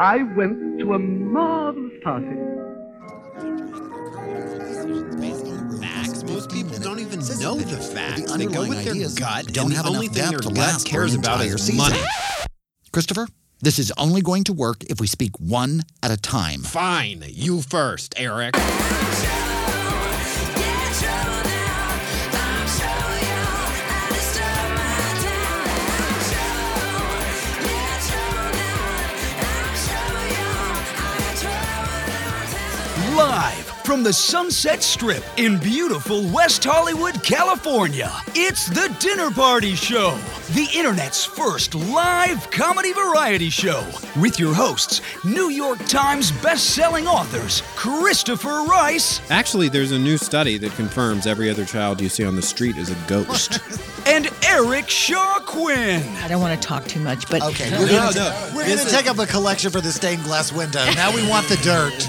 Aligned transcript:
I 0.00 0.22
went 0.22 0.78
to 0.78 0.94
a 0.94 0.98
marvelous 0.98 1.92
party. 2.02 2.26
Facts. 5.78 6.24
Most 6.24 6.50
people 6.50 6.78
don't 6.78 7.00
even 7.00 7.18
know 7.18 7.56
that 7.56 7.66
the 7.68 7.76
the 7.76 7.82
facts. 7.82 8.34
They 8.34 8.46
go 8.46 8.66
with 8.66 8.82
their 8.82 9.10
gut, 9.10 9.48
don't 9.52 9.72
have 9.72 9.84
the 9.84 9.90
only 9.90 10.06
enough 10.06 10.16
thing 10.16 10.30
depth 10.30 10.30
their 10.30 10.38
to 10.38 10.48
gut 10.48 10.56
last 10.56 10.88
for 10.88 10.90
cares 10.90 11.14
about 11.14 11.42
entire 11.42 11.56
is 11.56 11.66
season. 11.66 11.76
money. 11.76 12.00
Christopher, 12.92 13.28
this 13.60 13.78
is 13.78 13.92
only 13.98 14.22
going 14.22 14.44
to 14.44 14.54
work 14.54 14.84
if 14.84 15.02
we 15.02 15.06
speak 15.06 15.38
one 15.38 15.82
at 16.02 16.10
a 16.10 16.16
time. 16.16 16.62
Fine, 16.62 17.24
you 17.28 17.60
first, 17.60 18.14
Eric. 18.16 18.54
Live 33.20 33.66
from 33.84 34.02
the 34.02 34.14
Sunset 34.14 34.82
Strip 34.82 35.22
in 35.36 35.58
beautiful 35.58 36.26
West 36.30 36.64
Hollywood, 36.64 37.22
California, 37.22 38.10
it's 38.34 38.66
The 38.66 38.90
Dinner 38.98 39.30
Party 39.30 39.74
Show, 39.74 40.18
the 40.52 40.66
internet's 40.74 41.22
first 41.22 41.74
live 41.74 42.50
comedy 42.50 42.94
variety 42.94 43.50
show 43.50 43.86
with 44.18 44.40
your 44.40 44.54
hosts, 44.54 45.02
New 45.22 45.50
York 45.50 45.84
Times 45.86 46.32
best-selling 46.32 47.06
authors 47.06 47.62
Christopher 47.76 48.64
Rice 48.64 49.20
Actually, 49.30 49.68
there's 49.68 49.92
a 49.92 49.98
new 49.98 50.16
study 50.16 50.56
that 50.56 50.72
confirms 50.72 51.26
every 51.26 51.50
other 51.50 51.66
child 51.66 52.00
you 52.00 52.08
see 52.08 52.24
on 52.24 52.36
the 52.36 52.42
street 52.42 52.78
is 52.78 52.90
a 52.90 52.96
ghost. 53.06 53.60
and 54.06 54.30
Eric 54.46 54.88
Shaw 54.88 55.40
Quinn. 55.40 56.02
I 56.24 56.28
don't 56.28 56.40
want 56.40 56.58
to 56.58 56.66
talk 56.66 56.86
too 56.86 57.00
much, 57.00 57.28
but 57.28 57.42
Okay, 57.42 57.70
we're 57.78 57.86
gonna, 57.86 58.52
we're 58.56 58.66
gonna 58.66 58.88
take 58.88 59.08
up 59.10 59.18
a 59.18 59.26
collection 59.26 59.70
for 59.70 59.82
the 59.82 59.92
stained 59.92 60.24
glass 60.24 60.54
window. 60.54 60.82
Now 60.94 61.14
we 61.14 61.28
want 61.28 61.46
the 61.48 61.56
dirt. 61.56 62.08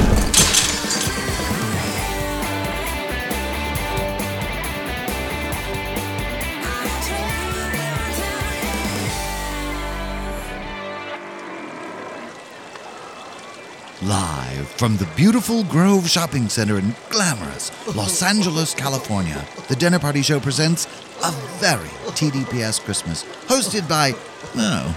Live 14.03 14.67
from 14.67 14.97
the 14.97 15.07
beautiful 15.15 15.63
Grove 15.65 16.09
Shopping 16.09 16.49
Center 16.49 16.79
in 16.79 16.95
glamorous 17.11 17.71
Los 17.95 18.23
Angeles, 18.23 18.73
California, 18.73 19.45
the 19.67 19.75
Dinner 19.75 19.99
Party 19.99 20.23
Show 20.23 20.39
presents 20.39 20.85
a 21.23 21.31
very 21.59 21.87
TDPS 22.09 22.81
Christmas, 22.83 23.23
hosted 23.45 23.87
by, 23.87 24.13
no, 24.55 24.91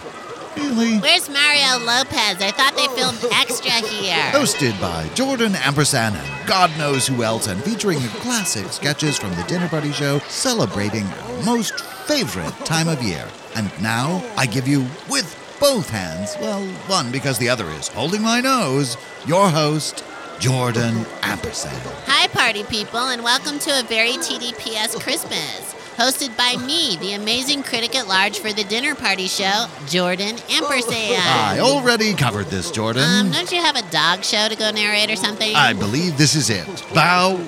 really, 0.56 0.96
Where's 1.00 1.28
Mario 1.28 1.84
Lopez? 1.84 2.40
I 2.40 2.50
thought 2.52 2.74
they 2.76 2.88
filmed 2.98 3.18
extra 3.34 3.72
here. 3.72 4.16
hosted 4.32 4.80
by 4.80 5.06
Jordan 5.14 5.54
Ampersand 5.56 6.16
and 6.16 6.48
God 6.48 6.70
knows 6.78 7.06
who 7.06 7.22
else, 7.22 7.46
and 7.46 7.62
featuring 7.62 8.00
the 8.00 8.08
classic 8.20 8.72
sketches 8.72 9.18
from 9.18 9.30
the 9.34 9.42
Dinner 9.44 9.68
Party 9.68 9.92
Show, 9.92 10.20
celebrating 10.28 11.04
our 11.04 11.42
most 11.42 11.78
favorite 12.06 12.54
time 12.64 12.88
of 12.88 13.02
year. 13.02 13.28
And 13.54 13.70
now 13.82 14.24
I 14.38 14.46
give 14.46 14.66
you 14.66 14.86
with 15.10 15.40
both 15.64 15.88
hands, 15.88 16.36
well, 16.42 16.62
one 16.88 17.10
because 17.10 17.38
the 17.38 17.48
other 17.48 17.66
is 17.70 17.88
holding 17.88 18.20
my 18.20 18.38
nose, 18.38 18.98
your 19.26 19.48
host, 19.48 20.04
Jordan 20.38 21.06
Ampersand. 21.22 21.80
Hi, 22.04 22.28
party 22.28 22.64
people, 22.64 22.98
and 22.98 23.24
welcome 23.24 23.58
to 23.60 23.80
a 23.80 23.82
very 23.84 24.10
TDPS 24.10 25.00
Christmas. 25.02 25.74
Hosted 25.96 26.36
by 26.36 26.62
me, 26.66 26.98
the 26.98 27.14
amazing 27.14 27.62
critic 27.62 27.96
at 27.96 28.06
large 28.06 28.40
for 28.40 28.52
the 28.52 28.64
dinner 28.64 28.94
party 28.94 29.26
show, 29.26 29.64
Jordan 29.86 30.36
Ampersand. 30.50 31.16
I 31.16 31.60
already 31.60 32.12
covered 32.12 32.48
this, 32.48 32.70
Jordan. 32.70 33.02
Um, 33.02 33.30
don't 33.30 33.50
you 33.50 33.62
have 33.62 33.76
a 33.76 33.90
dog 33.90 34.22
show 34.22 34.48
to 34.48 34.56
go 34.56 34.70
narrate 34.70 35.10
or 35.10 35.16
something? 35.16 35.56
I 35.56 35.72
believe 35.72 36.18
this 36.18 36.34
is 36.34 36.50
it. 36.50 36.66
Bow 36.92 37.40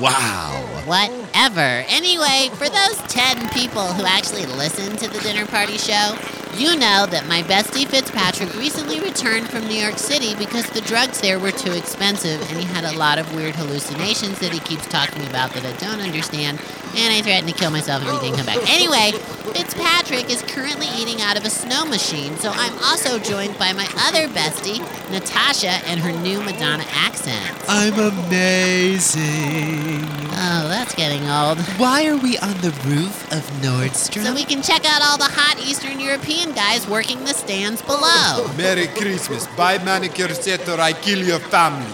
wow. 0.00 0.64
Whatever. 0.86 1.84
Anyway, 1.88 2.50
for 2.54 2.68
those 2.68 2.96
10 3.08 3.50
people 3.50 3.92
who 3.92 4.04
actually 4.04 4.46
listen 4.46 4.96
to 4.96 5.08
the 5.08 5.18
dinner 5.20 5.46
party 5.46 5.76
show, 5.76 6.16
you 6.56 6.74
know 6.76 7.06
that 7.06 7.26
my 7.28 7.42
bestie 7.42 7.86
Fitzpatrick 7.86 8.54
recently 8.56 9.00
returned 9.00 9.48
from 9.48 9.66
New 9.68 9.78
York 9.78 9.98
City 9.98 10.34
because 10.34 10.68
the 10.70 10.80
drugs 10.80 11.20
there 11.20 11.38
were 11.38 11.52
too 11.52 11.72
expensive 11.72 12.40
and 12.50 12.58
he 12.58 12.64
had 12.64 12.84
a 12.84 12.96
lot 12.96 13.18
of 13.18 13.32
weird 13.34 13.54
hallucinations 13.54 14.40
that 14.40 14.50
he 14.50 14.58
keeps 14.60 14.86
talking 14.88 15.24
about 15.26 15.52
that 15.52 15.64
I 15.64 15.72
don't 15.76 16.00
understand. 16.00 16.58
And 16.96 17.12
I 17.12 17.20
threatened 17.22 17.48
to 17.48 17.54
kill 17.54 17.70
myself 17.70 18.02
if 18.02 18.10
he 18.10 18.18
didn't 18.18 18.38
come 18.38 18.46
back. 18.46 18.58
Anyway, 18.70 19.12
Fitzpatrick 19.52 20.30
is 20.30 20.42
currently 20.42 20.88
eating 20.96 21.20
out 21.20 21.36
of 21.36 21.44
a 21.44 21.50
snow 21.50 21.84
machine, 21.84 22.36
so 22.38 22.50
I'm 22.52 22.76
also 22.82 23.18
joined 23.18 23.58
by 23.58 23.72
my 23.72 23.86
other 24.08 24.26
bestie, 24.28 24.80
Natasha, 25.12 25.80
and 25.86 26.00
her 26.00 26.12
new 26.12 26.40
Madonna 26.40 26.86
accent. 26.88 27.56
I'm 27.68 27.98
amazing. 27.98 29.87
Oh, 29.96 30.68
that's 30.68 30.94
getting 30.94 31.22
old. 31.28 31.58
Why 31.78 32.06
are 32.06 32.16
we 32.16 32.38
on 32.38 32.56
the 32.60 32.72
roof 32.86 33.30
of 33.32 33.42
Nordstrom? 33.62 34.24
So 34.24 34.34
we 34.34 34.44
can 34.44 34.62
check 34.62 34.84
out 34.84 35.02
all 35.02 35.18
the 35.18 35.24
hot 35.30 35.58
Eastern 35.60 36.00
European 36.00 36.52
guys 36.52 36.86
working 36.88 37.18
the 37.24 37.34
stands 37.34 37.82
below. 37.82 38.48
Merry 38.56 38.86
Christmas. 38.88 39.46
Buy 39.56 39.78
manicure 39.84 40.34
set 40.34 40.68
or 40.68 40.80
I 40.80 40.92
kill 40.92 41.18
your 41.24 41.40
family. 41.40 41.86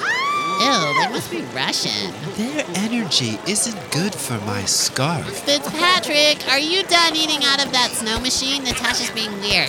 Ew, 0.60 0.94
they 1.02 1.08
must 1.10 1.30
be 1.30 1.42
Russian. 1.54 2.12
Their 2.36 2.64
energy 2.76 3.38
isn't 3.48 3.90
good 3.90 4.14
for 4.14 4.38
my 4.46 4.62
scarf. 4.64 5.26
Fitzpatrick, 5.40 6.46
are 6.48 6.60
you 6.60 6.84
done 6.84 7.16
eating 7.16 7.42
out 7.44 7.64
of 7.64 7.72
that 7.72 7.90
snow 7.90 8.20
machine? 8.20 8.62
Natasha's 8.62 9.10
being 9.10 9.32
weird. 9.40 9.68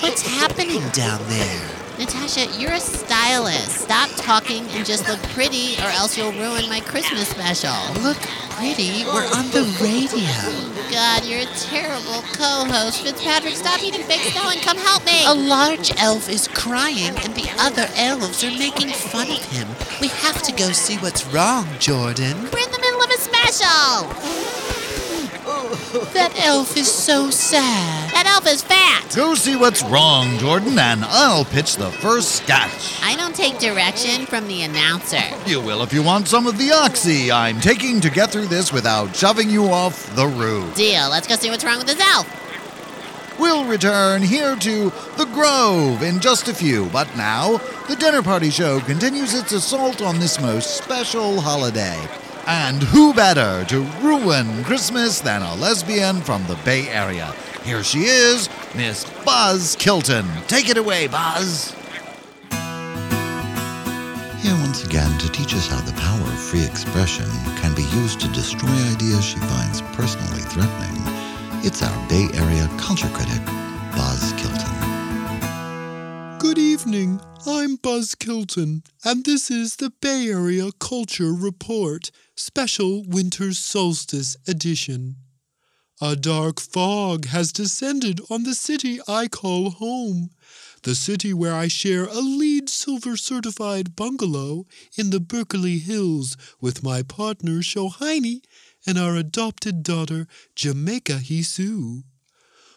What's 0.00 0.22
happening 0.26 0.80
down 0.90 1.20
there? 1.28 1.85
Natasha, 1.98 2.46
you're 2.60 2.72
a 2.72 2.80
stylist. 2.80 3.70
Stop 3.70 4.10
talking 4.16 4.66
and 4.70 4.84
just 4.84 5.08
look 5.08 5.18
pretty, 5.30 5.76
or 5.78 5.88
else 5.88 6.16
you'll 6.18 6.32
ruin 6.32 6.68
my 6.68 6.80
Christmas 6.80 7.28
special. 7.28 7.72
Look 8.02 8.18
pretty. 8.50 9.04
We're 9.06 9.24
on 9.32 9.48
the 9.50 9.64
radio. 9.80 10.76
God, 10.92 11.24
you're 11.24 11.40
a 11.40 11.54
terrible 11.56 12.20
co-host. 12.36 13.02
Fitzpatrick, 13.02 13.54
stop 13.54 13.82
eating 13.82 14.02
fake 14.02 14.20
snow 14.20 14.50
and 14.50 14.60
come 14.60 14.76
help 14.76 15.06
me. 15.06 15.24
A 15.26 15.34
large 15.34 15.90
elf 15.96 16.28
is 16.28 16.48
crying 16.48 17.16
and 17.24 17.34
the 17.34 17.48
other 17.58 17.88
elves 17.96 18.44
are 18.44 18.50
making 18.50 18.90
fun 18.90 19.30
of 19.30 19.42
him. 19.44 19.66
We 20.00 20.08
have 20.08 20.42
to 20.42 20.52
go 20.52 20.72
see 20.72 20.96
what's 20.98 21.26
wrong, 21.32 21.66
Jordan. 21.78 22.36
We're 22.52 22.64
in 22.64 22.72
the 22.72 22.78
middle 22.78 23.02
of 23.02 23.10
a 23.10 23.18
special. 23.18 24.55
That 26.12 26.32
elf 26.38 26.76
is 26.76 26.90
so 26.90 27.30
sad. 27.30 28.10
That 28.12 28.26
elf 28.26 28.46
is 28.46 28.62
fat. 28.62 29.12
Go 29.14 29.34
see 29.34 29.56
what's 29.56 29.82
wrong, 29.84 30.38
Jordan, 30.38 30.78
and 30.78 31.04
I'll 31.04 31.44
pitch 31.44 31.76
the 31.76 31.90
first 31.90 32.36
sketch. 32.36 33.00
I 33.02 33.16
don't 33.16 33.34
take 33.34 33.58
direction 33.58 34.26
from 34.26 34.48
the 34.48 34.62
announcer. 34.62 35.22
You 35.46 35.60
will 35.60 35.82
if 35.82 35.92
you 35.92 36.02
want 36.02 36.28
some 36.28 36.46
of 36.46 36.58
the 36.58 36.72
oxy 36.72 37.30
I'm 37.30 37.60
taking 37.60 38.00
to 38.00 38.10
get 38.10 38.30
through 38.30 38.46
this 38.46 38.72
without 38.72 39.14
shoving 39.14 39.50
you 39.50 39.66
off 39.66 40.14
the 40.16 40.26
roof. 40.26 40.74
Deal. 40.74 41.08
Let's 41.08 41.26
go 41.26 41.36
see 41.36 41.50
what's 41.50 41.64
wrong 41.64 41.78
with 41.78 41.86
this 41.86 42.00
elf. 42.00 42.26
We'll 43.38 43.66
return 43.66 44.22
here 44.22 44.56
to 44.56 44.90
the 45.18 45.28
Grove 45.34 46.02
in 46.02 46.20
just 46.20 46.48
a 46.48 46.54
few, 46.54 46.86
but 46.86 47.14
now 47.16 47.58
the 47.86 47.96
Dinner 47.96 48.22
Party 48.22 48.48
Show 48.48 48.80
continues 48.80 49.34
its 49.34 49.52
assault 49.52 50.00
on 50.00 50.18
this 50.18 50.40
most 50.40 50.78
special 50.78 51.40
holiday. 51.40 52.25
And 52.46 52.80
who 52.80 53.12
better 53.12 53.64
to 53.64 53.80
ruin 54.00 54.62
Christmas 54.62 55.20
than 55.20 55.42
a 55.42 55.56
lesbian 55.56 56.20
from 56.20 56.46
the 56.46 56.54
Bay 56.64 56.88
Area? 56.88 57.34
Here 57.64 57.82
she 57.82 58.04
is, 58.04 58.48
Miss 58.76 59.04
Buzz 59.24 59.74
Kilton. 59.80 60.24
Take 60.46 60.68
it 60.68 60.76
away, 60.76 61.08
Buzz. 61.08 61.74
Here 64.42 64.54
once 64.62 64.84
again 64.84 65.18
to 65.18 65.28
teach 65.32 65.54
us 65.54 65.66
how 65.66 65.80
the 65.80 65.92
power 65.98 66.22
of 66.22 66.38
free 66.38 66.64
expression 66.64 67.26
can 67.56 67.74
be 67.74 67.82
used 67.82 68.20
to 68.20 68.28
destroy 68.28 68.70
ideas 68.94 69.24
she 69.24 69.38
finds 69.38 69.82
personally 69.96 70.42
threatening. 70.42 71.02
It's 71.64 71.82
our 71.82 72.08
Bay 72.08 72.28
Area 72.34 72.68
culture 72.78 73.08
critic, 73.08 73.44
Buzz 73.96 74.32
Kilton. 74.36 74.75
Good 76.46 76.58
evening. 76.58 77.20
I'm 77.44 77.74
Buzz 77.74 78.14
Kilton, 78.14 78.84
and 79.04 79.24
this 79.24 79.50
is 79.50 79.76
the 79.76 79.90
Bay 79.90 80.28
Area 80.28 80.70
Culture 80.78 81.32
Report, 81.32 82.12
Special 82.36 83.02
Winter 83.02 83.52
Solstice 83.52 84.36
Edition. 84.46 85.16
A 86.00 86.14
dark 86.14 86.60
fog 86.60 87.26
has 87.26 87.50
descended 87.50 88.20
on 88.30 88.44
the 88.44 88.54
city 88.54 89.00
I 89.08 89.26
call 89.26 89.70
home, 89.70 90.30
the 90.84 90.94
city 90.94 91.34
where 91.34 91.52
I 91.52 91.66
share 91.66 92.04
a 92.04 92.20
LEED 92.20 92.70
Silver 92.70 93.16
certified 93.16 93.96
bungalow 93.96 94.66
in 94.96 95.10
the 95.10 95.20
Berkeley 95.20 95.78
Hills 95.78 96.36
with 96.60 96.84
my 96.84 97.02
partner 97.02 97.58
Shohini 97.58 98.42
and 98.86 98.96
our 98.96 99.16
adopted 99.16 99.82
daughter 99.82 100.28
Jamaica 100.54 101.14
Hisu. 101.14 102.04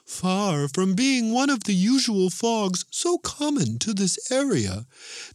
Far 0.09 0.67
from 0.67 0.95
being 0.95 1.31
one 1.31 1.51
of 1.51 1.65
the 1.65 1.73
usual 1.73 2.31
fogs 2.31 2.83
so 2.89 3.19
common 3.19 3.77
to 3.77 3.93
this 3.93 4.31
area, 4.31 4.87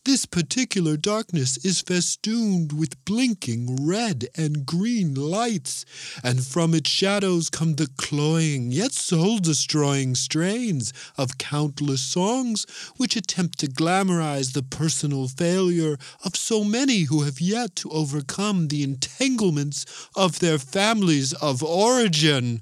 this 0.05 0.26
particular 0.26 0.97
darkness 0.97 1.65
is 1.65 1.81
festooned 1.81 2.73
with 2.73 3.03
blinking 3.05 3.87
red 3.87 4.26
and 4.37 4.67
green 4.67 5.15
lights, 5.15 5.87
and 6.25 6.44
from 6.44 6.75
its 6.75 6.91
shadows 6.91 7.49
come 7.50 7.76
the 7.76 7.87
cloying 7.97 8.73
yet 8.73 8.93
soul 8.93 9.38
destroying 9.38 10.17
strains 10.17 10.93
of 11.17 11.38
countless 11.38 12.03
songs 12.03 12.67
which 12.97 13.17
attempt 13.17 13.61
to 13.61 13.69
glamorize 13.69 14.55
the 14.55 14.62
personal 14.62 15.29
failure 15.29 15.97
of 16.25 16.37
so 16.37 16.65
many 16.65 17.03
who 17.03 17.23
have 17.23 17.41
yet 17.41 17.76
to 17.76 17.88
overcome 17.91 18.67
the 18.69 18.82
entanglements 18.82 19.87
of 20.17 20.41
their 20.41 20.59
families 20.59 21.32
of 21.35 21.62
origin. 21.62 22.61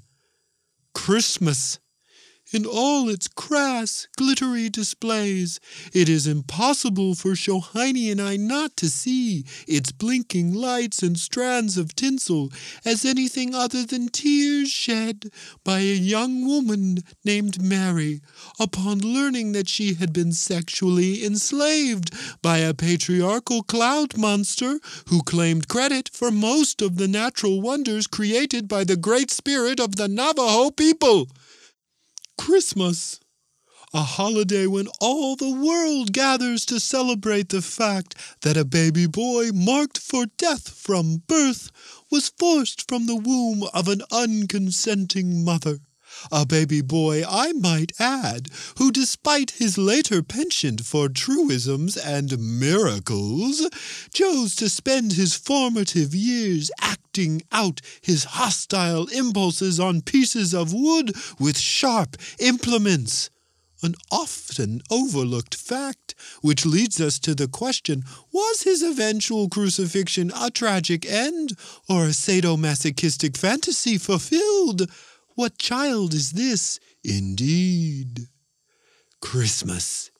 Christmas 0.93 1.79
in 2.53 2.67
all 2.67 3.09
its 3.09 3.27
crass, 3.27 4.07
glittery 4.15 4.69
displays, 4.69 5.59
it 5.91 6.07
is 6.07 6.27
impossible 6.27 7.15
for 7.15 7.31
Shohini 7.31 8.11
and 8.11 8.21
I 8.21 8.37
not 8.37 8.77
to 8.77 8.89
see 8.89 9.43
its 9.67 9.91
blinking 9.91 10.53
lights 10.53 11.01
and 11.01 11.17
strands 11.17 11.77
of 11.77 11.95
tinsel 11.95 12.51
as 12.85 13.05
anything 13.05 13.55
other 13.55 13.83
than 13.85 14.07
tears 14.07 14.69
shed 14.69 15.31
by 15.63 15.79
a 15.79 15.95
young 15.95 16.45
woman 16.45 16.99
named 17.25 17.59
Mary 17.61 18.21
upon 18.59 18.99
learning 18.99 19.53
that 19.53 19.67
she 19.67 19.95
had 19.95 20.13
been 20.13 20.31
sexually 20.31 21.25
enslaved 21.25 22.13
by 22.43 22.59
a 22.59 22.73
patriarchal 22.75 23.63
cloud 23.63 24.15
monster 24.15 24.79
who 25.07 25.23
claimed 25.23 25.67
credit 25.67 26.09
for 26.13 26.29
most 26.29 26.81
of 26.83 26.97
the 26.97 27.07
natural 27.07 27.61
wonders 27.61 28.05
created 28.05 28.67
by 28.67 28.83
the 28.83 28.97
great 28.97 29.31
spirit 29.31 29.79
of 29.79 29.95
the 29.95 30.07
Navajo 30.07 30.69
people. 30.69 31.27
Christmas, 32.37 33.19
a 33.93 34.01
holiday 34.01 34.65
when 34.65 34.87
all 34.99 35.35
the 35.35 35.51
world 35.51 36.13
gathers 36.13 36.65
to 36.65 36.79
celebrate 36.79 37.49
the 37.49 37.61
fact 37.61 38.15
that 38.41 38.57
a 38.57 38.65
baby 38.65 39.05
boy 39.05 39.51
marked 39.53 39.99
for 39.99 40.25
death 40.37 40.69
from 40.69 41.23
birth 41.27 41.71
was 42.09 42.29
forced 42.29 42.87
from 42.87 43.05
the 43.05 43.15
womb 43.15 43.63
of 43.73 43.87
an 43.87 44.01
unconsenting 44.11 45.43
mother. 45.43 45.79
A 46.31 46.45
baby 46.45 46.81
boy, 46.81 47.23
I 47.27 47.53
might 47.53 47.91
add, 47.99 48.49
who, 48.77 48.91
despite 48.91 49.51
his 49.51 49.77
later 49.77 50.21
penchant 50.21 50.85
for 50.85 51.09
truisms 51.09 51.97
and 51.97 52.59
miracles, 52.59 53.67
chose 54.13 54.55
to 54.55 54.69
spend 54.69 55.13
his 55.13 55.33
formative 55.33 56.13
years 56.13 56.71
acting 56.79 57.41
out 57.51 57.81
his 58.01 58.23
hostile 58.23 59.07
impulses 59.07 59.79
on 59.79 60.01
pieces 60.01 60.53
of 60.53 60.73
wood 60.73 61.15
with 61.39 61.57
sharp 61.57 62.17
implements. 62.39 63.29
An 63.83 63.95
often 64.09 64.81
overlooked 64.89 65.55
fact, 65.55 66.15
which 66.41 66.65
leads 66.65 67.01
us 67.01 67.19
to 67.19 67.35
the 67.35 67.49
question 67.49 68.05
was 68.31 68.61
his 68.61 68.81
eventual 68.81 69.49
crucifixion 69.49 70.31
a 70.33 70.49
tragic 70.49 71.05
end 71.05 71.57
or 71.89 72.05
a 72.05 72.13
sadomasochistic 72.13 73.35
fantasy 73.35 73.97
fulfilled? 73.97 74.89
What 75.35 75.57
child 75.57 76.13
is 76.13 76.31
this, 76.33 76.79
indeed? 77.03 78.27
Christmas. 79.19 80.11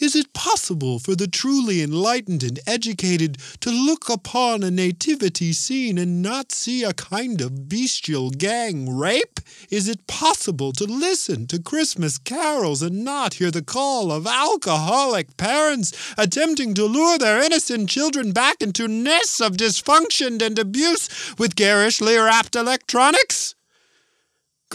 Is 0.00 0.16
it 0.16 0.34
possible 0.34 0.98
for 0.98 1.14
the 1.14 1.28
truly 1.28 1.80
enlightened 1.80 2.42
and 2.42 2.58
educated 2.66 3.38
to 3.60 3.70
look 3.70 4.10
upon 4.10 4.62
a 4.62 4.70
nativity 4.70 5.52
scene 5.52 5.96
and 5.98 6.20
not 6.20 6.50
see 6.50 6.82
a 6.82 6.92
kind 6.92 7.40
of 7.40 7.68
bestial 7.68 8.30
gang 8.30 8.94
rape? 8.94 9.38
Is 9.70 9.88
it 9.88 10.06
possible 10.08 10.72
to 10.72 10.84
listen 10.84 11.46
to 11.46 11.62
Christmas 11.62 12.18
carols 12.18 12.82
and 12.82 13.04
not 13.04 13.34
hear 13.34 13.52
the 13.52 13.62
call 13.62 14.10
of 14.10 14.26
alcoholic 14.26 15.36
parents 15.36 15.92
attempting 16.18 16.74
to 16.74 16.84
lure 16.84 17.16
their 17.16 17.42
innocent 17.42 17.88
children 17.88 18.32
back 18.32 18.60
into 18.60 18.88
nests 18.88 19.40
of 19.40 19.56
dysfunction 19.56 20.42
and 20.42 20.58
abuse 20.58 21.08
with 21.38 21.56
garishly 21.56 22.16
wrapped 22.16 22.56
electronics? 22.56 23.53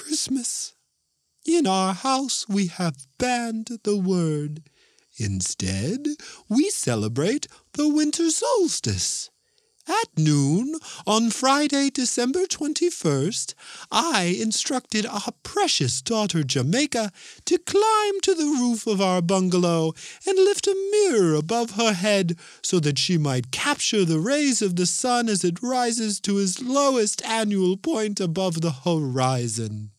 Christmas. 0.09 0.73
In 1.45 1.67
our 1.67 1.93
house, 1.93 2.49
we 2.49 2.65
have 2.65 3.05
banned 3.19 3.77
the 3.83 3.95
word. 3.95 4.63
Instead, 5.17 6.07
we 6.49 6.71
celebrate 6.71 7.45
the 7.73 7.87
winter 7.87 8.31
solstice. 8.31 9.29
At 9.87 10.17
noon 10.17 10.73
on 11.05 11.29
Friday, 11.29 11.91
December 11.91 12.47
21st, 12.47 13.53
I 13.91 14.35
instructed 14.41 15.05
our 15.05 15.31
precious 15.43 16.01
daughter 16.01 16.43
Jamaica 16.43 17.11
to 17.45 17.57
climb 17.59 18.21
to 18.21 18.33
the 18.33 18.45
roof 18.59 18.87
of 18.87 18.99
our 19.01 19.21
bungalow 19.21 19.93
and 20.25 20.37
lift 20.37 20.65
a 20.65 20.89
mirror 20.91 21.35
above 21.35 21.71
her 21.71 21.93
head 21.93 22.35
so 22.63 22.79
that 22.79 22.97
she 22.97 23.19
might 23.19 23.51
capture 23.51 24.05
the 24.05 24.19
rays 24.19 24.63
of 24.63 24.75
the 24.75 24.87
sun 24.87 25.29
as 25.29 25.43
it 25.43 25.61
rises 25.61 26.19
to 26.21 26.39
its 26.39 26.59
lowest 26.63 27.23
annual 27.23 27.77
point 27.77 28.19
above 28.19 28.61
the 28.61 28.71
horizon. 28.71 29.91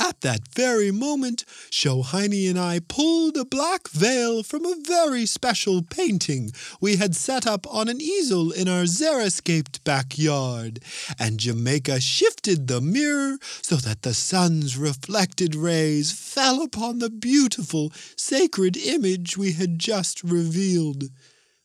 At 0.00 0.22
that 0.22 0.48
very 0.54 0.90
moment, 0.90 1.44
Shohini 1.70 2.48
and 2.48 2.58
I 2.58 2.78
pulled 2.80 3.36
a 3.36 3.44
black 3.44 3.86
veil 3.88 4.42
from 4.42 4.64
a 4.64 4.80
very 4.80 5.26
special 5.26 5.82
painting 5.82 6.52
we 6.80 6.96
had 6.96 7.14
set 7.14 7.46
up 7.46 7.66
on 7.72 7.86
an 7.86 8.00
easel 8.00 8.50
in 8.50 8.66
our 8.66 8.84
xeriscaped 8.84 9.84
backyard, 9.84 10.80
and 11.18 11.38
Jamaica 11.38 12.00
shifted 12.00 12.66
the 12.66 12.80
mirror 12.80 13.36
so 13.60 13.76
that 13.76 14.00
the 14.00 14.14
sun's 14.14 14.78
reflected 14.78 15.54
rays 15.54 16.12
fell 16.12 16.62
upon 16.62 17.00
the 17.00 17.10
beautiful, 17.10 17.92
sacred 18.16 18.78
image 18.78 19.36
we 19.36 19.52
had 19.52 19.78
just 19.78 20.24
revealed. 20.24 21.10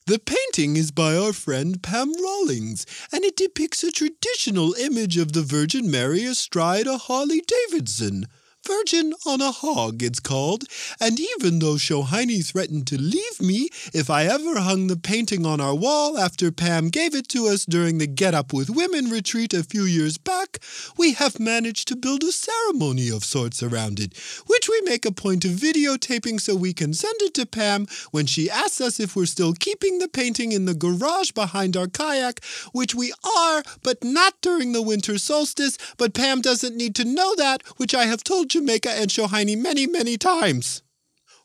The 0.08 0.20
painting 0.20 0.78
is 0.78 0.92
by 0.92 1.18
our 1.18 1.34
friend 1.34 1.82
Pam 1.82 2.14
Rawlings, 2.22 2.86
and 3.12 3.24
it 3.24 3.36
depicts 3.36 3.84
a 3.84 3.92
traditional 3.92 4.76
image 4.76 5.18
of 5.18 5.32
the 5.32 5.42
Virgin 5.42 5.90
Mary 5.90 6.26
astride 6.26 6.86
a 6.86 7.00
Harley 7.00 7.42
Davidson. 7.42 8.28
Virgin 8.66 9.14
on 9.26 9.42
a 9.42 9.52
Hog, 9.52 10.02
it's 10.02 10.20
called, 10.20 10.64
and 11.00 11.20
even 11.20 11.60
though 11.60 11.76
Shohini 11.76 12.44
threatened 12.44 12.88
to 12.88 12.98
leave 13.00 13.40
me 13.40 13.70
if 13.94 14.10
I 14.10 14.26
ever 14.26 14.60
hung 14.60 14.88
the 14.88 14.98
painting 14.98 15.46
on 15.46 15.62
our 15.62 15.76
wall 15.76 16.18
after 16.18 16.52
Pam 16.52 16.90
gave 16.90 17.14
it 17.14 17.28
to 17.30 17.48
us 17.48 17.66
during 17.66 18.00
the 18.00 18.08
Get 18.08 18.34
Up 18.34 18.54
with 18.54 18.70
Women 18.70 19.10
retreat 19.10 19.54
a 19.54 19.64
few 19.64 19.84
years 19.84 20.18
back, 20.18 20.60
we 20.98 21.14
have 21.14 21.40
managed 21.40 21.88
to 21.90 21.96
build 21.96 22.24
a 22.24 22.32
ceremony 22.32 23.10
of 23.10 23.24
sorts 23.24 23.62
around 23.62 24.00
it, 24.00 24.18
which 24.48 24.68
we 24.68 24.82
make 24.82 25.06
a 25.06 25.12
point 25.12 25.46
of 25.46 25.52
videotaping 25.52 26.42
so 26.42 26.56
we 26.56 26.74
can 26.74 26.94
send 26.94 27.16
it 27.22 27.36
to 27.36 27.46
Pam 27.46 27.86
when 28.12 28.26
she 28.26 28.50
asks 28.50 28.82
us 28.82 29.00
if 29.00 29.16
we're 29.16 29.26
still 29.26 29.54
keeping 29.54 30.00
the 30.00 30.08
painting 30.08 30.52
in 30.52 30.66
the 30.66 30.74
garage 30.74 31.32
behind 31.32 31.78
our 31.78 31.88
kayak, 31.88 32.44
which 32.72 32.96
we 32.96 33.14
are, 33.38 33.64
but 33.84 34.04
not 34.04 34.34
during 34.42 34.72
the 34.72 34.82
winter 34.82 35.20
solstice. 35.20 35.78
But 35.98 36.14
Pam 36.16 36.42
doesn't 36.42 36.76
need 36.76 36.96
to 36.96 37.06
know 37.06 37.36
that, 37.36 37.62
which 37.78 37.94
I 37.94 38.06
have 38.06 38.24
told 38.24 38.55
Jamaica 38.56 38.90
and 38.90 39.12
Shohini 39.12 39.58
many, 39.58 39.86
many 39.86 40.18
times. 40.18 40.82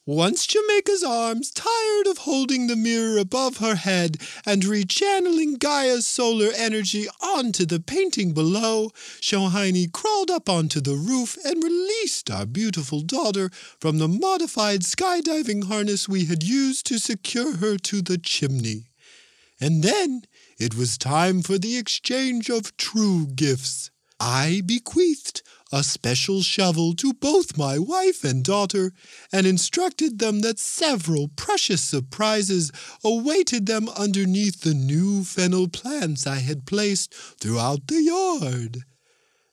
Once 0.07 0.47
Jamaica's 0.47 1.03
arms, 1.03 1.51
tired 1.51 2.07
of 2.07 2.19
holding 2.19 2.69
the 2.69 2.77
mirror 2.77 3.19
above 3.19 3.57
her 3.57 3.75
head 3.75 4.17
and 4.47 4.63
rechanneling 4.63 5.59
Gaia's 5.59 6.07
solar 6.07 6.53
energy 6.57 7.09
onto 7.21 7.67
the 7.67 7.81
painting 7.81 8.33
below, 8.33 8.91
Shohini 9.21 9.91
crawled 9.91 10.31
up 10.31 10.49
onto 10.49 10.81
the 10.81 10.95
roof 10.95 11.37
and 11.45 11.65
released 11.65 12.31
our 12.31 12.47
beautiful 12.47 13.01
daughter 13.01 13.51
from 13.81 13.99
the 13.99 14.07
modified 14.07 14.83
skydiving 14.83 15.65
harness 15.65 16.09
we 16.09 16.27
had 16.27 16.45
used 16.45 16.87
to 16.87 16.99
secure 17.01 17.57
her 17.57 17.77
to 17.79 18.03
the 18.03 18.19
chimney. 18.19 18.85
And 19.61 19.83
then 19.83 20.23
it 20.61 20.77
was 20.77 20.97
time 20.97 21.43
for 21.43 21.59
the 21.59 21.77
exchange 21.77 22.49
of 22.49 22.77
true 22.77 23.27
gifts. 23.27 23.91
I 24.21 24.61
bequeathed 24.65 25.43
a 25.73 25.85
special 25.85 26.43
shovel 26.43 26.95
to 26.95 27.13
both 27.13 27.57
my 27.57 27.79
wife 27.79 28.25
and 28.25 28.45
daughter, 28.45 28.93
and 29.33 29.47
instructed 29.47 30.19
them 30.19 30.41
that 30.41 30.59
several 30.59 31.29
precious 31.29 31.81
surprises 31.81 32.73
awaited 33.05 33.67
them 33.67 33.89
underneath 33.91 34.63
the 34.63 34.75
new 34.75 35.23
fennel 35.25 35.69
plants 35.69 36.27
I 36.27 36.37
had 36.37 36.67
placed 36.67 37.15
throughout 37.15 37.87
the 37.87 38.03
yard. 38.03 38.85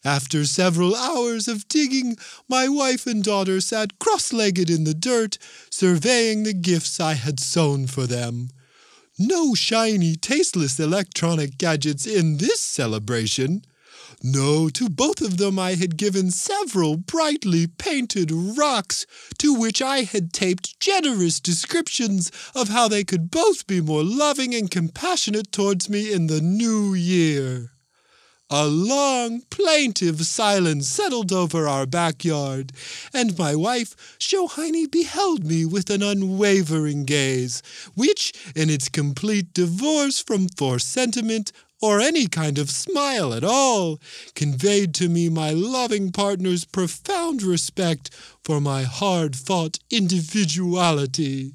After 0.04 0.46
several 0.46 0.96
hours 0.96 1.48
of 1.48 1.68
digging, 1.68 2.18
my 2.48 2.68
wife 2.68 3.06
and 3.06 3.24
daughter 3.24 3.60
sat 3.60 4.00
cross 4.00 4.32
legged 4.32 4.70
in 4.70 4.86
the 4.86 4.94
dirt, 4.94 5.38
surveying 5.70 6.44
the 6.44 6.54
gifts 6.54 7.00
I 7.00 7.14
had 7.14 7.40
sown 7.40 7.88
for 7.88 8.08
them. 8.08 8.50
No 9.20 9.54
shiny, 9.56 10.16
tasteless 10.16 10.80
electronic 10.80 11.58
gadgets 11.58 12.06
in 12.06 12.38
this 12.38 12.62
celebration. 12.62 13.64
No, 14.24 14.68
to 14.70 14.90
both 14.90 15.22
of 15.22 15.38
them 15.38 15.60
I 15.60 15.76
had 15.76 15.96
given 15.96 16.32
several 16.32 16.98
brightly 16.98 17.68
painted 17.68 18.32
rocks, 18.32 19.06
to 19.38 19.54
which 19.54 19.80
I 19.80 20.04
had 20.04 20.34
taped 20.34 20.80
generous 20.80 21.40
descriptions 21.40 22.32
of 22.56 22.70
how 22.70 22.88
they 22.88 23.04
could 23.04 23.30
both 23.30 23.68
be 23.68 23.80
more 23.80 24.04
loving 24.04 24.56
and 24.56 24.72
compassionate 24.72 25.52
towards 25.52 25.88
me 25.88 26.12
in 26.12 26.28
the 26.28 26.42
new 26.42 26.96
year. 26.96 27.74
A 28.50 28.66
long, 28.66 29.42
plaintive 29.50 30.26
silence 30.26 30.88
settled 30.88 31.34
over 31.34 31.68
our 31.68 31.86
backyard, 31.86 32.72
and 33.14 33.38
my 33.38 33.54
wife, 33.56 34.18
Shohini, 34.18 34.90
beheld 34.90 35.44
me 35.44 35.66
with 35.66 35.90
an 35.90 36.02
unwavering 36.02 37.04
gaze, 37.04 37.62
which, 37.94 38.32
in 38.56 38.70
its 38.70 38.88
complete 38.88 39.54
divorce 39.54 40.22
from 40.22 40.48
forced 40.48 40.90
sentiment 40.90 41.52
or 41.82 42.00
any 42.00 42.28
kind 42.28 42.58
of 42.58 42.70
smile 42.70 43.34
at 43.34 43.44
all, 43.44 44.00
conveyed 44.36 44.94
to 44.96 45.10
me 45.10 45.30
my 45.30 45.52
loving 45.52 46.12
partner's 46.12 46.66
profound 46.66 47.44
respect 47.44 48.10
for 48.44 48.60
my 48.60 48.84
hard 48.84 49.36
fought 49.36 49.80
individuality. 49.90 51.54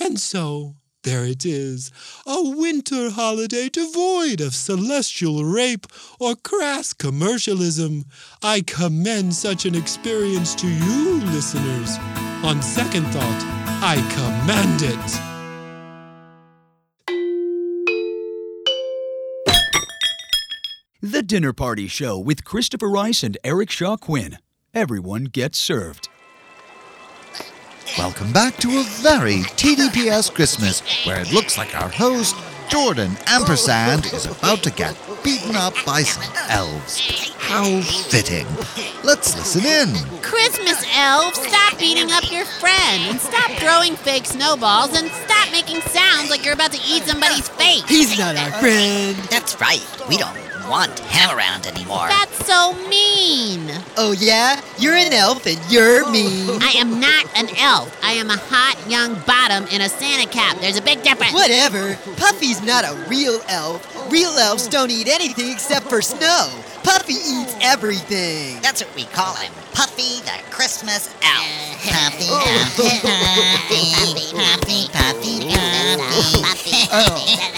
And 0.00 0.18
so, 0.18 0.76
there 1.02 1.24
it 1.24 1.44
is, 1.44 1.90
a 2.26 2.40
winter 2.40 3.10
holiday 3.10 3.68
devoid 3.68 4.40
of 4.40 4.54
celestial 4.54 5.44
rape 5.44 5.86
or 6.20 6.36
crass 6.36 6.92
commercialism. 6.92 8.04
I 8.42 8.60
commend 8.60 9.34
such 9.34 9.66
an 9.66 9.74
experience 9.74 10.54
to 10.56 10.68
you, 10.68 11.20
listeners. 11.26 11.96
On 12.44 12.62
second 12.62 13.06
thought, 13.06 13.42
I 13.82 13.96
commend 14.14 14.82
it. 14.82 15.31
Dinner 21.32 21.54
Party 21.54 21.88
Show 21.88 22.18
with 22.18 22.44
Christopher 22.44 22.90
Rice 22.90 23.22
and 23.22 23.38
Eric 23.42 23.70
Shaw 23.70 23.96
Quinn. 23.96 24.36
Everyone 24.74 25.24
gets 25.24 25.56
served. 25.56 26.10
Welcome 27.96 28.34
back 28.34 28.58
to 28.58 28.68
a 28.68 28.84
very 29.00 29.36
TDPS 29.56 30.30
Christmas, 30.34 30.82
where 31.06 31.18
it 31.22 31.32
looks 31.32 31.56
like 31.56 31.74
our 31.74 31.88
host, 31.88 32.36
Jordan 32.68 33.16
Ampersand, 33.26 34.04
is 34.12 34.26
about 34.26 34.62
to 34.64 34.70
get 34.72 34.94
beaten 35.24 35.56
up 35.56 35.72
by 35.86 36.02
some 36.02 36.22
elves. 36.50 37.00
How 37.38 37.80
fitting. 37.80 38.46
Let's 39.02 39.34
listen 39.34 39.64
in. 39.64 40.20
Christmas 40.20 40.84
elves, 40.94 41.40
stop 41.40 41.78
beating 41.78 42.12
up 42.12 42.30
your 42.30 42.44
friend 42.44 43.04
and 43.04 43.18
stop 43.18 43.50
throwing 43.52 43.96
fake 43.96 44.26
snowballs 44.26 44.94
and 44.94 45.10
stop 45.10 45.50
making 45.50 45.80
sounds 45.80 46.28
like 46.28 46.44
you're 46.44 46.52
about 46.52 46.72
to 46.72 46.80
eat 46.86 47.04
somebody's 47.04 47.48
face. 47.48 47.88
He's 47.88 48.18
not 48.18 48.36
our 48.36 48.52
friend. 48.60 49.16
That's 49.30 49.58
right. 49.58 49.82
We 50.10 50.18
don't 50.18 50.51
want 50.68 50.98
him 50.98 51.36
around 51.36 51.66
anymore. 51.66 52.08
That's 52.08 52.46
so 52.46 52.72
mean. 52.88 53.70
Oh, 53.96 54.14
yeah? 54.18 54.60
You're 54.78 54.94
an 54.94 55.12
elf 55.12 55.46
and 55.46 55.58
you're 55.70 56.04
oh. 56.04 56.10
mean. 56.10 56.62
I 56.62 56.72
am 56.76 57.00
not 57.00 57.26
an 57.36 57.48
elf. 57.58 57.96
I 58.02 58.12
am 58.12 58.30
a 58.30 58.36
hot 58.36 58.76
young 58.88 59.14
bottom 59.26 59.66
in 59.68 59.80
a 59.80 59.88
Santa 59.88 60.28
cap. 60.28 60.58
There's 60.60 60.78
a 60.78 60.82
big 60.82 61.02
difference. 61.02 61.32
Whatever. 61.32 61.96
Puffy's 62.16 62.62
not 62.62 62.84
a 62.84 62.94
real 63.08 63.40
elf. 63.48 64.10
Real 64.10 64.30
elves 64.30 64.68
don't 64.68 64.90
eat 64.90 65.08
anything 65.08 65.50
except 65.50 65.86
for 65.86 66.02
snow. 66.02 66.50
Puffy 66.82 67.14
eats 67.14 67.56
everything. 67.60 68.60
That's 68.62 68.84
what 68.84 68.94
we 68.94 69.04
call 69.06 69.34
him. 69.36 69.52
Puffy 69.72 70.20
the 70.22 70.38
Christmas 70.50 71.08
elf. 71.22 71.46
Puffy, 71.82 72.28
Puffy, 72.28 73.00
Puffy, 73.02 73.82
Puffy, 73.92 74.32
Puffy, 74.32 74.88
Puffy, 74.92 75.40
Puffy. 75.42 76.86
Puffy. 76.88 77.52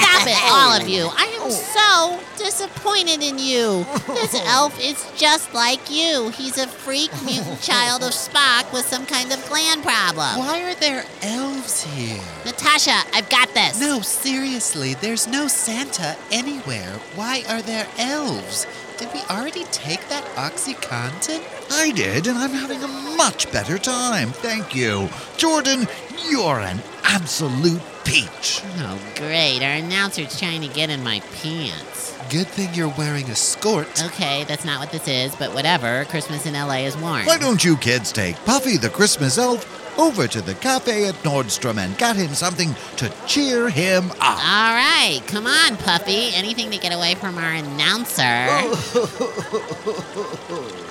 Stop 0.00 0.26
it, 0.26 0.38
all 0.44 0.72
of 0.80 0.88
you. 0.88 1.08
I 1.16 1.26
am 1.42 1.50
so 1.50 2.20
disappointed 2.42 3.22
in 3.22 3.38
you. 3.38 3.84
This 4.08 4.34
elf 4.46 4.78
is 4.80 5.04
just 5.16 5.52
like 5.54 5.90
you. 5.90 6.30
He's 6.30 6.58
a 6.58 6.66
freak 6.66 7.10
mutant 7.24 7.60
child 7.62 8.02
of 8.02 8.10
Spock 8.10 8.72
with 8.72 8.86
some 8.86 9.06
kind 9.06 9.32
of 9.32 9.46
gland 9.48 9.82
problem. 9.82 10.38
Why 10.38 10.62
are 10.70 10.74
there 10.74 11.04
elves 11.22 11.82
here? 11.82 12.20
Natasha, 12.44 13.02
I've 13.12 13.28
got 13.28 13.52
this. 13.54 13.80
No, 13.80 14.00
seriously, 14.00 14.94
there's 14.94 15.26
no 15.26 15.48
Santa 15.48 16.16
anywhere. 16.30 17.00
Why 17.14 17.44
are 17.48 17.62
there 17.62 17.86
elves? 17.98 18.09
Did 18.10 19.12
we 19.14 19.20
already 19.30 19.64
take 19.72 20.06
that 20.08 20.24
OxyContin? 20.34 21.42
I 21.70 21.92
did, 21.92 22.26
and 22.26 22.36
I'm 22.36 22.50
having 22.50 22.82
a 22.82 23.16
much 23.16 23.50
better 23.52 23.78
time. 23.78 24.30
Thank 24.30 24.74
you. 24.74 25.08
Jordan, 25.36 25.86
you're 26.28 26.58
an 26.58 26.82
absolute 27.04 27.80
peach. 28.04 28.62
Oh, 28.78 29.00
great. 29.14 29.62
Our 29.62 29.76
announcer's 29.76 30.38
trying 30.38 30.60
to 30.62 30.68
get 30.68 30.90
in 30.90 31.04
my 31.04 31.20
pants. 31.40 32.18
Good 32.30 32.48
thing 32.48 32.74
you're 32.74 32.92
wearing 32.98 33.30
a 33.30 33.36
skirt. 33.36 34.02
Okay, 34.06 34.44
that's 34.44 34.64
not 34.64 34.80
what 34.80 34.90
this 34.90 35.08
is, 35.08 35.34
but 35.36 35.54
whatever. 35.54 36.04
Christmas 36.06 36.44
in 36.44 36.54
LA 36.54 36.86
is 36.86 36.96
warm. 36.96 37.24
Why 37.26 37.38
don't 37.38 37.64
you 37.64 37.76
kids 37.76 38.12
take 38.12 38.36
Puffy 38.44 38.76
the 38.76 38.90
Christmas 38.90 39.38
elf 39.38 39.79
over 40.00 40.26
to 40.26 40.40
the 40.40 40.54
cafe 40.54 41.06
at 41.06 41.14
Nordstrom 41.16 41.78
and 41.78 41.96
get 41.98 42.16
him 42.16 42.34
something 42.34 42.74
to 42.96 43.12
cheer 43.26 43.68
him 43.68 44.10
up? 44.12 44.20
All 44.20 44.74
right, 44.74 45.20
come 45.26 45.46
on, 45.46 45.76
Puffy. 45.76 46.30
Anything 46.34 46.70
to 46.70 46.78
get 46.78 46.92
away 46.92 47.14
from 47.14 47.36
our 47.38 47.52
announcer. 47.52 48.48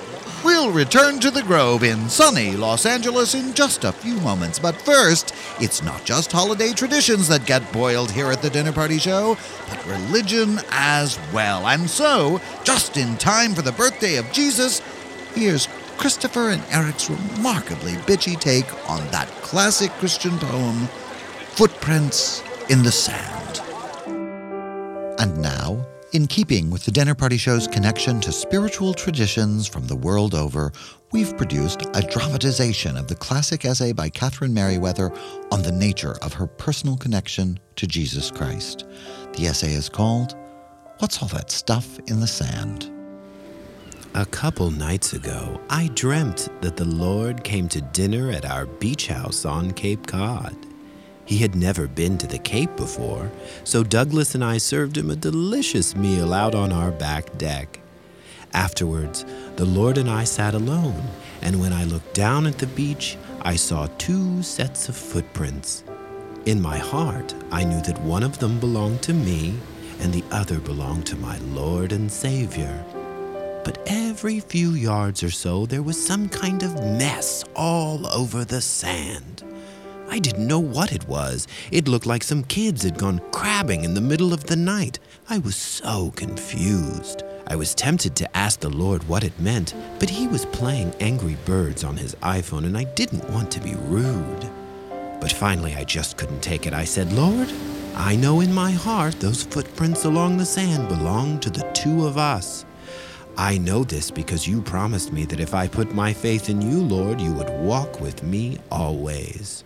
We'll 0.42 0.72
return 0.72 1.20
to 1.20 1.30
the 1.30 1.42
Grove 1.42 1.84
in 1.84 2.08
sunny 2.08 2.52
Los 2.52 2.86
Angeles 2.86 3.34
in 3.34 3.52
just 3.52 3.84
a 3.84 3.92
few 3.92 4.14
moments. 4.20 4.58
But 4.58 4.74
first, 4.74 5.34
it's 5.60 5.82
not 5.82 6.02
just 6.06 6.32
holiday 6.32 6.72
traditions 6.72 7.28
that 7.28 7.44
get 7.44 7.70
boiled 7.74 8.10
here 8.10 8.30
at 8.32 8.40
the 8.40 8.48
Dinner 8.48 8.72
Party 8.72 8.96
Show, 8.96 9.36
but 9.68 9.86
religion 9.86 10.58
as 10.70 11.18
well. 11.34 11.66
And 11.66 11.90
so, 11.90 12.40
just 12.64 12.96
in 12.96 13.18
time 13.18 13.52
for 13.52 13.60
the 13.60 13.72
birthday 13.72 14.16
of 14.16 14.32
Jesus, 14.32 14.80
here's 15.34 15.68
Christopher 16.00 16.48
and 16.48 16.64
Eric's 16.70 17.10
remarkably 17.10 17.92
bitchy 17.92 18.40
take 18.40 18.64
on 18.88 19.06
that 19.10 19.28
classic 19.42 19.90
Christian 19.98 20.38
poem, 20.38 20.88
Footprints 21.56 22.42
in 22.70 22.82
the 22.82 22.90
Sand. 22.90 23.60
And 25.20 25.36
now, 25.42 25.86
in 26.12 26.26
keeping 26.26 26.70
with 26.70 26.86
the 26.86 26.90
Dinner 26.90 27.14
Party 27.14 27.36
Show's 27.36 27.68
connection 27.68 28.18
to 28.22 28.32
spiritual 28.32 28.94
traditions 28.94 29.68
from 29.68 29.88
the 29.88 29.94
world 29.94 30.34
over, 30.34 30.72
we've 31.12 31.36
produced 31.36 31.82
a 31.92 32.00
dramatization 32.00 32.96
of 32.96 33.06
the 33.06 33.14
classic 33.14 33.66
essay 33.66 33.92
by 33.92 34.08
Catherine 34.08 34.54
Merriweather 34.54 35.12
on 35.52 35.60
the 35.60 35.70
nature 35.70 36.16
of 36.22 36.32
her 36.32 36.46
personal 36.46 36.96
connection 36.96 37.60
to 37.76 37.86
Jesus 37.86 38.30
Christ. 38.30 38.86
The 39.34 39.48
essay 39.48 39.74
is 39.74 39.90
called 39.90 40.34
What's 41.00 41.20
All 41.20 41.28
That 41.28 41.50
Stuff 41.50 41.98
in 42.06 42.20
the 42.20 42.26
Sand? 42.26 42.90
A 44.12 44.26
couple 44.26 44.72
nights 44.72 45.12
ago, 45.12 45.60
I 45.70 45.88
dreamt 45.94 46.48
that 46.62 46.76
the 46.76 46.84
Lord 46.84 47.44
came 47.44 47.68
to 47.68 47.80
dinner 47.80 48.32
at 48.32 48.44
our 48.44 48.66
beach 48.66 49.06
house 49.06 49.44
on 49.44 49.70
Cape 49.70 50.08
Cod. 50.08 50.56
He 51.24 51.38
had 51.38 51.54
never 51.54 51.86
been 51.86 52.18
to 52.18 52.26
the 52.26 52.40
Cape 52.40 52.74
before, 52.74 53.30
so 53.62 53.84
Douglas 53.84 54.34
and 54.34 54.44
I 54.44 54.58
served 54.58 54.98
him 54.98 55.10
a 55.10 55.16
delicious 55.16 55.94
meal 55.94 56.34
out 56.34 56.56
on 56.56 56.72
our 56.72 56.90
back 56.90 57.38
deck. 57.38 57.78
Afterwards, 58.52 59.24
the 59.54 59.64
Lord 59.64 59.96
and 59.96 60.10
I 60.10 60.24
sat 60.24 60.54
alone, 60.54 61.04
and 61.40 61.60
when 61.60 61.72
I 61.72 61.84
looked 61.84 62.12
down 62.12 62.48
at 62.48 62.58
the 62.58 62.66
beach, 62.66 63.16
I 63.42 63.54
saw 63.54 63.86
two 63.96 64.42
sets 64.42 64.88
of 64.88 64.96
footprints. 64.96 65.84
In 66.46 66.60
my 66.60 66.78
heart, 66.78 67.32
I 67.52 67.62
knew 67.62 67.80
that 67.82 68.00
one 68.02 68.24
of 68.24 68.40
them 68.40 68.58
belonged 68.58 69.02
to 69.02 69.14
me 69.14 69.54
and 70.00 70.12
the 70.12 70.24
other 70.32 70.58
belonged 70.58 71.06
to 71.06 71.16
my 71.16 71.38
Lord 71.38 71.92
and 71.92 72.10
Savior. 72.10 72.84
But 73.64 73.82
every 73.86 74.40
few 74.40 74.70
yards 74.70 75.22
or 75.22 75.30
so, 75.30 75.66
there 75.66 75.82
was 75.82 76.02
some 76.02 76.28
kind 76.28 76.62
of 76.62 76.74
mess 76.74 77.44
all 77.54 78.06
over 78.06 78.44
the 78.44 78.60
sand. 78.60 79.44
I 80.08 80.18
didn't 80.18 80.48
know 80.48 80.58
what 80.58 80.92
it 80.92 81.06
was. 81.06 81.46
It 81.70 81.86
looked 81.86 82.06
like 82.06 82.24
some 82.24 82.42
kids 82.42 82.82
had 82.82 82.98
gone 82.98 83.20
crabbing 83.30 83.84
in 83.84 83.94
the 83.94 84.00
middle 84.00 84.32
of 84.32 84.44
the 84.44 84.56
night. 84.56 84.98
I 85.28 85.38
was 85.38 85.54
so 85.54 86.10
confused. 86.16 87.22
I 87.46 87.54
was 87.54 87.74
tempted 87.74 88.16
to 88.16 88.36
ask 88.36 88.60
the 88.60 88.70
Lord 88.70 89.06
what 89.08 89.24
it 89.24 89.38
meant, 89.38 89.74
but 89.98 90.10
he 90.10 90.26
was 90.26 90.46
playing 90.46 90.94
Angry 90.98 91.36
Birds 91.44 91.84
on 91.84 91.96
his 91.96 92.14
iPhone 92.16 92.64
and 92.64 92.76
I 92.76 92.84
didn't 92.84 93.28
want 93.30 93.50
to 93.52 93.60
be 93.60 93.74
rude. 93.86 94.50
But 95.20 95.32
finally, 95.32 95.74
I 95.74 95.84
just 95.84 96.16
couldn't 96.16 96.42
take 96.42 96.66
it. 96.66 96.72
I 96.72 96.84
said, 96.84 97.12
Lord, 97.12 97.52
I 97.94 98.16
know 98.16 98.40
in 98.40 98.52
my 98.52 98.70
heart 98.70 99.20
those 99.20 99.42
footprints 99.42 100.04
along 100.04 100.38
the 100.38 100.46
sand 100.46 100.88
belong 100.88 101.38
to 101.40 101.50
the 101.50 101.68
two 101.72 102.06
of 102.06 102.16
us. 102.16 102.64
I 103.40 103.56
know 103.56 103.84
this 103.84 104.10
because 104.10 104.46
you 104.46 104.60
promised 104.60 105.14
me 105.14 105.24
that 105.24 105.40
if 105.40 105.54
I 105.54 105.66
put 105.66 105.94
my 105.94 106.12
faith 106.12 106.50
in 106.50 106.60
you, 106.60 106.78
Lord, 106.82 107.18
you 107.22 107.32
would 107.32 107.48
walk 107.48 107.98
with 107.98 108.22
me 108.22 108.58
always. 108.70 109.64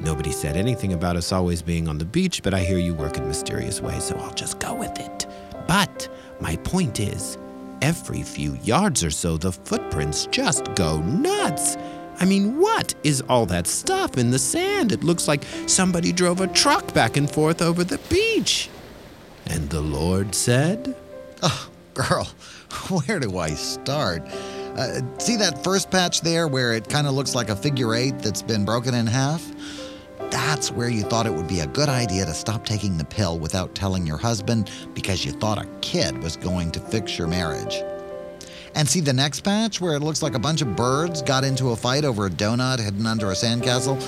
Nobody 0.00 0.32
said 0.32 0.56
anything 0.56 0.92
about 0.92 1.14
us 1.14 1.30
always 1.30 1.62
being 1.62 1.86
on 1.86 1.98
the 1.98 2.04
beach, 2.04 2.42
but 2.42 2.52
I 2.52 2.64
hear 2.64 2.78
you 2.78 2.94
work 2.94 3.16
in 3.16 3.28
mysterious 3.28 3.80
ways, 3.80 4.02
so 4.02 4.16
I'll 4.16 4.34
just 4.34 4.58
go 4.58 4.74
with 4.74 4.98
it. 4.98 5.24
But 5.68 6.08
my 6.40 6.56
point 6.56 6.98
is, 6.98 7.38
every 7.80 8.24
few 8.24 8.56
yards 8.64 9.04
or 9.04 9.12
so, 9.12 9.36
the 9.36 9.52
footprints 9.52 10.26
just 10.26 10.74
go 10.74 11.00
nuts. 11.02 11.76
I 12.18 12.24
mean, 12.24 12.58
what 12.58 12.92
is 13.04 13.20
all 13.28 13.46
that 13.46 13.68
stuff 13.68 14.18
in 14.18 14.32
the 14.32 14.38
sand? 14.40 14.90
It 14.90 15.04
looks 15.04 15.28
like 15.28 15.44
somebody 15.68 16.10
drove 16.10 16.40
a 16.40 16.48
truck 16.48 16.92
back 16.92 17.16
and 17.16 17.30
forth 17.30 17.62
over 17.62 17.84
the 17.84 17.98
beach. 18.10 18.68
And 19.46 19.70
the 19.70 19.80
Lord 19.80 20.34
said, 20.34 20.96
Oh, 21.40 21.68
girl, 21.94 22.28
where 23.06 23.18
do 23.18 23.38
I 23.38 23.50
start? 23.50 24.22
Uh, 24.76 25.00
see 25.18 25.36
that 25.36 25.64
first 25.64 25.90
patch 25.90 26.20
there 26.20 26.48
where 26.48 26.74
it 26.74 26.88
kind 26.88 27.06
of 27.06 27.14
looks 27.14 27.34
like 27.34 27.48
a 27.48 27.56
figure 27.56 27.94
eight 27.94 28.18
that's 28.18 28.42
been 28.42 28.64
broken 28.64 28.94
in 28.94 29.06
half? 29.06 29.42
That's 30.30 30.70
where 30.70 30.88
you 30.88 31.02
thought 31.02 31.26
it 31.26 31.32
would 31.32 31.48
be 31.48 31.60
a 31.60 31.66
good 31.66 31.88
idea 31.88 32.26
to 32.26 32.34
stop 32.34 32.64
taking 32.64 32.98
the 32.98 33.04
pill 33.04 33.38
without 33.38 33.74
telling 33.74 34.06
your 34.06 34.18
husband 34.18 34.70
because 34.92 35.24
you 35.24 35.32
thought 35.32 35.58
a 35.58 35.66
kid 35.80 36.22
was 36.22 36.36
going 36.36 36.72
to 36.72 36.80
fix 36.80 37.16
your 37.16 37.28
marriage. 37.28 37.82
And 38.74 38.86
see 38.86 39.00
the 39.00 39.12
next 39.12 39.40
patch 39.40 39.80
where 39.80 39.94
it 39.94 40.00
looks 40.00 40.22
like 40.22 40.34
a 40.34 40.38
bunch 40.38 40.60
of 40.60 40.76
birds 40.76 41.22
got 41.22 41.44
into 41.44 41.70
a 41.70 41.76
fight 41.76 42.04
over 42.04 42.26
a 42.26 42.30
donut 42.30 42.78
hidden 42.78 43.06
under 43.06 43.30
a 43.30 43.34
sandcastle? 43.34 43.98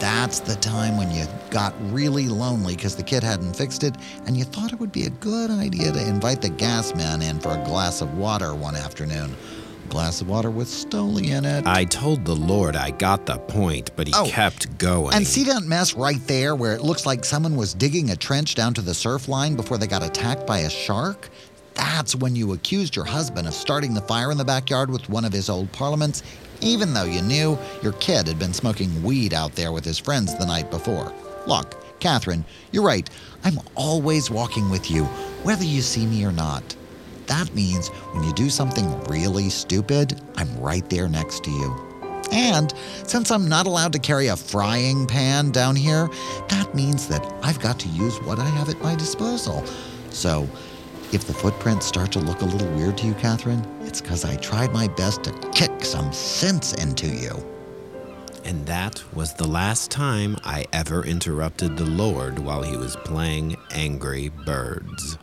That's 0.00 0.40
the 0.40 0.56
time 0.56 0.96
when 0.96 1.10
you 1.10 1.26
got 1.50 1.74
really 1.92 2.26
lonely 2.28 2.74
because 2.74 2.96
the 2.96 3.02
kid 3.02 3.22
hadn't 3.22 3.54
fixed 3.54 3.84
it, 3.84 3.94
and 4.26 4.36
you 4.36 4.44
thought 4.44 4.72
it 4.72 4.80
would 4.80 4.92
be 4.92 5.04
a 5.04 5.10
good 5.10 5.50
idea 5.50 5.92
to 5.92 6.08
invite 6.08 6.40
the 6.40 6.48
gas 6.48 6.94
man 6.94 7.20
in 7.20 7.38
for 7.38 7.50
a 7.50 7.64
glass 7.64 8.00
of 8.00 8.16
water 8.16 8.54
one 8.54 8.76
afternoon. 8.76 9.36
A 9.84 9.88
glass 9.90 10.22
of 10.22 10.28
water 10.28 10.50
with 10.50 10.68
Stoli 10.68 11.28
in 11.28 11.44
it. 11.44 11.66
I 11.66 11.84
told 11.84 12.24
the 12.24 12.34
Lord 12.34 12.76
I 12.76 12.92
got 12.92 13.26
the 13.26 13.36
point, 13.38 13.90
but 13.94 14.06
he 14.08 14.14
Oh, 14.16 14.24
kept 14.26 14.78
going. 14.78 15.14
And 15.14 15.26
see 15.26 15.44
that 15.44 15.64
mess 15.64 15.94
right 15.94 16.24
there 16.26 16.56
where 16.56 16.74
it 16.74 16.82
looks 16.82 17.04
like 17.04 17.24
someone 17.24 17.56
was 17.56 17.74
digging 17.74 18.10
a 18.10 18.16
trench 18.16 18.54
down 18.54 18.72
to 18.74 18.80
the 18.80 18.94
surf 18.94 19.28
line 19.28 19.54
before 19.54 19.76
they 19.76 19.86
got 19.86 20.02
attacked 20.02 20.46
by 20.46 20.60
a 20.60 20.70
shark? 20.70 21.28
That's 21.74 22.14
when 22.14 22.34
you 22.34 22.52
accused 22.52 22.96
your 22.96 23.04
husband 23.04 23.46
of 23.46 23.54
starting 23.54 23.92
the 23.94 24.00
fire 24.02 24.30
in 24.32 24.38
the 24.38 24.44
backyard 24.44 24.90
with 24.90 25.08
one 25.10 25.24
of 25.24 25.32
his 25.32 25.48
old 25.50 25.70
parliaments, 25.72 26.22
even 26.60 26.94
though 26.94 27.04
you 27.04 27.22
knew 27.22 27.58
your 27.82 27.92
kid 27.94 28.26
had 28.26 28.38
been 28.38 28.52
smoking 28.52 29.02
weed 29.02 29.34
out 29.34 29.54
there 29.54 29.72
with 29.72 29.84
his 29.84 29.98
friends 29.98 30.36
the 30.36 30.46
night 30.46 30.70
before. 30.70 31.12
Look, 31.46 32.00
Catherine, 32.00 32.44
you're 32.72 32.84
right. 32.84 33.08
I'm 33.44 33.60
always 33.74 34.30
walking 34.30 34.70
with 34.70 34.90
you, 34.90 35.04
whether 35.42 35.64
you 35.64 35.82
see 35.82 36.06
me 36.06 36.24
or 36.24 36.32
not. 36.32 36.62
That 37.26 37.54
means 37.54 37.88
when 38.12 38.24
you 38.24 38.32
do 38.32 38.50
something 38.50 39.04
really 39.04 39.50
stupid, 39.50 40.20
I'm 40.36 40.58
right 40.58 40.88
there 40.90 41.08
next 41.08 41.44
to 41.44 41.50
you. 41.50 41.90
And 42.32 42.72
since 43.04 43.30
I'm 43.30 43.48
not 43.48 43.66
allowed 43.66 43.92
to 43.92 43.98
carry 43.98 44.28
a 44.28 44.36
frying 44.36 45.06
pan 45.06 45.50
down 45.50 45.76
here, 45.76 46.08
that 46.48 46.74
means 46.74 47.08
that 47.08 47.24
I've 47.42 47.60
got 47.60 47.78
to 47.80 47.88
use 47.88 48.20
what 48.22 48.38
I 48.38 48.46
have 48.46 48.68
at 48.68 48.80
my 48.82 48.94
disposal. 48.94 49.64
So, 50.10 50.48
if 51.12 51.26
the 51.26 51.34
footprints 51.34 51.86
start 51.86 52.12
to 52.12 52.20
look 52.20 52.42
a 52.42 52.44
little 52.44 52.68
weird 52.76 52.96
to 52.98 53.06
you, 53.06 53.14
Catherine, 53.14 53.66
it's 53.82 54.00
because 54.00 54.24
I 54.24 54.36
tried 54.36 54.72
my 54.72 54.86
best 54.88 55.24
to 55.24 55.32
kick 55.50 55.84
some 55.84 56.12
sense 56.12 56.74
into 56.74 57.08
you. 57.08 57.44
And 58.44 58.64
that 58.66 59.02
was 59.14 59.34
the 59.34 59.46
last 59.46 59.90
time 59.90 60.36
I 60.44 60.66
ever 60.72 61.04
interrupted 61.04 61.76
the 61.76 61.84
Lord 61.84 62.38
while 62.38 62.62
he 62.62 62.76
was 62.76 62.96
playing 62.96 63.56
Angry 63.72 64.28
Birds. 64.28 65.18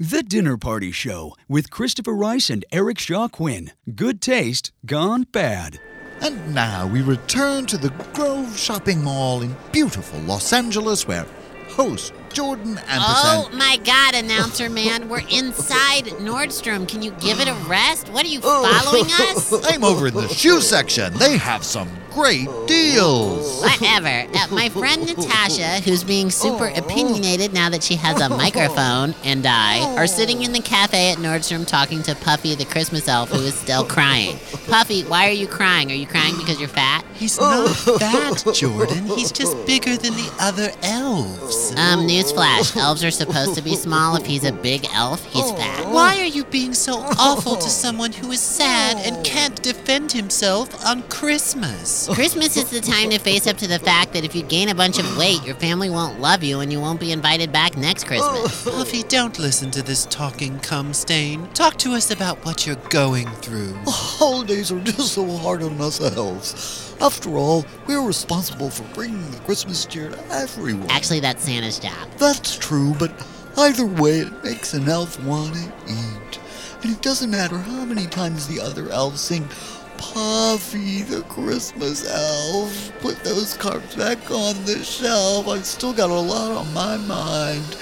The 0.00 0.24
Dinner 0.24 0.56
Party 0.56 0.90
Show 0.90 1.36
with 1.48 1.70
Christopher 1.70 2.14
Rice 2.14 2.50
and 2.50 2.64
Eric 2.72 2.98
Shaw 2.98 3.28
Quinn. 3.28 3.70
Good 3.94 4.20
taste 4.20 4.72
gone 4.84 5.22
bad. 5.30 5.78
And 6.20 6.52
now 6.52 6.88
we 6.88 7.00
return 7.00 7.66
to 7.66 7.78
the 7.78 7.90
Grove 8.12 8.58
Shopping 8.58 9.04
Mall 9.04 9.42
in 9.42 9.54
beautiful 9.70 10.18
Los 10.22 10.52
Angeles, 10.52 11.06
where 11.06 11.26
host 11.68 12.12
Jordan 12.32 12.80
Oh 12.90 13.48
my 13.52 13.78
God, 13.84 14.16
announcer 14.16 14.68
man, 14.68 15.08
we're 15.08 15.22
inside 15.30 16.06
Nordstrom. 16.18 16.88
Can 16.88 17.00
you 17.00 17.12
give 17.20 17.38
it 17.38 17.46
a 17.46 17.54
rest? 17.68 18.08
What 18.08 18.24
are 18.24 18.28
you 18.28 18.40
oh, 18.42 18.64
following 18.82 19.06
us? 19.06 19.72
I'm 19.72 19.84
over 19.84 20.08
in 20.08 20.14
the 20.14 20.26
shoe 20.26 20.60
section. 20.60 21.14
They 21.18 21.36
have 21.36 21.62
some 21.62 21.88
great 22.14 22.48
deals. 22.66 23.60
Whatever. 23.60 24.26
Uh, 24.32 24.46
my 24.54 24.68
friend 24.68 25.04
Natasha, 25.06 25.80
who's 25.82 26.04
being 26.04 26.30
super 26.30 26.68
opinionated 26.68 27.52
now 27.52 27.68
that 27.70 27.82
she 27.82 27.96
has 27.96 28.20
a 28.20 28.28
microphone, 28.44 29.14
and 29.24 29.44
I 29.44 29.96
are 29.96 30.06
sitting 30.06 30.42
in 30.42 30.52
the 30.52 30.60
cafe 30.60 31.10
at 31.10 31.18
Nordstrom 31.18 31.66
talking 31.66 32.02
to 32.04 32.14
Puffy, 32.14 32.54
the 32.54 32.64
Christmas 32.64 33.08
elf, 33.08 33.30
who 33.30 33.40
is 33.40 33.54
still 33.54 33.84
crying. 33.84 34.38
Puffy, 34.68 35.02
why 35.02 35.28
are 35.28 35.32
you 35.32 35.48
crying? 35.48 35.90
Are 35.90 35.94
you 35.94 36.06
crying 36.06 36.36
because 36.38 36.60
you're 36.60 36.68
fat? 36.68 37.04
He's 37.14 37.38
not 37.38 37.68
fat, 37.98 38.44
Jordan. 38.54 39.06
He's 39.06 39.32
just 39.32 39.54
bigger 39.66 39.96
than 39.96 40.14
the 40.14 40.32
other 40.40 40.70
elves. 40.82 41.72
Um, 41.72 42.06
newsflash. 42.06 42.76
Elves 42.76 43.02
are 43.04 43.10
supposed 43.10 43.54
to 43.56 43.62
be 43.62 43.74
small. 43.74 44.16
If 44.16 44.26
he's 44.26 44.44
a 44.44 44.52
big 44.52 44.86
elf, 44.92 45.24
he's 45.32 45.50
fat. 45.52 45.86
Why 45.88 46.18
are 46.20 46.24
you 46.24 46.44
being 46.44 46.74
so 46.74 46.94
awful 47.18 47.56
to 47.56 47.68
someone 47.68 48.12
who 48.12 48.30
is 48.30 48.40
sad 48.40 48.96
and 49.04 49.24
can't 49.24 49.60
defend 49.62 50.12
himself 50.12 50.84
on 50.86 51.02
Christmas? 51.04 52.03
Christmas 52.12 52.56
is 52.56 52.70
the 52.70 52.80
time 52.80 53.10
to 53.10 53.18
face 53.18 53.46
up 53.46 53.56
to 53.58 53.66
the 53.66 53.78
fact 53.78 54.12
that 54.12 54.24
if 54.24 54.34
you 54.34 54.42
gain 54.42 54.68
a 54.68 54.74
bunch 54.74 54.98
of 54.98 55.16
weight, 55.16 55.44
your 55.44 55.54
family 55.54 55.88
won't 55.88 56.20
love 56.20 56.42
you 56.42 56.60
and 56.60 56.72
you 56.72 56.80
won't 56.80 57.00
be 57.00 57.12
invited 57.12 57.52
back 57.52 57.76
next 57.76 58.04
oh. 58.04 58.08
Christmas. 58.08 58.64
Puffy, 58.64 59.02
don't 59.04 59.38
listen 59.38 59.70
to 59.70 59.82
this 59.82 60.06
talking 60.06 60.58
cum 60.60 60.92
stain. 60.92 61.46
Talk 61.54 61.76
to 61.78 61.92
us 61.92 62.10
about 62.10 62.44
what 62.44 62.66
you're 62.66 62.76
going 62.90 63.28
through. 63.36 63.74
Holidays 63.86 64.72
are 64.72 64.80
just 64.80 65.14
so 65.14 65.26
hard 65.38 65.62
on 65.62 65.80
us 65.80 66.00
elves. 66.00 66.94
After 67.00 67.36
all, 67.36 67.64
we're 67.86 68.06
responsible 68.06 68.70
for 68.70 68.84
bringing 68.94 69.30
the 69.30 69.38
Christmas 69.40 69.84
cheer 69.84 70.10
to 70.10 70.26
everyone. 70.30 70.90
Actually, 70.90 71.20
that's 71.20 71.44
Santa's 71.44 71.78
job. 71.78 72.08
That's 72.18 72.56
true, 72.56 72.94
but 72.98 73.12
either 73.56 73.86
way, 73.86 74.20
it 74.20 74.44
makes 74.44 74.74
an 74.74 74.88
elf 74.88 75.22
want 75.24 75.54
to 75.54 75.72
eat. 75.88 76.40
And 76.82 76.92
it 76.92 77.00
doesn't 77.00 77.30
matter 77.30 77.56
how 77.56 77.84
many 77.86 78.06
times 78.06 78.46
the 78.46 78.60
other 78.60 78.90
elves 78.90 79.20
sing, 79.20 79.48
Puffy, 79.98 81.02
the 81.02 81.22
Christmas 81.22 82.08
elf, 82.08 82.92
put 83.00 83.22
those 83.24 83.56
cards 83.56 83.94
back 83.96 84.30
on 84.30 84.64
the 84.64 84.82
shelf. 84.84 85.48
I've 85.48 85.66
still 85.66 85.92
got 85.92 86.10
a 86.10 86.14
lot 86.14 86.52
on 86.52 86.72
my 86.72 86.96
mind. 86.96 87.76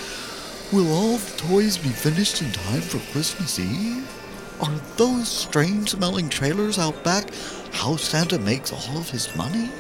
Will 0.72 0.90
all 0.92 1.18
the 1.18 1.36
toys 1.36 1.76
be 1.76 1.90
finished 1.90 2.40
in 2.40 2.50
time 2.52 2.80
for 2.80 2.98
Christmas 3.12 3.58
Eve? 3.58 4.08
Are 4.60 4.80
those 4.96 5.28
strange 5.28 5.90
smelling 5.90 6.28
trailers 6.28 6.78
out 6.78 7.02
back 7.04 7.28
how 7.72 7.96
Santa 7.96 8.38
makes 8.38 8.72
all 8.72 8.96
of 8.96 9.10
his 9.10 9.34
money? 9.36 9.70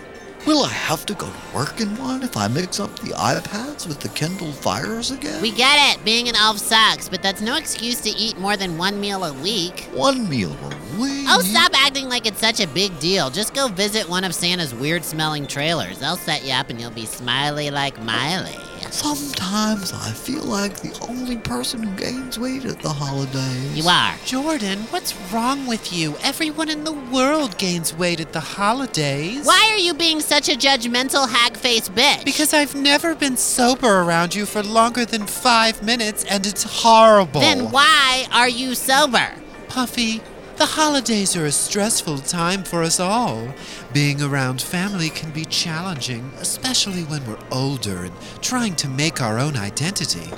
Will 0.44 0.64
I 0.64 0.70
have 0.70 1.06
to 1.06 1.14
go 1.14 1.26
to 1.26 1.54
work 1.54 1.80
in 1.80 1.96
one 1.98 2.24
if 2.24 2.36
I 2.36 2.48
mix 2.48 2.80
up 2.80 2.98
the 2.98 3.12
iPads 3.12 3.86
with 3.86 4.00
the 4.00 4.08
Kindle 4.08 4.50
Fires 4.50 5.12
again? 5.12 5.40
We 5.40 5.52
get 5.52 5.96
it. 5.96 6.04
Being 6.04 6.28
an 6.28 6.34
elf 6.34 6.58
sucks, 6.58 7.08
but 7.08 7.22
that's 7.22 7.40
no 7.40 7.56
excuse 7.56 8.00
to 8.00 8.10
eat 8.10 8.36
more 8.38 8.56
than 8.56 8.76
one 8.76 9.00
meal 9.00 9.22
a 9.22 9.32
week. 9.32 9.88
One 9.92 10.28
meal 10.28 10.50
a 10.50 11.00
week? 11.00 11.26
Oh, 11.28 11.42
stop 11.44 11.70
acting 11.74 12.08
like 12.08 12.26
it's 12.26 12.40
such 12.40 12.58
a 12.58 12.66
big 12.66 12.98
deal. 12.98 13.30
Just 13.30 13.54
go 13.54 13.68
visit 13.68 14.08
one 14.08 14.24
of 14.24 14.34
Santa's 14.34 14.74
weird 14.74 15.04
smelling 15.04 15.46
trailers. 15.46 16.00
They'll 16.00 16.16
set 16.16 16.44
you 16.44 16.52
up 16.54 16.70
and 16.70 16.80
you'll 16.80 16.90
be 16.90 17.06
smiley 17.06 17.70
like 17.70 18.02
Miley. 18.02 18.58
Sometimes 18.90 19.92
I 19.92 20.10
feel 20.10 20.42
like 20.42 20.80
the 20.80 20.96
only 21.08 21.36
person 21.36 21.82
who 21.82 21.96
gains 21.96 22.38
weight 22.38 22.64
at 22.64 22.80
the 22.80 22.88
holidays. 22.88 23.76
You 23.76 23.88
are. 23.88 24.14
Jordan, 24.24 24.80
what's 24.90 25.14
wrong 25.32 25.66
with 25.66 25.92
you? 25.92 26.16
Everyone 26.22 26.68
in 26.68 26.84
the 26.84 26.92
world 26.92 27.58
gains 27.58 27.94
weight 27.94 28.20
at 28.20 28.32
the 28.32 28.40
holidays. 28.40 29.46
Why 29.46 29.70
are 29.72 29.78
you 29.78 29.94
being 29.94 30.20
such 30.20 30.48
a 30.48 30.52
judgmental 30.52 31.28
hag 31.28 31.56
faced 31.56 31.94
bitch? 31.94 32.24
Because 32.24 32.52
I've 32.52 32.74
never 32.74 33.14
been 33.14 33.36
sober 33.36 34.00
around 34.02 34.34
you 34.34 34.46
for 34.46 34.62
longer 34.62 35.04
than 35.04 35.26
five 35.26 35.82
minutes 35.82 36.24
and 36.24 36.46
it's 36.46 36.62
horrible. 36.62 37.40
Then 37.40 37.70
why 37.70 38.26
are 38.32 38.48
you 38.48 38.74
sober? 38.74 39.32
Puffy, 39.68 40.20
the 40.56 40.66
holidays 40.66 41.36
are 41.36 41.46
a 41.46 41.52
stressful 41.52 42.18
time 42.18 42.62
for 42.64 42.82
us 42.82 43.00
all. 43.00 43.48
Being 43.92 44.22
around 44.22 44.62
family 44.62 45.10
can 45.10 45.30
be 45.30 45.44
challenging, 45.44 46.32
especially 46.38 47.02
when 47.02 47.26
we're 47.26 47.38
older 47.50 48.04
and 48.04 48.12
trying 48.40 48.76
to 48.76 48.88
make 48.88 49.20
our 49.20 49.38
own 49.38 49.56
identity. 49.56 50.30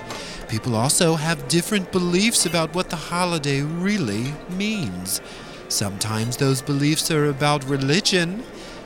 People 0.48 0.76
also 0.76 1.14
have 1.14 1.48
different 1.48 1.90
beliefs 1.90 2.46
about 2.46 2.74
what 2.74 2.90
the 2.90 2.96
holiday 2.96 3.62
really 3.62 4.32
means. 4.50 5.20
Sometimes 5.68 6.36
those 6.36 6.62
beliefs 6.62 7.10
are 7.10 7.26
about 7.26 7.64
religion, 7.64 8.44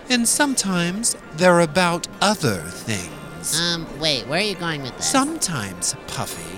and 0.08 0.26
sometimes 0.26 1.16
they're 1.34 1.60
about 1.60 2.08
other 2.20 2.62
things. 2.62 3.60
Um, 3.60 3.86
wait, 4.00 4.26
where 4.26 4.40
are 4.40 4.42
you 4.42 4.54
going 4.54 4.82
with 4.82 4.96
this? 4.96 5.10
Sometimes, 5.10 5.94
Puffy, 6.06 6.57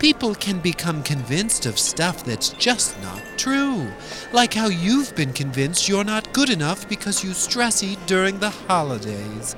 people 0.00 0.34
can 0.34 0.58
become 0.60 1.02
convinced 1.02 1.66
of 1.66 1.78
stuff 1.78 2.24
that's 2.24 2.48
just 2.54 2.98
not 3.02 3.22
true. 3.36 3.86
Like 4.32 4.54
how 4.54 4.68
you've 4.68 5.14
been 5.14 5.34
convinced 5.34 5.90
you're 5.90 6.04
not 6.04 6.32
good 6.32 6.48
enough 6.48 6.88
because 6.88 7.22
you 7.22 7.34
stress 7.34 7.82
eat 7.82 7.98
during 8.06 8.38
the 8.38 8.48
holidays. 8.48 9.54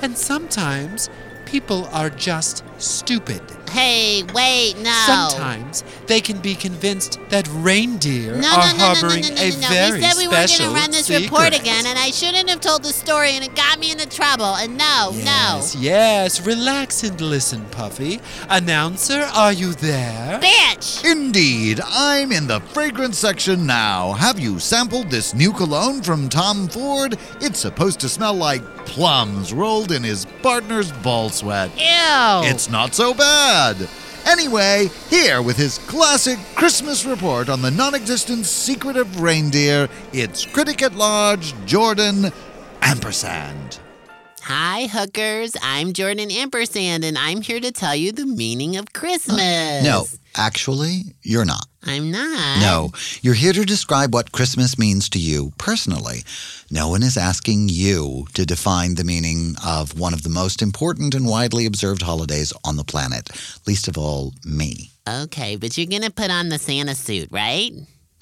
And 0.00 0.16
sometimes, 0.16 1.10
people 1.44 1.84
are 1.92 2.08
just 2.08 2.64
stupid. 2.82 3.40
hey, 3.70 4.22
wait, 4.34 4.74
no. 4.78 4.92
Sometimes 5.06 5.82
they 6.06 6.20
can 6.20 6.38
be 6.40 6.54
convinced 6.54 7.18
that 7.30 7.48
reindeer 7.52 8.36
No, 8.36 8.48
are 8.50 8.56
no, 8.58 8.60
no, 8.60 8.72
no, 8.72 8.76
no, 8.76 8.84
harboring 9.00 9.22
no, 9.22 9.28
no, 9.28 9.34
a 9.42 9.50
no, 9.50 9.60
no. 9.60 9.68
very 9.68 9.98
We 10.00 10.02
said 10.06 10.16
we 10.18 10.28
weren't 10.28 10.50
special 10.50 10.66
going 10.66 10.74
to 10.76 10.80
run 10.82 10.90
this 10.90 11.06
secret. 11.06 11.22
report 11.30 11.58
again, 11.58 11.86
and 11.86 11.98
I 11.98 12.10
shouldn't 12.10 12.50
have 12.50 12.60
told 12.60 12.82
the 12.82 12.92
story, 12.92 13.30
and 13.30 13.42
it 13.44 13.54
got 13.54 13.78
me 13.78 13.90
into 13.92 14.06
trouble. 14.08 14.56
And 14.56 14.76
no, 14.76 15.10
no. 15.12 15.16
Yes, 15.16 15.74
yes, 15.76 16.46
relax 16.46 17.02
and 17.02 17.18
listen, 17.20 17.64
Puffy. 17.70 18.20
Announcer, 18.50 19.22
are 19.34 19.52
you 19.54 19.72
there? 19.72 20.38
Bitch! 20.40 21.02
Indeed, 21.10 21.80
I'm 21.86 22.30
in 22.30 22.46
the 22.46 22.60
fragrance 22.60 23.16
section 23.18 23.64
now. 23.66 24.12
Have 24.12 24.38
you 24.38 24.58
sampled 24.58 25.08
this 25.10 25.32
new 25.34 25.52
cologne 25.52 26.02
from 26.02 26.28
Tom 26.28 26.68
Ford? 26.68 27.16
It's 27.40 27.58
supposed 27.60 28.00
to 28.00 28.08
smell 28.10 28.34
like 28.34 28.62
plums 28.84 29.52
rolled 29.54 29.92
in 29.92 30.02
his 30.02 30.26
partner's 30.42 30.92
ball 30.92 31.30
sweat. 31.30 31.70
Ew! 31.78 32.50
It's 32.50 32.68
not 32.72 32.94
so 32.94 33.12
bad. 33.14 33.88
Anyway, 34.24 34.88
here 35.10 35.42
with 35.42 35.56
his 35.56 35.78
classic 35.78 36.38
Christmas 36.54 37.04
report 37.04 37.48
on 37.48 37.60
the 37.60 37.70
non 37.70 37.94
existent 37.94 38.46
secret 38.46 38.96
of 38.96 39.20
reindeer, 39.20 39.88
it's 40.12 40.46
critic 40.46 40.82
at 40.82 40.94
large, 40.94 41.54
Jordan 41.66 42.32
Ampersand. 42.80 43.78
Hi, 44.44 44.86
hookers. 44.86 45.54
I'm 45.62 45.92
Jordan 45.92 46.30
Ampersand, 46.30 47.04
and 47.04 47.16
I'm 47.18 47.42
here 47.42 47.60
to 47.60 47.70
tell 47.70 47.94
you 47.94 48.10
the 48.10 48.26
meaning 48.26 48.76
of 48.76 48.92
Christmas. 48.92 49.84
No, 49.84 50.06
actually, 50.36 51.14
you're 51.22 51.44
not. 51.44 51.66
I'm 51.84 52.10
not. 52.10 52.60
No, 52.60 52.90
you're 53.22 53.34
here 53.34 53.52
to 53.52 53.64
describe 53.64 54.14
what 54.14 54.32
Christmas 54.32 54.78
means 54.78 55.08
to 55.10 55.18
you 55.18 55.52
personally. 55.58 56.22
No 56.70 56.88
one 56.88 57.02
is 57.02 57.16
asking 57.16 57.68
you 57.70 58.26
to 58.34 58.46
define 58.46 58.94
the 58.94 59.04
meaning 59.04 59.56
of 59.64 59.98
one 59.98 60.14
of 60.14 60.22
the 60.22 60.28
most 60.28 60.62
important 60.62 61.14
and 61.14 61.26
widely 61.26 61.66
observed 61.66 62.02
holidays 62.02 62.52
on 62.64 62.76
the 62.76 62.84
planet, 62.84 63.30
least 63.66 63.88
of 63.88 63.98
all 63.98 64.32
me. 64.44 64.90
Okay, 65.08 65.56
but 65.56 65.76
you're 65.76 65.88
going 65.88 66.02
to 66.02 66.10
put 66.10 66.30
on 66.30 66.48
the 66.48 66.58
Santa 66.58 66.94
suit, 66.94 67.28
right? 67.32 67.72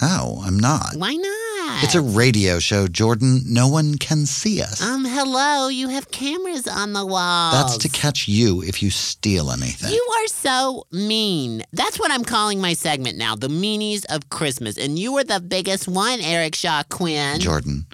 No, 0.00 0.40
I'm 0.42 0.58
not. 0.58 0.96
Why 0.96 1.12
not? 1.12 1.49
It's 1.82 1.94
a 1.94 2.00
radio 2.00 2.58
show, 2.58 2.86
Jordan. 2.86 3.42
No 3.46 3.68
one 3.68 3.96
can 3.96 4.26
see 4.26 4.60
us. 4.60 4.82
Um, 4.82 5.04
hello, 5.04 5.68
you 5.68 5.88
have 5.88 6.10
cameras 6.10 6.66
on 6.66 6.92
the 6.92 7.06
wall. 7.06 7.52
That's 7.52 7.78
to 7.78 7.88
catch 7.88 8.28
you 8.28 8.62
if 8.62 8.82
you 8.82 8.90
steal 8.90 9.50
anything. 9.50 9.92
You 9.92 10.06
are 10.18 10.26
so 10.26 10.84
mean. 10.92 11.62
That's 11.72 11.98
what 11.98 12.10
I'm 12.10 12.24
calling 12.24 12.60
my 12.60 12.74
segment 12.74 13.16
now, 13.16 13.34
the 13.36 13.48
meanies 13.48 14.04
of 14.14 14.28
Christmas. 14.30 14.76
And 14.76 14.98
you 14.98 15.12
were 15.12 15.24
the 15.24 15.40
biggest 15.40 15.88
one, 15.88 16.20
Eric 16.20 16.54
Shaw 16.54 16.82
Quinn. 16.88 17.40
Jordan, 17.40 17.86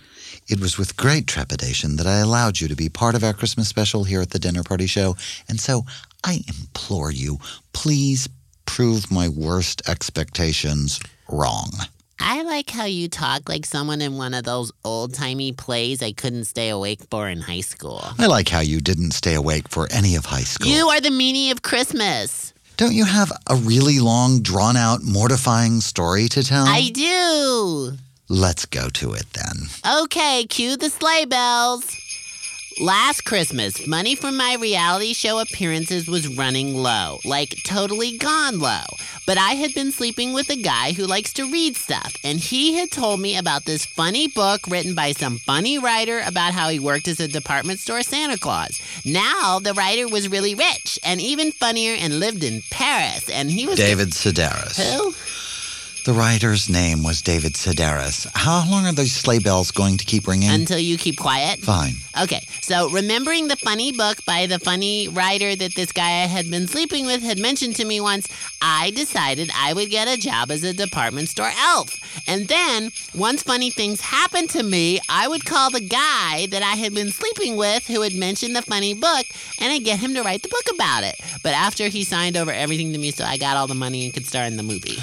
it 0.48 0.60
was 0.60 0.78
with 0.78 0.96
great 0.96 1.26
trepidation 1.26 1.96
that 1.96 2.06
I 2.06 2.18
allowed 2.18 2.60
you 2.60 2.68
to 2.68 2.76
be 2.76 2.88
part 2.88 3.14
of 3.14 3.22
our 3.24 3.32
Christmas 3.32 3.68
special 3.68 4.04
here 4.04 4.20
at 4.20 4.30
the 4.30 4.38
Dinner 4.38 4.62
Party 4.62 4.86
Show. 4.86 5.16
And 5.48 5.60
so 5.60 5.84
I 6.24 6.40
implore 6.48 7.10
you, 7.10 7.38
please 7.72 8.28
prove 8.64 9.10
my 9.10 9.28
worst 9.28 9.88
expectations 9.88 11.00
wrong. 11.28 11.70
I 12.18 12.42
like 12.42 12.70
how 12.70 12.84
you 12.84 13.08
talk 13.08 13.48
like 13.48 13.66
someone 13.66 14.00
in 14.00 14.16
one 14.16 14.34
of 14.34 14.44
those 14.44 14.72
old 14.84 15.14
timey 15.14 15.52
plays 15.52 16.02
I 16.02 16.12
couldn't 16.12 16.44
stay 16.44 16.70
awake 16.70 17.00
for 17.10 17.28
in 17.28 17.40
high 17.40 17.60
school. 17.60 18.02
I 18.18 18.26
like 18.26 18.48
how 18.48 18.60
you 18.60 18.80
didn't 18.80 19.12
stay 19.12 19.34
awake 19.34 19.68
for 19.68 19.86
any 19.92 20.16
of 20.16 20.24
high 20.26 20.40
school. 20.44 20.70
You 20.70 20.88
are 20.88 21.00
the 21.00 21.10
meanie 21.10 21.50
of 21.52 21.62
Christmas. 21.62 22.52
Don't 22.76 22.94
you 22.94 23.04
have 23.04 23.32
a 23.48 23.56
really 23.56 24.00
long, 24.00 24.42
drawn 24.42 24.76
out, 24.76 25.02
mortifying 25.02 25.80
story 25.80 26.28
to 26.28 26.42
tell? 26.42 26.66
I 26.66 26.90
do. 26.90 27.96
Let's 28.28 28.66
go 28.66 28.88
to 28.90 29.12
it 29.12 29.26
then. 29.32 30.02
Okay, 30.02 30.46
cue 30.48 30.76
the 30.76 30.90
sleigh 30.90 31.26
bells. 31.26 31.86
Last 32.78 33.22
Christmas, 33.22 33.86
money 33.86 34.14
from 34.14 34.36
my 34.36 34.54
reality 34.60 35.14
show 35.14 35.38
appearances 35.38 36.06
was 36.06 36.28
running 36.28 36.74
low, 36.74 37.20
like 37.24 37.62
totally 37.62 38.18
gone 38.18 38.58
low. 38.58 38.84
But 39.24 39.38
I 39.38 39.52
had 39.52 39.72
been 39.72 39.92
sleeping 39.92 40.34
with 40.34 40.50
a 40.50 40.56
guy 40.56 40.92
who 40.92 41.06
likes 41.06 41.32
to 41.34 41.50
read 41.50 41.74
stuff, 41.76 42.14
and 42.22 42.38
he 42.38 42.74
had 42.74 42.90
told 42.90 43.20
me 43.20 43.38
about 43.38 43.64
this 43.64 43.86
funny 43.86 44.28
book 44.28 44.66
written 44.68 44.94
by 44.94 45.12
some 45.12 45.38
funny 45.38 45.78
writer 45.78 46.20
about 46.26 46.52
how 46.52 46.68
he 46.68 46.78
worked 46.78 47.08
as 47.08 47.18
a 47.18 47.26
department 47.26 47.78
store 47.78 48.02
Santa 48.02 48.36
Claus. 48.36 48.78
Now, 49.06 49.58
the 49.58 49.72
writer 49.72 50.06
was 50.06 50.28
really 50.28 50.54
rich 50.54 50.98
and 51.02 51.18
even 51.18 51.52
funnier 51.52 51.94
and 51.98 52.20
lived 52.20 52.44
in 52.44 52.60
Paris, 52.70 53.30
and 53.30 53.50
he 53.50 53.66
was. 53.66 53.78
David 53.78 54.10
Sedaris. 54.10 54.76
Who? 54.76 55.14
The 56.06 56.12
writer's 56.12 56.70
name 56.70 57.02
was 57.02 57.20
David 57.20 57.54
Sedaris. 57.54 58.28
How 58.32 58.64
long 58.70 58.86
are 58.86 58.92
those 58.92 59.10
sleigh 59.10 59.40
bells 59.40 59.72
going 59.72 59.96
to 59.96 60.04
keep 60.04 60.28
ringing? 60.28 60.50
Until 60.50 60.78
you 60.78 60.96
keep 60.96 61.18
quiet? 61.18 61.58
Fine. 61.58 61.94
Okay, 62.22 62.46
so 62.60 62.88
remembering 62.90 63.48
the 63.48 63.56
funny 63.56 63.90
book 63.90 64.24
by 64.24 64.46
the 64.46 64.60
funny 64.60 65.08
writer 65.08 65.56
that 65.56 65.74
this 65.74 65.90
guy 65.90 66.22
I 66.22 66.26
had 66.26 66.48
been 66.48 66.68
sleeping 66.68 67.06
with 67.06 67.24
had 67.24 67.40
mentioned 67.40 67.74
to 67.76 67.84
me 67.84 68.00
once, 68.00 68.28
I 68.62 68.92
decided 68.92 69.50
I 69.52 69.72
would 69.72 69.90
get 69.90 70.06
a 70.06 70.16
job 70.16 70.52
as 70.52 70.62
a 70.62 70.72
department 70.72 71.28
store 71.28 71.50
elf. 71.58 71.98
And 72.28 72.46
then, 72.46 72.92
once 73.12 73.42
funny 73.42 73.70
things 73.70 74.00
happened 74.00 74.50
to 74.50 74.62
me, 74.62 75.00
I 75.08 75.26
would 75.26 75.44
call 75.44 75.70
the 75.70 75.80
guy 75.80 76.46
that 76.46 76.62
I 76.62 76.76
had 76.76 76.94
been 76.94 77.10
sleeping 77.10 77.56
with 77.56 77.88
who 77.88 78.02
had 78.02 78.14
mentioned 78.14 78.54
the 78.54 78.62
funny 78.62 78.94
book 78.94 79.26
and 79.60 79.72
I'd 79.72 79.82
get 79.82 79.98
him 79.98 80.14
to 80.14 80.22
write 80.22 80.44
the 80.44 80.50
book 80.50 80.72
about 80.72 81.02
it. 81.02 81.16
But 81.42 81.54
after 81.54 81.88
he 81.88 82.04
signed 82.04 82.36
over 82.36 82.52
everything 82.52 82.92
to 82.92 82.98
me 83.00 83.10
so 83.10 83.24
I 83.24 83.38
got 83.38 83.56
all 83.56 83.66
the 83.66 83.74
money 83.74 84.04
and 84.04 84.14
could 84.14 84.24
star 84.24 84.44
in 84.44 84.56
the 84.56 84.62
movie. 84.62 84.98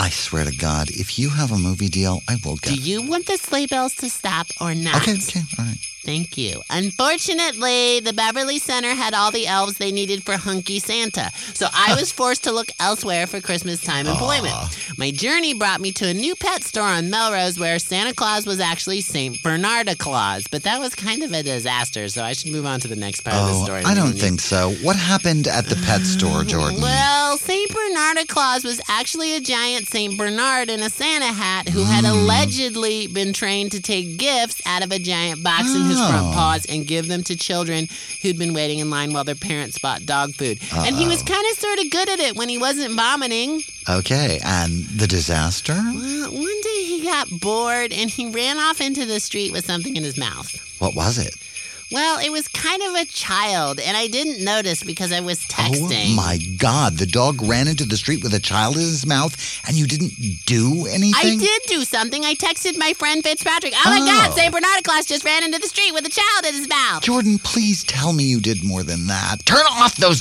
I 0.00 0.08
swear 0.08 0.46
to 0.46 0.56
God, 0.56 0.88
if 0.88 1.18
you 1.18 1.28
have 1.28 1.52
a 1.52 1.58
movie 1.58 1.90
deal, 1.90 2.22
I 2.26 2.36
will 2.42 2.56
go. 2.56 2.70
Do 2.70 2.74
you 2.74 3.02
want 3.02 3.26
the 3.26 3.36
sleigh 3.36 3.66
bells 3.66 3.94
to 3.96 4.08
stop 4.08 4.46
or 4.58 4.74
not? 4.74 5.02
Okay, 5.02 5.12
okay, 5.12 5.40
all 5.58 5.66
right. 5.66 5.76
Thank 6.02 6.38
you. 6.38 6.62
Unfortunately, 6.70 8.00
the 8.00 8.12
Beverly 8.14 8.58
Center 8.58 8.94
had 8.94 9.12
all 9.12 9.30
the 9.30 9.46
elves 9.46 9.76
they 9.76 9.92
needed 9.92 10.22
for 10.22 10.36
Hunky 10.36 10.78
Santa, 10.78 11.30
so 11.54 11.66
I 11.72 11.94
was 11.98 12.10
forced 12.10 12.44
to 12.44 12.52
look 12.52 12.68
elsewhere 12.80 13.26
for 13.26 13.40
Christmas 13.40 13.82
time 13.82 14.06
employment. 14.06 14.54
My 14.96 15.10
journey 15.10 15.52
brought 15.54 15.80
me 15.80 15.92
to 15.92 16.08
a 16.08 16.14
new 16.14 16.34
pet 16.36 16.62
store 16.62 16.84
on 16.84 17.10
Melrose 17.10 17.58
where 17.58 17.78
Santa 17.78 18.14
Claus 18.14 18.46
was 18.46 18.60
actually 18.60 19.02
St. 19.02 19.36
Bernarda 19.42 19.98
Claus, 19.98 20.46
but 20.50 20.62
that 20.62 20.80
was 20.80 20.94
kind 20.94 21.22
of 21.22 21.32
a 21.32 21.42
disaster, 21.42 22.08
so 22.08 22.22
I 22.24 22.32
should 22.32 22.52
move 22.52 22.64
on 22.64 22.80
to 22.80 22.88
the 22.88 22.96
next 22.96 23.20
part 23.20 23.36
of 23.36 23.48
the 23.48 23.54
Oh, 23.60 23.64
story. 23.64 23.82
I 23.84 23.94
don't 23.94 24.12
think 24.14 24.40
so. 24.40 24.70
What 24.82 24.96
happened 24.96 25.48
at 25.48 25.66
the 25.66 25.76
pet 25.84 26.00
store, 26.02 26.44
Jordan? 26.44 26.80
Well, 26.80 27.36
St. 27.36 27.70
Bernarda 27.70 28.26
Claus 28.26 28.64
was 28.64 28.80
actually 28.88 29.36
a 29.36 29.40
giant 29.40 29.86
St. 29.88 30.16
Bernard 30.16 30.70
in 30.70 30.80
a 30.80 30.88
Santa 30.88 31.26
hat 31.26 31.68
who 31.68 31.84
had 31.84 32.04
mm. 32.04 32.10
allegedly 32.10 33.06
been 33.06 33.32
trained 33.32 33.72
to 33.72 33.82
take 33.82 34.16
gifts 34.18 34.62
out 34.64 34.82
of 34.82 34.92
a 34.92 34.98
giant 34.98 35.42
box 35.42 35.74
in 35.74 35.89
his 35.90 35.98
front 35.98 36.28
Oh. 36.28 36.32
paws 36.32 36.64
and 36.66 36.86
give 36.86 37.08
them 37.08 37.22
to 37.24 37.36
children 37.36 37.88
who'd 38.22 38.38
been 38.38 38.54
waiting 38.54 38.78
in 38.78 38.90
line 38.90 39.12
while 39.12 39.24
their 39.24 39.34
parents 39.34 39.78
bought 39.78 40.06
dog 40.06 40.34
food. 40.34 40.58
And 40.74 40.96
he 40.96 41.06
was 41.06 41.22
kind 41.22 41.44
of 41.52 41.58
sort 41.58 41.78
of 41.78 41.90
good 41.90 42.08
at 42.08 42.20
it 42.20 42.36
when 42.36 42.48
he 42.48 42.58
wasn't 42.58 42.94
vomiting. 42.94 43.62
Okay, 43.88 44.38
and 44.44 44.84
the 44.86 45.06
disaster? 45.06 45.74
Well, 45.74 46.32
one 46.32 46.60
day 46.62 46.84
he 46.84 47.02
got 47.04 47.28
bored 47.40 47.92
and 47.92 48.08
he 48.10 48.30
ran 48.30 48.58
off 48.58 48.80
into 48.80 49.04
the 49.06 49.20
street 49.20 49.52
with 49.52 49.64
something 49.66 49.96
in 49.96 50.02
his 50.04 50.16
mouth. 50.16 50.56
What 50.78 50.94
was 50.94 51.18
it? 51.18 51.34
Well, 51.92 52.20
it 52.20 52.30
was 52.30 52.46
kind 52.48 52.80
of 52.82 52.94
a 52.94 53.04
child, 53.04 53.80
and 53.80 53.96
I 53.96 54.06
didn't 54.06 54.44
notice 54.44 54.82
because 54.84 55.12
I 55.12 55.20
was 55.20 55.40
texting. 55.46 56.12
Oh 56.12 56.16
my 56.16 56.38
God, 56.58 56.98
the 56.98 57.06
dog 57.06 57.42
ran 57.42 57.66
into 57.66 57.84
the 57.84 57.96
street 57.96 58.22
with 58.22 58.32
a 58.34 58.38
child 58.40 58.76
in 58.76 58.82
his 58.82 59.04
mouth 59.06 59.34
and 59.66 59.76
you 59.76 59.86
didn't 59.86 60.12
do 60.46 60.86
anything? 60.86 61.14
I 61.16 61.36
did 61.36 61.62
do 61.66 61.82
something. 61.84 62.24
I 62.24 62.34
texted 62.34 62.78
my 62.78 62.92
friend 62.92 63.22
Fitzpatrick. 63.24 63.72
Oh, 63.76 63.90
my 63.90 63.98
God, 64.06 64.30
Oh. 64.32 64.36
St. 64.36 64.52
Bernard 64.52 64.84
Claus 64.84 65.06
just 65.06 65.24
ran 65.24 65.42
into 65.42 65.58
the 65.58 65.66
street 65.66 65.92
with 65.92 66.06
a 66.06 66.10
child 66.10 66.46
in 66.46 66.54
his 66.54 66.68
mouth. 66.68 67.02
Jordan, 67.02 67.38
please 67.38 67.82
tell 67.84 68.12
me 68.12 68.24
you 68.24 68.40
did 68.40 68.62
more 68.64 68.82
than 68.84 69.06
that. 69.08 69.36
Turn 69.44 69.64
off 69.70 69.96
those 69.96 70.20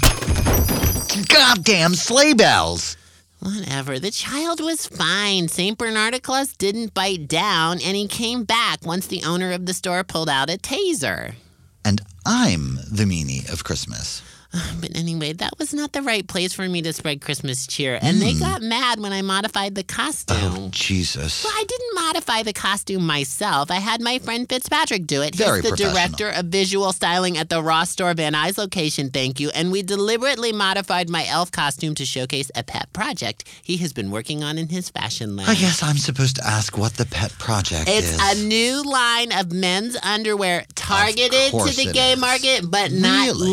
goddamn 1.27 1.95
sleigh 1.95 2.33
bells. 2.33 2.97
Whatever. 3.39 3.99
The 3.99 4.11
child 4.11 4.59
was 4.59 4.87
fine. 4.87 5.47
St. 5.47 5.77
Bernard 5.77 6.21
Claus 6.23 6.53
didn't 6.53 6.93
bite 6.93 7.27
down, 7.27 7.79
and 7.81 7.95
he 7.95 8.07
came 8.07 8.43
back 8.43 8.85
once 8.85 9.07
the 9.07 9.23
owner 9.23 9.51
of 9.51 9.65
the 9.65 9.73
store 9.73 10.03
pulled 10.03 10.29
out 10.29 10.49
a 10.49 10.57
taser. 10.57 11.35
And 11.83 12.01
I'm 12.25 12.79
the 12.91 13.05
meanie 13.05 13.51
of 13.51 13.63
Christmas. 13.63 14.21
But 14.79 14.95
anyway, 14.95 15.33
that 15.33 15.59
was 15.59 15.73
not 15.73 15.91
the 15.91 16.01
right 16.01 16.25
place 16.25 16.53
for 16.53 16.67
me 16.67 16.81
to 16.83 16.93
spread 16.93 17.19
Christmas 17.19 17.67
cheer, 17.67 17.99
and 18.01 18.21
they 18.21 18.31
Hmm. 18.31 18.39
got 18.39 18.61
mad 18.61 18.99
when 19.01 19.11
I 19.11 19.21
modified 19.21 19.75
the 19.75 19.83
costume. 19.83 20.37
Oh, 20.39 20.69
Jesus. 20.71 21.43
Well, 21.43 21.51
I 21.53 21.63
didn't 21.65 21.95
modify 21.95 22.43
the 22.43 22.53
costume 22.53 23.05
myself. 23.05 23.69
I 23.71 23.75
had 23.75 23.99
my 24.01 24.19
friend 24.19 24.47
Fitzpatrick 24.47 25.05
do 25.05 25.21
it. 25.21 25.35
Very 25.35 25.61
He's 25.61 25.69
the 25.71 25.75
director 25.77 26.29
of 26.29 26.45
visual 26.45 26.93
styling 26.93 27.37
at 27.37 27.49
the 27.49 27.61
Ross 27.61 27.89
Store 27.89 28.13
Van 28.13 28.33
Nuys 28.33 28.57
location, 28.57 29.09
thank 29.09 29.39
you. 29.41 29.49
And 29.49 29.69
we 29.71 29.81
deliberately 29.83 30.53
modified 30.53 31.09
my 31.09 31.25
elf 31.27 31.51
costume 31.51 31.93
to 31.95 32.05
showcase 32.05 32.49
a 32.55 32.63
pet 32.63 32.91
project 32.93 33.43
he 33.61 33.77
has 33.77 33.91
been 33.91 34.11
working 34.11 34.43
on 34.43 34.57
in 34.57 34.69
his 34.69 34.89
fashion 34.89 35.35
lab. 35.35 35.49
I 35.49 35.55
guess 35.55 35.83
I'm 35.83 35.97
supposed 35.97 36.37
to 36.37 36.47
ask 36.47 36.77
what 36.77 36.93
the 36.95 37.05
pet 37.05 37.31
project 37.37 37.89
It's 37.89 38.07
is. 38.11 38.19
It's 38.21 38.41
a 38.41 38.45
new 38.47 38.81
line 38.89 39.33
of 39.33 39.51
men's 39.51 39.97
underwear 40.01 40.65
targeted 40.75 41.51
to 41.51 41.75
the 41.75 41.91
gay 41.93 42.13
is. 42.13 42.19
market, 42.19 42.69
but 42.71 42.91
not 42.93 43.27
Really? 43.27 43.49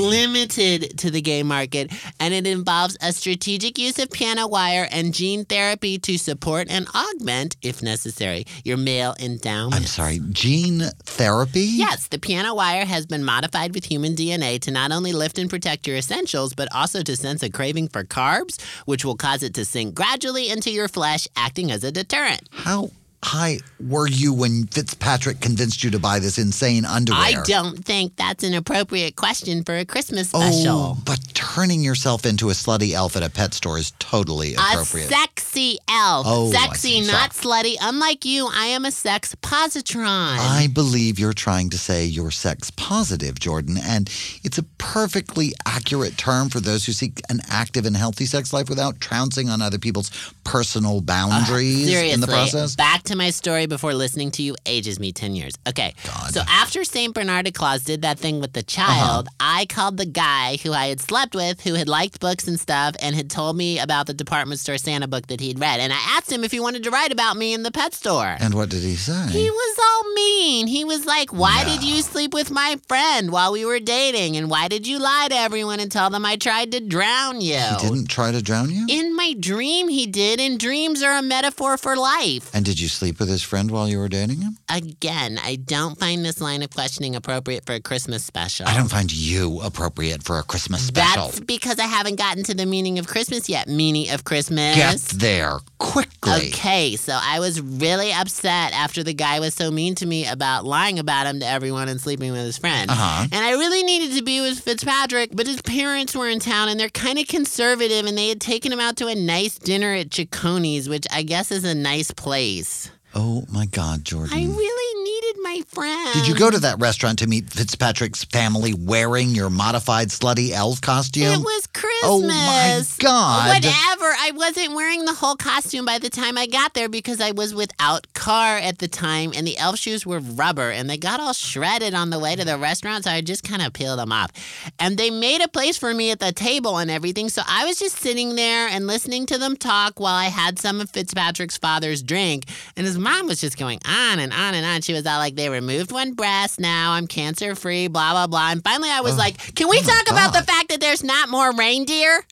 Limited 0.87 0.99
to 0.99 1.11
the 1.11 1.21
gay 1.21 1.43
market, 1.43 1.93
and 2.21 2.35
it 2.35 2.47
involves 2.47 2.97
a 3.01 3.13
strategic 3.13 3.79
use 3.79 3.99
of 3.99 4.11
piano 4.11 4.47
wire 4.47 4.89
and 4.91 5.15
gene 5.15 5.45
therapy 5.45 5.99
to 5.99 6.19
support 6.19 6.67
and 6.71 6.87
augment, 6.95 7.57
if 7.63 7.83
necessary, 7.83 8.45
your 8.65 8.77
male 8.77 9.15
endowment. 9.21 9.75
I'm 9.75 9.87
sorry, 9.87 10.21
gene 10.31 10.83
therapy? 11.05 11.63
Yes, 11.63 12.09
the 12.09 12.19
piano 12.19 12.55
wire 12.55 12.85
has 12.85 13.07
been 13.07 13.25
modified 13.25 13.75
with 13.75 13.85
human 13.85 14.15
DNA 14.15 14.61
to 14.61 14.71
not 14.71 14.93
only 14.93 15.13
lift 15.13 15.39
and 15.39 15.51
protect 15.51 15.87
your 15.87 15.97
essentials, 15.97 16.55
but 16.55 16.69
also 16.75 17.03
to 17.03 17.17
sense 17.17 17.43
a 17.43 17.51
craving 17.51 17.89
for 17.89 18.05
carbs, 18.05 18.61
which 18.87 19.05
will 19.05 19.17
cause 19.17 19.43
it 19.43 19.55
to 19.55 19.65
sink 19.65 19.95
gradually 19.95 20.51
into 20.51 20.71
your 20.71 20.89
flesh, 20.89 21.29
acting 21.37 21.71
as 21.71 21.85
a 21.85 21.93
deterrent. 21.93 22.49
How 22.51 22.91
high 23.27 23.59
were 23.81 24.07
you 24.09 24.33
when 24.33 24.67
Fitzpatrick 24.69 25.41
convinced 25.41 25.85
you 25.85 25.91
to 25.91 25.99
buy 25.99 26.19
this 26.19 26.39
insane 26.39 26.85
underwear? 26.85 27.21
I 27.21 27.43
don't 27.45 27.85
think 27.85 28.17
that's 28.17 28.45
an 28.45 28.55
appropriate 28.55 29.17
question 29.17 29.65
for 29.65 29.77
a 29.77 29.85
Christmas 29.85 30.31
oh, 30.33 30.41
special. 30.41 30.77
Oh, 30.77 30.99
but 31.05 31.19
turning 31.35 31.83
yourself 31.83 32.25
into 32.25 32.49
a 32.49 32.53
slutty 32.53 32.93
elf 32.93 33.17
at 33.17 33.23
a 33.23 33.29
pet 33.29 33.53
store 33.53 33.79
is 33.79 33.93
totally 33.99 34.55
appropriate. 34.55 35.07
A 35.07 35.15
sexy 35.15 35.79
elf. 35.89 36.27
Oh, 36.29 36.51
sexy, 36.53 37.01
not 37.03 37.31
slutty. 37.31 37.77
Unlike 37.81 38.25
you, 38.25 38.49
I 38.51 38.67
am 38.67 38.85
a 38.85 38.91
sex 38.91 39.35
positron. 39.37 40.39
I 40.39 40.69
believe 40.73 41.19
you're 41.19 41.33
trying 41.33 41.71
to 41.71 41.79
say 41.79 42.05
you're 42.05 42.31
sex 42.31 42.71
positive, 42.71 43.39
Jordan, 43.39 43.77
and 43.77 44.09
it's 44.45 44.59
a 44.59 44.63
perfectly 44.79 45.53
accurate 45.67 46.17
term 46.17 46.49
for 46.49 46.61
those 46.61 46.87
who 46.87 46.93
seek 46.93 47.21
an 47.29 47.41
active 47.49 47.85
and 47.85 47.97
healthy 47.97 48.25
sex 48.25 48.53
life 48.53 48.69
without 48.69 49.01
trouncing 49.01 49.49
on 49.49 49.61
other 49.61 49.79
people's 49.79 50.11
personal 50.45 50.99
uh, 50.99 51.01
boundaries 51.01 51.89
Seriously, 51.89 52.13
in 52.13 52.21
the 52.21 52.27
process. 52.27 52.77
back 52.77 53.03
to 53.05 53.16
my 53.17 53.31
story 53.31 53.67
before 53.67 53.95
listening 53.95 54.31
to 54.33 54.43
you 54.43 54.57
ages 54.67 55.01
me 55.01 55.13
10 55.13 55.35
years. 55.35 55.55
Okay. 55.69 55.95
So 56.31 56.43
after 56.49 56.85
St. 56.85 57.15
Bernard 57.15 57.47
of 57.47 57.55
Claus 57.55 57.85
did 57.85 58.03
that 58.03 58.19
thing 58.19 58.41
with 58.41 58.53
the 58.53 58.61
uh-huh. 58.61 58.87
child, 58.87 59.29
I 59.41 59.67
called 59.67 59.97
the 59.97 60.07
guy 60.07 60.59
who 60.63 60.73
I 60.73 60.87
had 60.87 61.01
slept 61.01 61.35
with, 61.35 61.61
who 61.61 61.75
had 61.75 61.89
liked 61.89 62.21
books 62.21 62.49
and 62.49 62.59
stuff, 62.59 62.95
and 63.01 63.15
had 63.15 63.31
told 63.31 63.57
me 63.57 63.79
about 63.79 64.07
the 64.07 64.15
department 64.15 64.61
store 64.61 64.79
Santa 64.79 65.09
book 65.09 65.27
that 65.29 65.41
he'd 65.41 65.59
read. 65.59 65.81
And 65.81 65.93
I 65.93 65.99
asked 66.17 66.31
him 66.31 66.45
if 66.45 66.53
he 66.53 66.61
wanted 66.61 66.85
to 66.85 66.91
write 66.91 67.13
about 67.13 67.37
me 67.37 67.55
in 67.55 67.63
the 67.63 67.71
pet 67.71 67.95
store. 67.95 68.37
And 68.39 68.55
what 68.55 68.69
did 68.69 68.83
he 68.83 68.97
say? 68.97 69.27
He 69.31 69.51
was 69.51 69.79
all 69.79 70.15
mean. 70.15 70.67
He 70.67 70.85
was 70.85 71.07
like, 71.07 71.33
Why 71.33 71.65
did 71.65 71.83
you 71.83 72.03
sleep 72.03 72.35
with 72.35 72.51
my 72.51 72.79
friend 72.89 73.31
while 73.31 73.53
we 73.53 73.65
were 73.65 73.81
dating? 73.81 74.37
And 74.37 74.51
why 74.51 74.69
did 74.69 74.87
you 74.87 74.99
lie 74.99 75.29
to 75.31 75.37
everyone 75.37 75.81
and 75.81 75.91
tell 75.91 76.11
them 76.11 76.25
I 76.25 76.37
tried 76.37 76.73
to 76.73 76.81
drown 76.81 77.41
you? 77.41 77.59
He 77.59 77.89
didn't 77.89 78.09
try 78.09 78.33
to 78.33 78.43
drown 78.43 78.71
you? 78.71 78.87
In 78.89 79.15
my 79.15 79.35
dream, 79.39 79.89
he 79.89 80.07
did, 80.07 80.41
and 80.41 80.59
dreams 80.59 81.03
are 81.03 81.17
a 81.17 81.23
metaphor 81.23 81.77
for 81.77 81.97
life. 81.97 82.51
And 82.55 82.65
did 82.65 82.81
you 82.81 82.89
sleep 82.97 83.19
with 83.19 83.29
his 83.29 83.43
friend 83.43 83.71
while 83.71 83.89
you 83.89 83.99
were 83.99 84.09
dating 84.09 84.41
him? 84.41 84.59
Again, 84.69 85.39
I 85.43 85.57
don't 85.57 85.99
find 85.99 86.25
this 86.25 86.41
line 86.41 86.63
of 86.63 86.71
questioning 86.71 87.15
appropriate 87.15 87.65
for 87.67 87.75
a 87.75 87.81
Christmas 87.81 88.25
special. 88.25 88.67
I 88.67 88.77
don't 88.77 88.89
find 88.89 89.13
you 89.13 89.61
appropriate 89.63 90.23
for 90.23 90.39
a 90.39 90.43
Christmas 90.43 90.87
special. 90.87 91.27
That's 91.27 91.41
because 91.41 91.79
I 91.79 91.85
haven't 91.85 92.17
gotten 92.17 92.43
to 92.45 92.55
the 92.55 92.67
meaning 92.67 92.99
of 92.99 93.07
Christmas 93.07 93.49
yet. 93.49 93.69
Meaning 93.69 94.11
of 94.11 94.25
Christmas. 94.25 94.77
Get 94.77 95.21
there 95.21 95.59
quickly. 95.79 96.49
Okay, 96.49 96.97
so 96.97 97.19
I 97.21 97.41
was 97.41 97.61
really 97.61 98.13
upset 98.13 98.73
after 98.73 99.03
the 99.03 99.15
guy 99.15 99.41
was 99.41 99.55
so 99.55 99.71
mean 99.71 99.95
to 99.97 100.07
me 100.07 100.27
about 100.27 100.65
lying 100.65 100.99
about 100.99 101.27
him 101.27 101.41
to 101.41 101.47
everyone 101.47 101.89
and 101.89 102.01
sleeping 102.01 102.33
with 102.33 102.43
his 102.43 102.59
friend. 102.59 102.91
Uh-huh. 102.91 103.27
And 103.31 103.45
I 103.45 103.53
really 103.53 103.83
needed 103.83 104.17
to 104.17 104.23
be 104.23 104.41
with 104.41 104.61
Fitzpatrick, 104.61 105.31
but 105.35 105.47
his 105.47 105.63
parents 105.63 106.15
were 106.17 106.29
in 106.29 106.41
town 106.41 106.69
and 106.69 106.79
they're 106.79 106.89
kind 106.89 107.19
of 107.19 107.27
conservative 107.29 108.07
and 108.07 108.17
they 108.17 108.29
had 108.29 108.41
taken 108.41 108.73
him 108.73 108.81
out 108.81 108.97
to 108.97 109.07
a 109.07 109.15
nice 109.15 109.59
dinner 109.59 109.95
at 109.95 110.11
Cecconi's, 110.11 110.89
which 110.89 111.07
I 111.13 111.23
guess 111.23 111.51
is 111.51 111.65
a 111.65 111.75
nice 111.75 112.11
place. 112.11 112.86
Oh 113.19 113.45
my 113.51 113.65
God, 113.65 114.05
Jordan. 114.05 114.37
I 114.37 114.45
really 114.45 115.06
needed 115.27 115.43
my 115.43 115.63
friend. 115.69 116.15
Did 116.15 116.27
you 116.27 116.35
go 116.35 116.51
to 116.51 116.59
that 116.61 116.79
restaurant 116.79 117.19
to 117.21 117.27
meet 117.27 117.51
Fitzpatrick's 117.51 118.25
family 118.25 118.75
wearing 118.75 119.31
your 119.31 119.51
modified 119.51 120.09
slutty 120.09 120.51
elf 120.51 120.81
costume? 120.81 121.25
It 121.25 121.39
was 121.39 121.67
Christmas. 121.69 122.03
Oh 122.05 122.21
my 122.21 122.83
God. 122.99 123.49
Whatever. 123.49 124.15
I 124.19 124.33
wasn't 124.35 124.75
wearing 124.75 125.05
the 125.05 125.15
whole 125.15 125.37
costume 125.37 125.85
by 125.85 125.99
the 125.99 126.11
time 126.11 126.39
I 126.39 126.47
got 126.47 126.75
there 126.75 126.89
because 126.89 127.21
I 127.21 127.33
was 127.33 127.55
without 127.55 128.13
car 128.15 128.59
at 128.59 128.79
the 128.79 128.89
time 128.89 129.33
and 129.35 129.47
the 129.47 129.59
elf 129.59 129.79
shoes 129.79 130.07
were 130.07 130.21
rubber 130.21 130.71
and 130.71 130.89
they 130.89 130.97
got 130.97 131.21
all 131.21 131.33
shredded 131.33 131.95
on 131.95 132.11
the 132.11 132.19
way 132.19 132.37
to 132.37 132.45
the 132.45 132.59
restaurant, 132.59 133.05
so 133.05 133.11
I 133.11 133.21
just 133.21 133.45
kind 133.45 133.63
of 133.63 133.73
peeled 133.73 133.99
them 133.99 134.13
off. 134.13 134.31
And 134.79 134.97
they 134.97 135.11
made 135.11 135.41
a 135.41 135.49
place 135.49 135.77
for 135.77 135.93
me 135.93 136.11
at 136.11 136.21
the 136.21 136.33
table 136.33 136.79
and 136.79 136.91
everything, 136.91 137.29
so 137.29 137.43
I 137.47 137.65
was 137.67 137.79
just 137.79 137.97
sitting 137.97 138.37
there 138.37 138.69
and 138.69 138.87
listening 138.87 139.27
to 139.27 139.39
them 139.39 139.57
talk 139.57 139.99
while 140.01 140.15
I 140.15 140.27
had 140.27 140.59
some 140.59 140.81
of 140.81 140.91
Fitzpatrick's 140.91 141.57
father's 141.57 142.03
drink. 142.03 142.45
And 142.77 142.87
his 142.87 142.99
mom 142.99 143.27
was 143.27 143.41
just 143.41 143.59
going 143.59 143.81
on 143.87 144.19
and 144.19 144.33
on 144.33 144.55
and 144.55 144.67
on. 144.67 144.83
She 144.83 144.93
was 144.93 145.07
all 145.07 145.16
like, 145.19 145.35
they 145.35 145.49
removed 145.49 145.93
one 145.93 146.13
breast 146.13 146.61
now, 146.61 146.93
I'm 146.93 147.07
cancer 147.07 147.55
free, 147.55 147.89
blah, 147.89 148.13
blah, 148.13 148.27
blah. 148.27 148.51
And 148.51 148.63
finally 148.63 148.91
I 148.91 149.01
was 149.01 149.15
oh 149.15 149.19
like, 149.19 149.55
can 149.55 149.69
we 149.69 149.79
oh 149.79 149.83
talk 149.83 150.11
about 150.11 150.33
the 150.33 150.43
fact 150.43 150.69
that 150.69 150.81
there's 150.81 151.05
not 151.05 151.29
more 151.29 151.53
reindeer? 151.53 152.25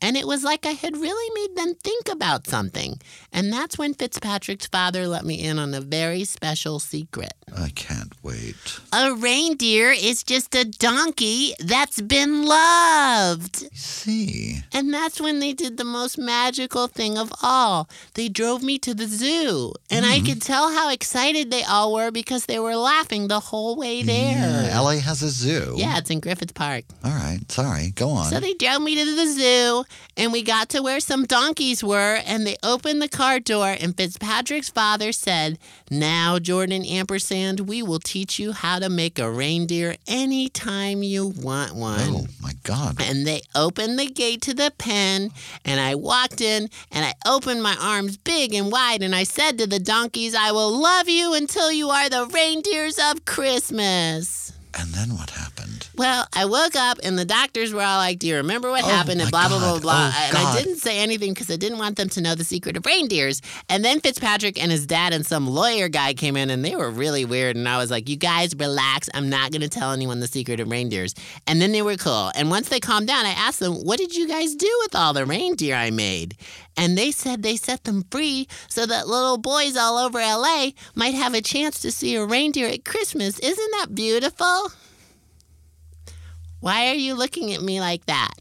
And 0.00 0.16
it 0.16 0.26
was 0.26 0.44
like 0.44 0.64
I 0.64 0.70
had 0.70 0.96
really 0.96 1.34
made 1.34 1.56
them 1.56 1.74
think 1.74 2.08
about 2.08 2.46
something. 2.46 3.00
And 3.32 3.52
that's 3.52 3.78
when 3.78 3.94
Fitzpatrick's 3.94 4.66
father 4.66 5.06
let 5.06 5.24
me 5.24 5.42
in 5.42 5.58
on 5.58 5.74
a 5.74 5.80
very 5.80 6.24
special 6.24 6.80
secret. 6.80 7.32
I 7.56 7.70
can't 7.70 8.12
wait. 8.22 8.80
A 8.92 9.14
reindeer 9.14 9.90
is 9.90 10.22
just 10.22 10.54
a 10.54 10.64
donkey 10.64 11.54
that's 11.58 12.00
been 12.00 12.44
loved. 12.44 13.68
See. 13.76 14.58
And 14.72 14.92
that's 14.92 15.20
when 15.20 15.40
they 15.40 15.52
did 15.52 15.76
the 15.76 15.84
most 15.84 16.18
magical 16.18 16.86
thing 16.86 17.16
of 17.16 17.32
all. 17.42 17.88
They 18.14 18.28
drove 18.28 18.62
me 18.62 18.78
to 18.80 18.94
the 18.94 19.06
zoo. 19.06 19.72
And 19.90 20.04
I 20.04 20.16
mm-hmm. 20.16 20.26
could 20.26 20.42
tell 20.42 20.72
how 20.72 20.90
excited 20.90 21.50
they 21.50 21.62
all 21.62 21.92
were 21.94 22.10
because 22.10 22.46
they 22.46 22.58
were 22.58 22.76
laughing 22.76 23.28
the 23.28 23.40
whole 23.40 23.76
way 23.76 24.02
there. 24.02 24.68
Yeah, 24.68 24.80
LA 24.80 24.98
has 24.98 25.22
a 25.22 25.28
zoo. 25.28 25.74
Yeah, 25.76 25.98
it's 25.98 26.10
in 26.10 26.20
Griffith 26.20 26.54
Park. 26.54 26.84
All 27.04 27.10
right, 27.10 27.40
sorry. 27.50 27.90
Go 27.90 28.10
on. 28.10 28.30
So 28.30 28.40
they 28.40 28.54
drove 28.54 28.82
me 28.82 28.96
to 28.96 29.16
the 29.16 29.26
zoo, 29.26 29.84
and 30.16 30.32
we 30.32 30.42
got 30.42 30.70
to 30.70 30.82
where 30.82 31.00
some 31.00 31.24
donkeys 31.24 31.82
were, 31.82 32.20
and 32.26 32.46
they 32.46 32.56
opened 32.62 33.00
the 33.02 33.08
car 33.18 33.40
door, 33.40 33.76
and 33.80 33.96
Fitzpatrick's 33.96 34.68
father 34.68 35.10
said, 35.10 35.58
Now, 35.90 36.38
Jordan 36.38 36.84
Ampersand, 36.84 37.58
we 37.58 37.82
will 37.82 37.98
teach 37.98 38.38
you 38.38 38.52
how 38.52 38.78
to 38.78 38.88
make 38.88 39.18
a 39.18 39.28
reindeer 39.28 39.96
anytime 40.06 41.02
you 41.02 41.26
want 41.26 41.74
one. 41.74 41.98
oh 42.00 42.26
my 42.40 42.52
God. 42.62 43.02
And 43.02 43.26
they 43.26 43.40
opened 43.56 43.98
the 43.98 44.06
gate 44.06 44.40
to 44.42 44.54
the 44.54 44.72
pen, 44.78 45.32
and 45.64 45.80
I 45.80 45.96
walked 45.96 46.40
in, 46.40 46.70
and 46.92 47.04
I 47.04 47.14
opened 47.26 47.60
my 47.60 47.76
arms 47.80 48.16
big 48.16 48.54
and 48.54 48.70
wide, 48.70 49.02
and 49.02 49.16
I 49.16 49.24
said 49.24 49.58
to 49.58 49.66
the 49.66 49.80
donkeys, 49.80 50.36
I 50.36 50.52
will 50.52 50.70
love 50.70 51.08
you 51.08 51.34
until 51.34 51.72
you 51.72 51.90
are 51.90 52.08
the 52.08 52.24
reindeers 52.26 53.00
of 53.00 53.24
Christmas. 53.24 54.52
And 54.74 54.90
then 54.92 55.14
what 55.16 55.30
happened? 55.30 55.88
Well, 55.96 56.26
I 56.34 56.44
woke 56.44 56.76
up 56.76 56.98
and 57.02 57.18
the 57.18 57.24
doctors 57.24 57.72
were 57.72 57.80
all 57.82 57.98
like, 57.98 58.18
Do 58.18 58.26
you 58.28 58.36
remember 58.36 58.70
what 58.70 58.84
Oh, 58.84 58.88
happened? 58.88 59.20
And 59.20 59.30
blah, 59.30 59.48
blah, 59.48 59.58
blah, 59.58 59.72
God. 59.74 59.82
blah. 59.82 60.12
Oh, 60.14 60.26
and 60.28 60.36
I 60.36 60.58
didn't 60.58 60.76
say 60.78 60.98
anything 60.98 61.32
because 61.32 61.50
I 61.50 61.56
didn't 61.56 61.78
want 61.78 61.96
them 61.96 62.08
to 62.10 62.20
know 62.20 62.34
the 62.34 62.44
secret 62.44 62.76
of 62.76 62.86
reindeers. 62.86 63.40
And 63.68 63.84
then 63.84 64.00
Fitzpatrick 64.00 64.60
and 64.62 64.70
his 64.70 64.86
dad 64.86 65.12
and 65.12 65.26
some 65.26 65.46
lawyer 65.48 65.88
guy 65.88 66.14
came 66.14 66.36
in 66.36 66.50
and 66.50 66.64
they 66.64 66.76
were 66.76 66.90
really 66.90 67.24
weird. 67.24 67.56
And 67.56 67.68
I 67.68 67.78
was 67.78 67.90
like, 67.90 68.08
You 68.08 68.16
guys 68.16 68.54
relax. 68.56 69.08
I'm 69.14 69.28
not 69.30 69.50
going 69.52 69.62
to 69.62 69.68
tell 69.68 69.92
anyone 69.92 70.20
the 70.20 70.28
secret 70.28 70.60
of 70.60 70.70
reindeers. 70.70 71.14
And 71.46 71.60
then 71.60 71.72
they 71.72 71.82
were 71.82 71.96
cool. 71.96 72.30
And 72.34 72.50
once 72.50 72.68
they 72.68 72.80
calmed 72.80 73.08
down, 73.08 73.26
I 73.26 73.30
asked 73.30 73.60
them, 73.60 73.74
What 73.84 73.98
did 73.98 74.14
you 74.14 74.28
guys 74.28 74.54
do 74.54 74.70
with 74.82 74.94
all 74.94 75.12
the 75.12 75.24
reindeer 75.26 75.74
I 75.74 75.90
made? 75.90 76.36
And 76.76 76.96
they 76.96 77.10
said 77.10 77.42
they 77.42 77.56
set 77.56 77.82
them 77.84 78.04
free 78.08 78.46
so 78.68 78.86
that 78.86 79.08
little 79.08 79.36
boys 79.38 79.76
all 79.76 79.98
over 79.98 80.20
LA 80.20 80.70
might 80.94 81.14
have 81.14 81.34
a 81.34 81.40
chance 81.40 81.80
to 81.80 81.90
see 81.90 82.14
a 82.14 82.24
reindeer 82.24 82.68
at 82.68 82.84
Christmas. 82.84 83.38
Isn't 83.40 83.70
that 83.80 83.96
beautiful? 83.96 84.67
Why 86.60 86.88
are 86.88 86.94
you 86.94 87.14
looking 87.14 87.52
at 87.52 87.62
me 87.62 87.80
like 87.80 88.04
that? 88.06 88.34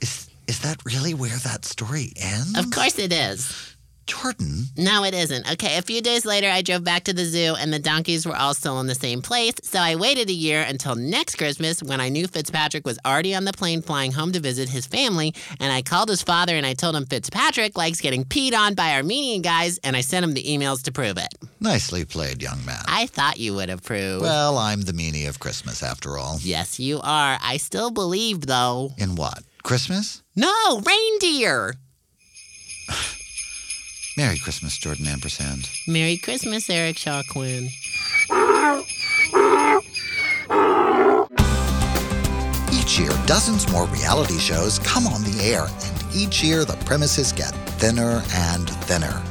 Is 0.00 0.28
is 0.46 0.60
that 0.60 0.84
really 0.84 1.14
where 1.14 1.36
that 1.38 1.64
story 1.64 2.12
ends? 2.16 2.58
Of 2.58 2.70
course 2.70 2.98
it 2.98 3.12
is. 3.12 3.71
Jordan. 4.06 4.64
No, 4.76 5.04
it 5.04 5.14
isn't. 5.14 5.50
Okay, 5.52 5.78
a 5.78 5.82
few 5.82 6.00
days 6.02 6.24
later, 6.24 6.48
I 6.48 6.62
drove 6.62 6.84
back 6.84 7.04
to 7.04 7.12
the 7.12 7.24
zoo, 7.24 7.54
and 7.58 7.72
the 7.72 7.78
donkeys 7.78 8.26
were 8.26 8.36
all 8.36 8.52
still 8.54 8.80
in 8.80 8.86
the 8.86 8.94
same 8.94 9.22
place. 9.22 9.54
So 9.62 9.78
I 9.78 9.96
waited 9.96 10.28
a 10.28 10.32
year 10.32 10.62
until 10.62 10.94
next 10.94 11.36
Christmas 11.36 11.82
when 11.82 12.00
I 12.00 12.08
knew 12.08 12.26
Fitzpatrick 12.26 12.84
was 12.86 12.98
already 13.06 13.34
on 13.34 13.44
the 13.44 13.52
plane 13.52 13.80
flying 13.82 14.12
home 14.12 14.32
to 14.32 14.40
visit 14.40 14.68
his 14.68 14.86
family. 14.86 15.34
And 15.60 15.72
I 15.72 15.82
called 15.82 16.08
his 16.08 16.22
father 16.22 16.56
and 16.56 16.66
I 16.66 16.74
told 16.74 16.96
him 16.96 17.06
Fitzpatrick 17.06 17.76
likes 17.76 18.00
getting 18.00 18.24
peed 18.24 18.54
on 18.54 18.74
by 18.74 18.94
Armenian 18.94 19.42
guys, 19.42 19.78
and 19.84 19.96
I 19.96 20.00
sent 20.00 20.24
him 20.24 20.34
the 20.34 20.42
emails 20.44 20.82
to 20.82 20.92
prove 20.92 21.16
it. 21.16 21.28
Nicely 21.60 22.04
played, 22.04 22.42
young 22.42 22.64
man. 22.64 22.82
I 22.88 23.06
thought 23.06 23.38
you 23.38 23.54
would 23.54 23.70
approve. 23.70 24.20
Well, 24.22 24.58
I'm 24.58 24.82
the 24.82 24.92
meanie 24.92 25.28
of 25.28 25.38
Christmas 25.38 25.82
after 25.82 26.18
all. 26.18 26.38
yes, 26.42 26.80
you 26.80 27.00
are. 27.02 27.38
I 27.42 27.56
still 27.56 27.90
believe, 27.90 28.46
though. 28.46 28.90
In 28.98 29.14
what? 29.14 29.42
Christmas? 29.62 30.22
No, 30.34 30.80
reindeer. 30.80 31.74
Merry 34.14 34.36
Christmas, 34.36 34.76
Jordan 34.76 35.06
Ampersand. 35.06 35.70
Merry 35.86 36.18
Christmas, 36.18 36.68
Eric 36.68 36.98
Shaw 36.98 37.22
Quinn. 37.22 37.70
Each 42.70 42.98
year, 42.98 43.10
dozens 43.24 43.70
more 43.72 43.86
reality 43.86 44.38
shows 44.38 44.78
come 44.80 45.06
on 45.06 45.22
the 45.22 45.40
air, 45.42 45.64
and 45.64 46.04
each 46.14 46.44
year 46.44 46.66
the 46.66 46.76
premises 46.84 47.32
get 47.32 47.52
thinner 47.80 48.22
and 48.34 48.68
thinner. 48.84 49.22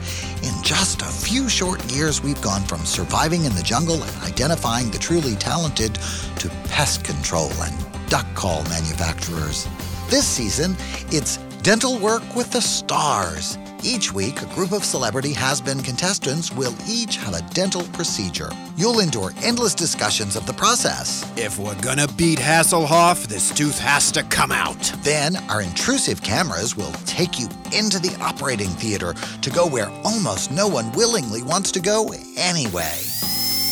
In 0.41 0.63
just 0.63 1.03
a 1.03 1.05
few 1.05 1.47
short 1.47 1.83
years, 1.91 2.23
we've 2.23 2.41
gone 2.41 2.63
from 2.63 2.79
surviving 2.79 3.45
in 3.45 3.53
the 3.53 3.61
jungle 3.61 4.01
and 4.01 4.23
identifying 4.23 4.89
the 4.89 4.97
truly 4.97 5.35
talented 5.35 5.93
to 6.39 6.49
pest 6.69 7.03
control 7.03 7.51
and 7.61 8.09
duck 8.09 8.25
call 8.33 8.63
manufacturers. 8.63 9.67
This 10.09 10.25
season, 10.25 10.75
it's 11.11 11.37
Dental 11.61 11.99
Work 11.99 12.35
with 12.35 12.51
the 12.51 12.61
Stars. 12.61 13.59
Each 13.83 14.13
week, 14.13 14.43
a 14.43 14.53
group 14.53 14.73
of 14.73 14.85
celebrity 14.85 15.33
has 15.33 15.59
been 15.59 15.81
contestants 15.81 16.51
will 16.51 16.75
each 16.87 17.17
have 17.17 17.33
a 17.33 17.41
dental 17.53 17.81
procedure. 17.93 18.51
You'll 18.77 18.99
endure 18.99 19.31
endless 19.41 19.73
discussions 19.73 20.35
of 20.35 20.45
the 20.45 20.53
process. 20.53 21.25
If 21.35 21.57
we're 21.57 21.79
gonna 21.81 22.07
beat 22.09 22.37
Hasselhoff, 22.37 23.25
this 23.25 23.51
tooth 23.51 23.79
has 23.79 24.11
to 24.11 24.21
come 24.23 24.51
out. 24.51 24.77
Then, 25.01 25.35
our 25.49 25.63
intrusive 25.63 26.21
cameras 26.21 26.77
will 26.77 26.91
take 27.07 27.39
you 27.39 27.47
into 27.73 27.97
the 27.97 28.15
operating 28.21 28.69
theater 28.69 29.15
to 29.41 29.49
go 29.49 29.65
where 29.65 29.89
almost 30.03 30.51
no 30.51 30.67
one 30.67 30.91
willingly 30.91 31.41
wants 31.41 31.71
to 31.71 31.79
go 31.79 32.13
anyway. 32.37 32.99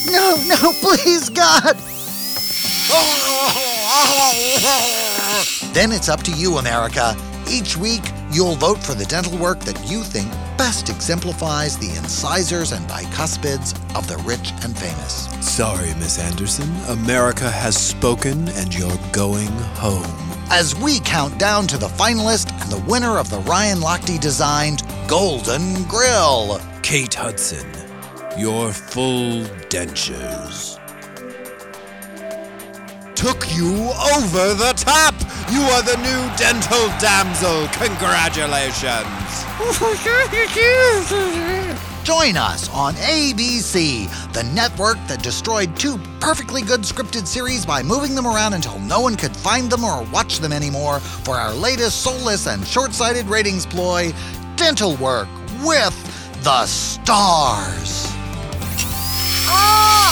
No, 0.08 0.36
no, 0.48 0.74
please, 0.82 1.30
God! 1.30 1.78
Then 5.74 5.92
it's 5.92 6.10
up 6.10 6.24
to 6.24 6.32
you, 6.32 6.58
America. 6.58 7.16
Each 7.48 7.78
week, 7.78 8.02
you'll 8.32 8.56
vote 8.56 8.78
for 8.78 8.94
the 8.94 9.06
dental 9.06 9.38
work 9.38 9.60
that 9.62 9.90
you 9.90 10.04
think 10.04 10.32
best 10.58 10.90
exemplifies 10.90 11.78
the 11.78 11.96
incisors 11.98 12.72
and 12.72 12.88
bicuspids 12.88 13.74
of 13.96 14.08
the 14.08 14.18
rich 14.18 14.52
and 14.64 14.78
famous. 14.78 15.28
Sorry, 15.42 15.94
Miss 15.96 16.20
Anderson. 16.20 16.70
America 16.88 17.50
has 17.50 17.78
spoken 17.78 18.48
and 18.50 18.74
you're 18.74 18.92
going 19.12 19.52
home. 19.76 20.30
As 20.52 20.76
we 20.76 21.00
count 21.02 21.38
down 21.38 21.68
to 21.68 21.78
the 21.78 21.88
finalist 21.88 22.52
and 22.62 22.72
the 22.72 22.84
winner 22.90 23.20
of 23.20 23.30
the 23.30 23.40
Ryan 23.40 23.80
Lochte 23.80 24.20
designed 24.20 24.82
Golden 25.08 25.84
Grill. 25.84 26.60
Kate 26.82 27.14
Hudson, 27.14 27.70
your 28.38 28.72
full 28.72 29.44
dentures. 29.70 30.79
Took 33.20 33.54
you 33.54 33.68
over 34.16 34.54
the 34.54 34.72
top! 34.78 35.14
You 35.52 35.60
are 35.60 35.82
the 35.84 35.98
new 35.98 36.38
dental 36.38 36.88
damsel! 37.02 37.68
Congratulations! 37.74 39.44
Join 42.06 42.38
us 42.38 42.70
on 42.70 42.94
ABC, 42.94 44.08
the 44.32 44.44
network 44.56 44.96
that 45.08 45.22
destroyed 45.22 45.76
two 45.76 45.98
perfectly 46.22 46.62
good 46.62 46.84
scripted 46.84 47.28
series 47.28 47.66
by 47.66 47.84
moving 47.84 48.16
them 48.16 48.26
around 48.26 48.54
until 48.54 48.80
no 48.80 49.02
one 49.02 49.18
could 49.18 49.36
find 49.36 49.70
them 49.70 49.84
or 49.84 50.04
watch 50.14 50.40
them 50.40 50.54
anymore 50.54 51.02
for 51.02 51.36
our 51.36 51.54
latest 51.54 52.02
soulless 52.02 52.48
and 52.48 52.66
short 52.66 52.94
sighted 52.94 53.26
ratings 53.26 53.66
ploy 53.66 54.14
Dental 54.56 54.96
Work 54.96 55.28
with 55.66 55.94
the 56.46 56.66
Stars. 56.68 58.04
The 59.46 60.09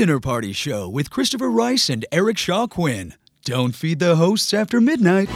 Dinner 0.00 0.18
Party 0.18 0.54
Show 0.54 0.88
with 0.88 1.10
Christopher 1.10 1.50
Rice 1.50 1.90
and 1.90 2.06
Eric 2.10 2.38
Shaw 2.38 2.66
Quinn. 2.66 3.16
Don't 3.44 3.74
feed 3.74 3.98
the 3.98 4.16
hosts 4.16 4.54
after 4.54 4.80
midnight. 4.80 5.28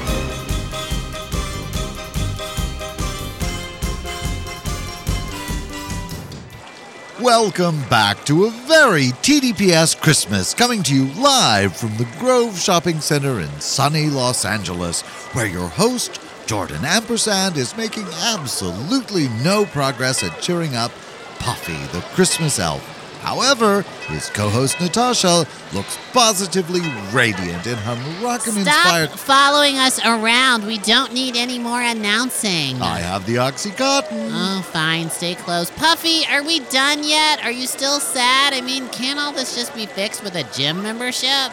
Welcome 7.21 7.83
back 7.91 8.25
to 8.25 8.47
a 8.47 8.51
very 8.67 9.09
TDPS 9.21 10.01
Christmas, 10.01 10.55
coming 10.55 10.83
to 10.85 10.95
you 10.95 11.13
live 11.21 11.77
from 11.77 11.95
the 11.99 12.09
Grove 12.19 12.59
Shopping 12.59 13.01
Center 13.01 13.41
in 13.41 13.61
sunny 13.61 14.07
Los 14.07 14.47
Angeles, 14.47 15.03
where 15.35 15.45
your 15.45 15.69
host, 15.69 16.23
Jordan 16.47 16.87
Ampersand, 16.87 17.59
is 17.59 17.77
making 17.77 18.07
absolutely 18.23 19.29
no 19.45 19.67
progress 19.67 20.25
at 20.25 20.41
cheering 20.41 20.75
up 20.75 20.91
Puffy, 21.39 21.77
the 21.93 22.03
Christmas 22.15 22.59
elf. 22.59 22.94
However, 23.25 23.83
his 24.09 24.29
co 24.29 24.51
host 24.51 24.79
Natasha 24.83 25.47
looks 25.73 25.99
positively 26.13 26.83
radiant 27.11 27.67
in 27.67 27.77
her 27.79 27.97
Moroccan 28.21 28.53
Stop 28.53 29.11
following 29.19 29.79
us 29.79 29.99
around. 30.05 30.67
We 30.67 30.77
don't 30.77 31.15
need 31.15 31.35
any 31.35 31.59
more 31.59 31.81
announcing. 31.81 32.83
I 32.83 32.99
have 32.99 33.25
the 33.25 33.37
Oxycontin. 33.37 34.29
Oh, 34.31 34.61
fine. 34.71 35.09
Stay 35.09 35.37
close. 35.37 35.71
Puffy, 35.71 36.27
are 36.31 36.43
we 36.43 36.61
done 36.61 37.03
yet? 37.03 37.43
Are 37.43 37.51
you 37.51 37.67
still 37.67 37.99
sad? 37.99 38.53
I 38.53 38.61
mean, 38.61 38.91
can't 38.91 39.19
all 39.19 39.33
this 39.33 39.55
just 39.55 39.75
be 39.75 39.87
fixed 39.87 40.23
with 40.23 40.35
a 40.35 40.45
gym 40.53 40.83
membership? 40.83 41.51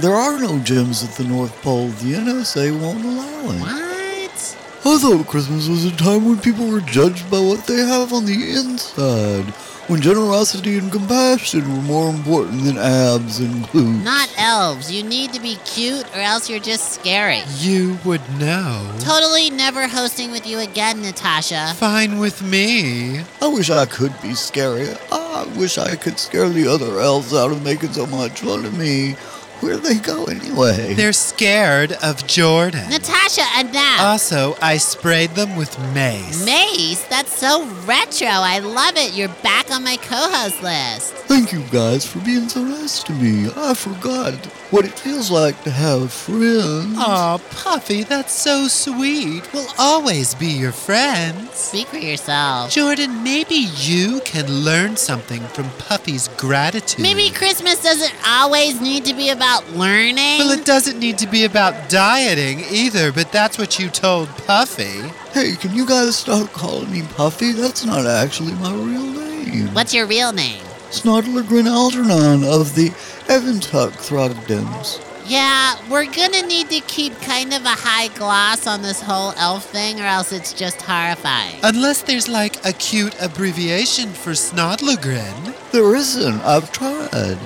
There 0.00 0.14
are 0.14 0.38
no 0.38 0.58
gyms 0.58 1.02
at 1.02 1.16
the 1.16 1.24
North 1.24 1.54
Pole. 1.62 1.88
The 1.88 2.14
NSA 2.14 2.78
won't 2.78 3.02
allow 3.02 3.50
it. 3.50 3.60
What? 3.60 4.56
I 4.86 4.98
thought 4.98 5.26
Christmas 5.26 5.68
was 5.68 5.86
a 5.86 5.96
time 5.96 6.26
when 6.26 6.38
people 6.38 6.68
were 6.68 6.82
judged 6.82 7.30
by 7.30 7.40
what 7.40 7.66
they 7.66 7.78
have 7.78 8.12
on 8.12 8.26
the 8.26 8.52
inside. 8.52 9.54
When 9.86 10.00
generosity 10.00 10.78
and 10.78 10.90
compassion 10.90 11.60
were 11.70 11.82
more 11.82 12.08
important 12.08 12.64
than 12.64 12.78
abs 12.78 13.38
and 13.38 13.64
glutes. 13.66 14.02
Not 14.02 14.32
elves. 14.38 14.90
You 14.90 15.02
need 15.02 15.34
to 15.34 15.40
be 15.42 15.56
cute 15.66 16.06
or 16.16 16.20
else 16.20 16.48
you're 16.48 16.58
just 16.58 16.94
scary. 16.94 17.42
You 17.58 17.98
would 18.02 18.22
know. 18.38 18.90
Totally 19.00 19.50
never 19.50 19.86
hosting 19.86 20.30
with 20.30 20.46
you 20.46 20.60
again, 20.60 21.02
Natasha. 21.02 21.74
Fine 21.76 22.18
with 22.18 22.40
me. 22.40 23.20
I 23.42 23.48
wish 23.48 23.68
I 23.68 23.84
could 23.84 24.14
be 24.22 24.32
scary. 24.34 24.88
I 25.12 25.44
wish 25.58 25.76
I 25.76 25.96
could 25.96 26.18
scare 26.18 26.48
the 26.48 26.66
other 26.66 26.98
elves 26.98 27.34
out 27.34 27.52
of 27.52 27.62
making 27.62 27.92
so 27.92 28.06
much 28.06 28.40
fun 28.40 28.64
of 28.64 28.78
me. 28.78 29.16
Where'd 29.60 29.82
they 29.82 29.98
go 29.98 30.24
anyway? 30.24 30.94
They're 30.94 31.12
scared 31.12 31.92
of 32.02 32.26
Jordan. 32.26 32.88
Natasha, 32.90 33.42
enough. 33.60 34.00
Also, 34.00 34.56
I 34.60 34.76
sprayed 34.76 35.30
them 35.30 35.56
with 35.56 35.78
mace. 35.94 36.44
Mace? 36.44 37.02
That's 37.08 37.32
so 37.32 37.64
retro. 37.86 38.26
I 38.28 38.58
love 38.58 38.96
it. 38.96 39.14
You're 39.14 39.28
back 39.42 39.70
on 39.70 39.84
my 39.84 39.96
co 39.96 40.16
host 40.16 40.62
list. 40.62 41.14
Thank 41.26 41.52
you 41.52 41.62
guys 41.72 42.04
for 42.04 42.18
being 42.20 42.48
so 42.48 42.62
nice 42.62 43.02
to 43.04 43.12
me. 43.12 43.48
I 43.56 43.74
forgot 43.74 44.34
what 44.70 44.84
it 44.84 44.98
feels 44.98 45.30
like 45.30 45.62
to 45.62 45.70
have 45.70 46.12
friends. 46.12 46.96
Aw, 46.98 47.38
Puffy, 47.50 48.02
that's 48.02 48.32
so 48.32 48.66
sweet. 48.66 49.50
We'll 49.52 49.68
always 49.78 50.34
be 50.34 50.48
your 50.48 50.72
friends. 50.72 51.54
Speak 51.54 51.86
for 51.86 51.96
yourself. 51.98 52.70
Jordan, 52.70 53.22
maybe 53.22 53.54
you 53.54 54.20
can 54.24 54.46
learn 54.64 54.96
something 54.96 55.40
from 55.48 55.70
Puffy's 55.78 56.28
gratitude. 56.36 57.00
Maybe 57.00 57.30
Christmas 57.30 57.82
doesn't 57.82 58.14
always 58.26 58.80
need 58.80 59.04
to 59.04 59.14
be 59.14 59.30
about 59.30 59.53
learning. 59.70 60.38
Well, 60.38 60.50
it 60.50 60.64
doesn't 60.64 60.98
need 60.98 61.18
to 61.18 61.26
be 61.26 61.44
about 61.44 61.88
dieting 61.88 62.60
either, 62.70 63.12
but 63.12 63.30
that's 63.32 63.58
what 63.58 63.78
you 63.78 63.88
told 63.88 64.28
Puffy. 64.46 65.08
Hey, 65.32 65.56
can 65.56 65.74
you 65.74 65.86
guys 65.86 66.16
stop 66.16 66.50
calling 66.52 66.90
me 66.90 67.02
Puffy? 67.02 67.52
That's 67.52 67.84
not 67.84 68.06
actually 68.06 68.54
my 68.54 68.72
real 68.72 69.06
name. 69.06 69.68
What's 69.74 69.94
your 69.94 70.06
real 70.06 70.32
name? 70.32 70.62
Snottler 70.90 71.46
Grin 71.46 71.66
Algernon 71.66 72.44
of 72.44 72.74
the 72.74 72.90
Evantuck 73.26 73.92
Throgdens. 73.92 75.00
Yeah, 75.26 75.76
we're 75.88 76.04
gonna 76.04 76.42
need 76.46 76.68
to 76.68 76.80
keep 76.80 77.18
kind 77.22 77.54
of 77.54 77.64
a 77.64 77.70
high 77.70 78.08
gloss 78.08 78.66
on 78.66 78.82
this 78.82 79.00
whole 79.00 79.32
elf 79.38 79.64
thing, 79.64 79.98
or 79.98 80.04
else 80.04 80.32
it's 80.32 80.52
just 80.52 80.82
horrifying. 80.82 81.58
Unless 81.62 82.02
there's 82.02 82.28
like 82.28 82.62
a 82.66 82.74
cute 82.74 83.16
abbreviation 83.22 84.10
for 84.10 84.32
Snodlogren. 84.32 85.54
There 85.72 85.96
isn't. 85.96 86.40
I've 86.42 86.70
tried. 86.72 87.38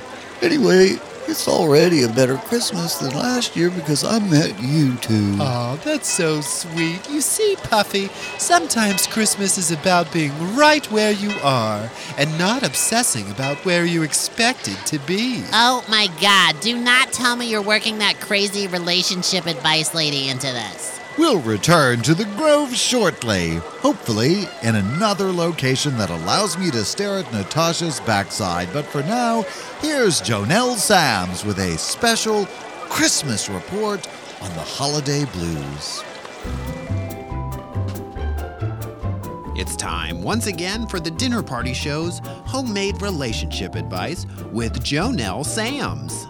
Anyway, 0.42 0.98
it's 1.28 1.46
already 1.46 2.02
a 2.02 2.08
better 2.08 2.36
Christmas 2.36 2.96
than 2.96 3.14
last 3.14 3.54
year 3.54 3.70
because 3.70 4.02
I 4.02 4.18
met 4.18 4.60
you 4.62 4.96
two. 4.96 5.36
Aw, 5.38 5.76
that's 5.76 6.08
so 6.08 6.40
sweet. 6.40 7.08
You 7.10 7.20
see, 7.20 7.56
Puffy, 7.64 8.08
sometimes 8.38 9.06
Christmas 9.06 9.58
is 9.58 9.70
about 9.70 10.12
being 10.12 10.32
right 10.56 10.90
where 10.90 11.12
you 11.12 11.30
are 11.42 11.90
and 12.16 12.38
not 12.38 12.62
obsessing 12.62 13.30
about 13.30 13.64
where 13.64 13.84
you 13.84 14.02
expected 14.02 14.76
to 14.86 14.98
be. 15.00 15.42
Oh 15.52 15.84
my 15.88 16.08
god, 16.20 16.60
do 16.60 16.76
not 16.76 17.12
tell 17.12 17.36
me 17.36 17.50
you're 17.50 17.62
working 17.62 17.98
that 17.98 18.20
crazy 18.20 18.66
relationship 18.66 19.46
advice 19.46 19.94
lady 19.94 20.28
into 20.28 20.46
this. 20.46 20.98
We'll 21.18 21.40
return 21.40 22.02
to 22.02 22.14
the 22.14 22.26
Grove 22.36 22.76
shortly, 22.76 23.56
hopefully 23.56 24.44
in 24.62 24.76
another 24.76 25.32
location 25.32 25.98
that 25.98 26.10
allows 26.10 26.56
me 26.56 26.70
to 26.70 26.84
stare 26.84 27.18
at 27.18 27.32
Natasha's 27.32 27.98
backside. 27.98 28.72
But 28.72 28.84
for 28.84 29.02
now, 29.02 29.44
here's 29.80 30.20
Jonelle 30.20 30.76
Sams 30.76 31.44
with 31.44 31.58
a 31.58 31.78
special 31.78 32.46
Christmas 32.88 33.48
report 33.48 34.06
on 34.40 34.52
the 34.54 34.60
holiday 34.60 35.24
blues. 35.26 36.02
It's 39.56 39.76
time 39.76 40.22
once 40.22 40.46
again 40.46 40.86
for 40.86 41.00
the 41.00 41.10
Dinner 41.10 41.42
Party 41.42 41.74
Show's 41.74 42.20
homemade 42.24 43.02
relationship 43.02 43.74
advice 43.74 44.26
with 44.52 44.80
Jonelle 44.82 45.44
Sams. 45.44 46.26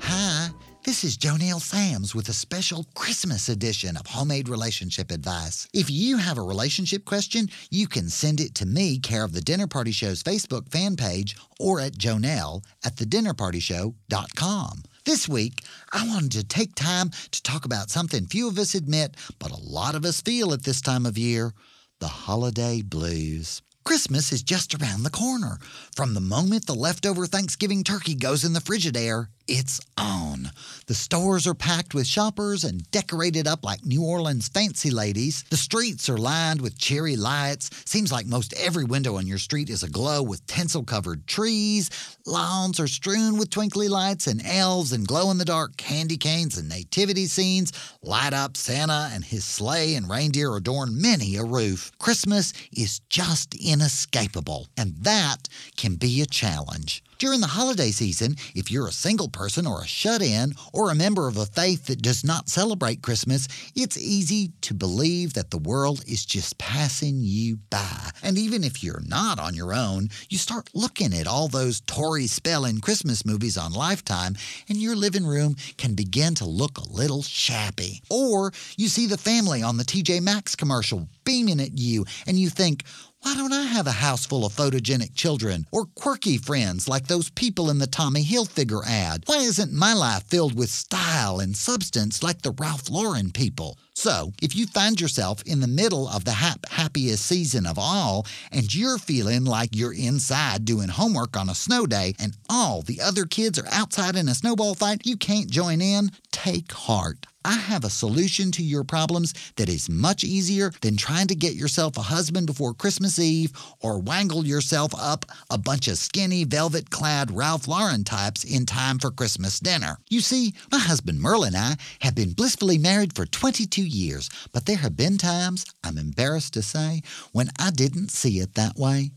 Hi, 0.00 0.41
this 0.84 1.04
is 1.04 1.16
Jonelle 1.16 1.60
Sams 1.60 2.12
with 2.12 2.28
a 2.28 2.32
special 2.32 2.86
Christmas 2.94 3.48
edition 3.48 3.96
of 3.96 4.06
Homemade 4.06 4.48
Relationship 4.48 5.12
Advice. 5.12 5.68
If 5.72 5.88
you 5.90 6.16
have 6.16 6.38
a 6.38 6.42
relationship 6.42 7.04
question, 7.04 7.48
you 7.70 7.86
can 7.86 8.08
send 8.08 8.40
it 8.40 8.56
to 8.56 8.66
me, 8.66 8.98
care 8.98 9.22
of 9.22 9.32
the 9.32 9.40
Dinner 9.40 9.68
Party 9.68 9.92
Show's 9.92 10.24
Facebook 10.24 10.70
fan 10.72 10.96
page, 10.96 11.36
or 11.60 11.80
at 11.80 11.92
Jonelle 11.92 12.64
at 12.84 12.96
thedinnerpartyshow.com. 12.96 14.82
This 15.04 15.28
week, 15.28 15.60
I 15.92 16.06
wanted 16.08 16.32
to 16.32 16.44
take 16.44 16.74
time 16.74 17.10
to 17.30 17.42
talk 17.42 17.64
about 17.64 17.90
something 17.90 18.26
few 18.26 18.48
of 18.48 18.58
us 18.58 18.74
admit, 18.74 19.14
but 19.38 19.52
a 19.52 19.62
lot 19.62 19.94
of 19.94 20.04
us 20.04 20.20
feel 20.20 20.52
at 20.52 20.64
this 20.64 20.80
time 20.80 21.06
of 21.06 21.16
year 21.16 21.52
the 22.00 22.08
holiday 22.08 22.82
blues. 22.82 23.62
Christmas 23.84 24.30
is 24.30 24.42
just 24.42 24.74
around 24.74 25.02
the 25.02 25.10
corner. 25.10 25.58
From 25.96 26.14
the 26.14 26.20
moment 26.20 26.66
the 26.66 26.74
leftover 26.74 27.26
Thanksgiving 27.26 27.82
turkey 27.82 28.14
goes 28.14 28.44
in 28.44 28.52
the 28.52 28.60
Frigidaire, 28.60 29.26
it's 29.48 29.80
on. 29.96 30.50
The 30.86 30.94
stores 30.94 31.46
are 31.46 31.54
packed 31.54 31.94
with 31.94 32.06
shoppers 32.06 32.64
and 32.64 32.90
decorated 32.90 33.46
up 33.46 33.64
like 33.64 33.84
New 33.84 34.02
Orleans 34.02 34.48
fancy 34.48 34.90
ladies. 34.90 35.44
The 35.50 35.56
streets 35.56 36.08
are 36.08 36.18
lined 36.18 36.60
with 36.60 36.78
cherry 36.78 37.16
lights. 37.16 37.70
Seems 37.84 38.12
like 38.12 38.26
most 38.26 38.54
every 38.54 38.84
window 38.84 39.16
on 39.16 39.26
your 39.26 39.38
street 39.38 39.70
is 39.70 39.82
aglow 39.82 40.22
with 40.22 40.46
tinsel 40.46 40.84
covered 40.84 41.26
trees. 41.26 41.90
Lawns 42.26 42.78
are 42.80 42.88
strewn 42.88 43.36
with 43.38 43.50
twinkly 43.50 43.88
lights, 43.88 44.26
and 44.26 44.44
elves 44.46 44.92
and 44.92 45.06
glow 45.06 45.30
in 45.30 45.38
the 45.38 45.44
dark 45.44 45.76
candy 45.76 46.16
canes 46.16 46.56
and 46.58 46.68
nativity 46.68 47.26
scenes 47.26 47.72
light 48.02 48.32
up 48.32 48.56
Santa 48.56 49.10
and 49.12 49.24
his 49.24 49.44
sleigh 49.44 49.94
and 49.94 50.08
reindeer 50.08 50.54
adorn 50.56 51.00
many 51.00 51.36
a 51.36 51.44
roof. 51.44 51.90
Christmas 51.98 52.52
is 52.72 53.00
just 53.08 53.54
inescapable, 53.54 54.68
and 54.76 54.94
that 54.98 55.48
can 55.76 55.96
be 55.96 56.20
a 56.20 56.26
challenge. 56.26 57.02
During 57.22 57.40
the 57.40 57.46
holiday 57.46 57.92
season, 57.92 58.34
if 58.56 58.68
you're 58.68 58.88
a 58.88 58.90
single 58.92 59.28
person 59.28 59.64
or 59.64 59.82
a 59.82 59.86
shut 59.86 60.22
in 60.22 60.54
or 60.72 60.90
a 60.90 60.96
member 60.96 61.28
of 61.28 61.36
a 61.36 61.46
faith 61.46 61.86
that 61.86 62.02
does 62.02 62.24
not 62.24 62.48
celebrate 62.48 63.00
Christmas, 63.00 63.46
it's 63.76 63.96
easy 63.96 64.50
to 64.62 64.74
believe 64.74 65.34
that 65.34 65.52
the 65.52 65.58
world 65.58 66.02
is 66.08 66.24
just 66.24 66.58
passing 66.58 67.18
you 67.20 67.58
by. 67.70 68.10
And 68.24 68.36
even 68.36 68.64
if 68.64 68.82
you're 68.82 69.04
not 69.06 69.38
on 69.38 69.54
your 69.54 69.72
own, 69.72 70.08
you 70.30 70.36
start 70.36 70.68
looking 70.74 71.14
at 71.14 71.28
all 71.28 71.46
those 71.46 71.80
Tori 71.82 72.26
Spelling 72.26 72.80
Christmas 72.80 73.24
movies 73.24 73.56
on 73.56 73.72
Lifetime, 73.72 74.34
and 74.68 74.78
your 74.78 74.96
living 74.96 75.24
room 75.24 75.54
can 75.76 75.94
begin 75.94 76.34
to 76.34 76.44
look 76.44 76.76
a 76.76 76.92
little 76.92 77.22
shabby. 77.22 78.02
Or 78.10 78.50
you 78.76 78.88
see 78.88 79.06
the 79.06 79.16
family 79.16 79.62
on 79.62 79.76
the 79.76 79.84
TJ 79.84 80.22
Maxx 80.22 80.56
commercial 80.56 81.06
beaming 81.24 81.60
at 81.60 81.78
you, 81.78 82.04
and 82.26 82.36
you 82.36 82.50
think, 82.50 82.82
why 83.22 83.34
don't 83.34 83.52
I 83.52 83.62
have 83.62 83.86
a 83.86 83.92
house 83.92 84.26
full 84.26 84.44
of 84.44 84.52
photogenic 84.52 85.14
children 85.14 85.64
or 85.70 85.86
quirky 85.94 86.38
friends 86.38 86.88
like 86.88 87.06
those 87.06 87.30
people 87.30 87.70
in 87.70 87.78
the 87.78 87.86
Tommy 87.86 88.24
Hilfiger 88.24 88.84
ad? 88.84 89.22
Why 89.26 89.36
isn't 89.36 89.72
my 89.72 89.94
life 89.94 90.24
filled 90.24 90.56
with 90.56 90.70
style 90.70 91.38
and 91.38 91.56
substance 91.56 92.24
like 92.24 92.42
the 92.42 92.50
Ralph 92.58 92.90
Lauren 92.90 93.30
people? 93.30 93.78
So, 93.94 94.32
if 94.42 94.56
you 94.56 94.66
find 94.66 95.00
yourself 95.00 95.40
in 95.46 95.60
the 95.60 95.68
middle 95.68 96.08
of 96.08 96.24
the 96.24 96.32
hap- 96.32 96.68
happiest 96.68 97.24
season 97.24 97.64
of 97.64 97.78
all 97.78 98.26
and 98.50 98.74
you're 98.74 98.98
feeling 98.98 99.44
like 99.44 99.70
you're 99.72 99.94
inside 99.94 100.64
doing 100.64 100.88
homework 100.88 101.36
on 101.36 101.48
a 101.48 101.54
snow 101.54 101.86
day 101.86 102.14
and 102.18 102.36
all 102.50 102.82
the 102.82 103.00
other 103.00 103.24
kids 103.24 103.56
are 103.56 103.68
outside 103.70 104.16
in 104.16 104.28
a 104.28 104.34
snowball 104.34 104.74
fight, 104.74 105.06
you 105.06 105.16
can't 105.16 105.48
join 105.48 105.80
in, 105.80 106.10
take 106.32 106.72
heart. 106.72 107.26
I 107.44 107.54
have 107.54 107.84
a 107.84 107.90
solution 107.90 108.52
to 108.52 108.62
your 108.62 108.84
problems 108.84 109.34
that 109.56 109.68
is 109.68 109.88
much 109.88 110.24
easier 110.24 110.72
than 110.80 110.96
trying 110.96 111.26
to 111.28 111.34
get 111.34 111.54
yourself 111.54 111.96
a 111.96 112.02
husband 112.02 112.46
before 112.46 112.74
Christmas 112.74 113.18
Eve 113.18 113.52
or 113.80 113.98
wangle 113.98 114.46
yourself 114.46 114.92
up 114.96 115.26
a 115.50 115.58
bunch 115.58 115.88
of 115.88 115.98
skinny, 115.98 116.44
velvet 116.44 116.90
clad 116.90 117.30
Ralph 117.30 117.66
Lauren 117.66 118.04
types 118.04 118.44
in 118.44 118.66
time 118.66 118.98
for 118.98 119.10
Christmas 119.10 119.60
dinner. 119.60 119.98
You 120.08 120.20
see, 120.20 120.54
my 120.70 120.78
husband 120.78 121.20
Merle 121.20 121.44
and 121.44 121.56
I 121.56 121.76
have 122.00 122.14
been 122.14 122.32
blissfully 122.32 122.78
married 122.78 123.14
for 123.14 123.26
22 123.26 123.82
years, 123.82 124.30
but 124.52 124.66
there 124.66 124.76
have 124.76 124.96
been 124.96 125.18
times, 125.18 125.64
I'm 125.82 125.98
embarrassed 125.98 126.54
to 126.54 126.62
say, 126.62 127.02
when 127.32 127.48
I 127.58 127.70
didn't 127.70 128.10
see 128.10 128.38
it 128.38 128.54
that 128.54 128.76
way. 128.76 129.12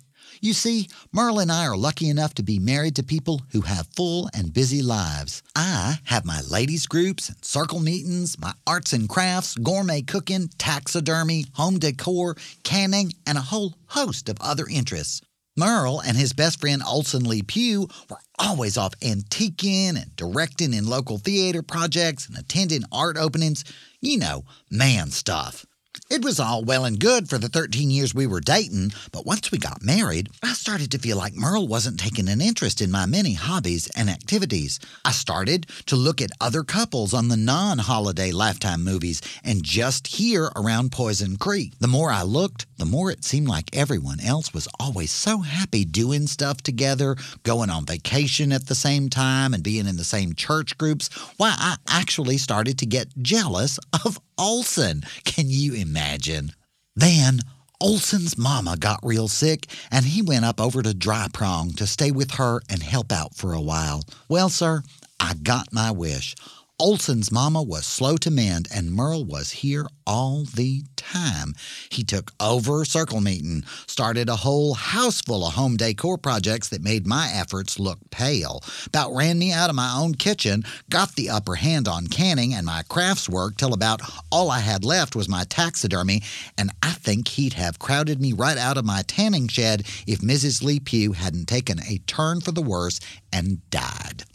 You 0.46 0.54
see, 0.54 0.90
Merle 1.12 1.40
and 1.40 1.52
I 1.52 1.66
are 1.66 1.76
lucky 1.76 2.08
enough 2.08 2.36
to 2.36 2.44
be 2.44 2.60
married 2.60 2.98
to 2.98 3.04
people 3.04 3.42
who 3.52 3.62
have 3.62 3.88
full 3.96 4.30
and 4.32 4.54
busy 4.54 4.84
lives. 4.84 5.42
I 5.56 5.98
have 6.04 6.24
my 6.24 6.42
ladies' 6.42 6.86
groups 6.86 7.30
and 7.30 7.44
circle 7.44 7.80
meetings, 7.80 8.38
my 8.38 8.54
arts 8.68 8.94
and 8.94 9.10
crafts, 9.10 9.56
gourmet 9.56 10.04
cooking, 10.04 10.50
taxidermy, 10.60 11.46
home 11.54 11.80
decor, 11.80 12.36
canning, 12.62 13.14
and 13.26 13.40
a 13.40 13.42
whole 13.42 13.74
host 13.88 14.30
of 14.30 14.38
other 14.40 14.68
interests. 14.70 15.20
Merle 15.58 16.00
and 16.02 16.16
his 16.16 16.34
best 16.34 16.62
friend 16.62 16.84
Olson 16.88 17.24
Lee 17.24 17.42
Pugh 17.42 17.90
were 18.08 18.20
always 18.38 18.78
off 18.78 18.94
antiquing 19.00 20.00
and 20.00 20.16
directing 20.16 20.76
in 20.76 20.86
local 20.86 21.18
theater 21.18 21.64
projects 21.64 22.28
and 22.28 22.38
attending 22.38 22.84
art 22.92 23.18
openings. 23.18 23.64
You 24.00 24.20
know, 24.20 24.46
man 24.70 25.10
stuff. 25.10 25.66
It 26.10 26.24
was 26.24 26.40
all 26.40 26.64
well 26.64 26.86
and 26.86 27.00
good 27.00 27.30
for 27.30 27.38
the 27.38 27.50
13 27.50 27.90
years 27.90 28.14
we 28.14 28.28
were 28.28 28.40
dating, 28.40 28.94
but 29.12 29.26
once 29.26 29.52
we 29.52 29.58
got 29.58 29.84
married, 29.84 30.30
I 30.44 30.54
started 30.54 30.92
to 30.92 31.00
feel 31.00 31.18
like 31.18 31.34
Merle 31.34 31.68
wasn't 31.68 32.00
taking 32.00 32.30
an 32.30 32.42
interest 32.42 32.82
in 32.82 32.92
my 32.92 33.06
many 33.06 33.34
hobbies 33.34 33.90
and 33.96 34.10
activities. 34.10 34.80
I 35.04 35.12
started 35.12 35.68
to 35.88 35.96
look 35.96 36.22
at 36.22 36.32
other 36.40 36.64
couples 36.64 37.14
on 37.14 37.28
the 37.28 37.38
non 37.38 37.80
holiday 37.80 38.32
Lifetime 38.32 38.84
movies 38.84 39.22
and 39.44 39.64
just 39.64 40.08
here 40.08 40.52
around 40.56 40.92
Poison 40.92 41.38
Creek. 41.38 41.74
The 41.80 41.88
more 41.88 42.12
I 42.12 42.24
looked, 42.24 42.66
the 42.78 42.86
more 42.86 43.10
it 43.10 43.24
seemed 43.24 43.48
like 43.48 43.76
everyone 43.76 44.20
else 44.20 44.54
was 44.54 44.68
always 44.80 45.12
so 45.12 45.40
happy 45.40 45.86
doing 45.86 46.28
stuff 46.28 46.62
together, 46.62 47.16
going 47.44 47.70
on 47.70 47.86
vacation 47.86 48.52
at 48.52 48.68
the 48.68 48.76
same 48.76 49.10
time, 49.10 49.54
and 49.54 49.64
being 49.64 49.88
in 49.88 49.98
the 49.98 50.04
same 50.04 50.34
church 50.34 50.78
groups. 50.78 51.10
Why, 51.38 51.56
I 51.58 51.78
actually 51.88 52.38
started 52.38 52.78
to 52.80 52.86
get 52.86 53.08
jealous 53.22 53.80
of 54.06 54.20
Olson. 54.38 55.04
Can 55.24 55.46
you 55.48 55.74
imagine? 55.74 56.52
Then 56.96 57.40
Olson's 57.82 58.38
mama 58.38 58.78
got 58.78 59.00
real 59.04 59.28
sick, 59.28 59.68
and 59.92 60.06
he 60.06 60.22
went 60.22 60.46
up 60.46 60.62
over 60.62 60.82
to 60.82 60.94
Dry 60.94 61.28
Prong 61.32 61.72
to 61.74 61.86
stay 61.86 62.12
with 62.12 62.32
her 62.32 62.62
and 62.70 62.82
help 62.82 63.12
out 63.12 63.36
for 63.36 63.54
a 63.54 63.62
while. 63.62 64.04
Well, 64.30 64.50
sir, 64.50 64.82
I 65.20 65.34
got 65.36 65.74
my 65.74 65.92
wish. 65.92 66.36
Olson's 66.78 67.32
mama 67.32 67.64
was 67.64 67.86
slow 67.86 68.18
to 68.18 68.30
mend, 68.30 68.68
and 68.70 68.92
Merle 68.92 69.24
was 69.24 69.50
here 69.52 69.88
all 70.06 70.44
the 70.44 70.84
time. 70.98 71.54
He 71.90 72.04
took 72.04 72.34
over 72.38 72.84
circle 72.84 73.22
meeting, 73.22 73.64
started 73.88 74.28
a 74.28 74.36
whole 74.36 74.74
house 74.74 75.22
full 75.22 75.48
of 75.48 75.54
home 75.54 75.78
decor 75.78 76.18
projects 76.18 76.68
that 76.70 76.84
made 76.84 77.08
my 77.08 77.32
efforts 77.34 77.80
look 77.80 78.00
pale, 78.12 78.62
about 78.86 79.16
ran 79.16 79.40
me 79.40 79.54
out 79.54 79.70
of 79.70 79.76
my 79.78 79.96
own 79.96 80.16
kitchen, 80.16 80.66
got 80.90 81.16
the 81.16 81.30
upper 81.30 81.56
hand 81.56 81.88
on 81.88 82.08
canning 82.08 82.54
and 82.54 82.66
my 82.66 82.84
crafts 82.90 83.30
work 83.30 83.56
till 83.56 83.74
about 83.74 84.02
all 84.30 84.52
I 84.52 84.60
had 84.60 84.84
left 84.84 85.16
was 85.16 85.30
my 85.30 85.46
taxidermy, 85.46 86.24
and 86.58 86.72
I 86.84 86.92
think 86.92 87.30
he'd 87.30 87.54
have 87.54 87.80
crowded 87.80 88.20
me 88.20 88.34
right 88.34 88.58
out 88.58 88.78
of 88.78 88.84
my 88.84 89.02
tanning 89.04 89.48
shed 89.48 89.84
if 90.06 90.20
Mrs. 90.20 90.62
Lee 90.62 90.82
Pugh 90.82 91.14
hadn't 91.14 91.48
taken 91.48 91.80
a 91.80 92.00
turn 92.00 92.42
for 92.42 92.52
the 92.52 92.62
worse 92.62 93.00
and 93.32 93.62
died. 93.70 94.26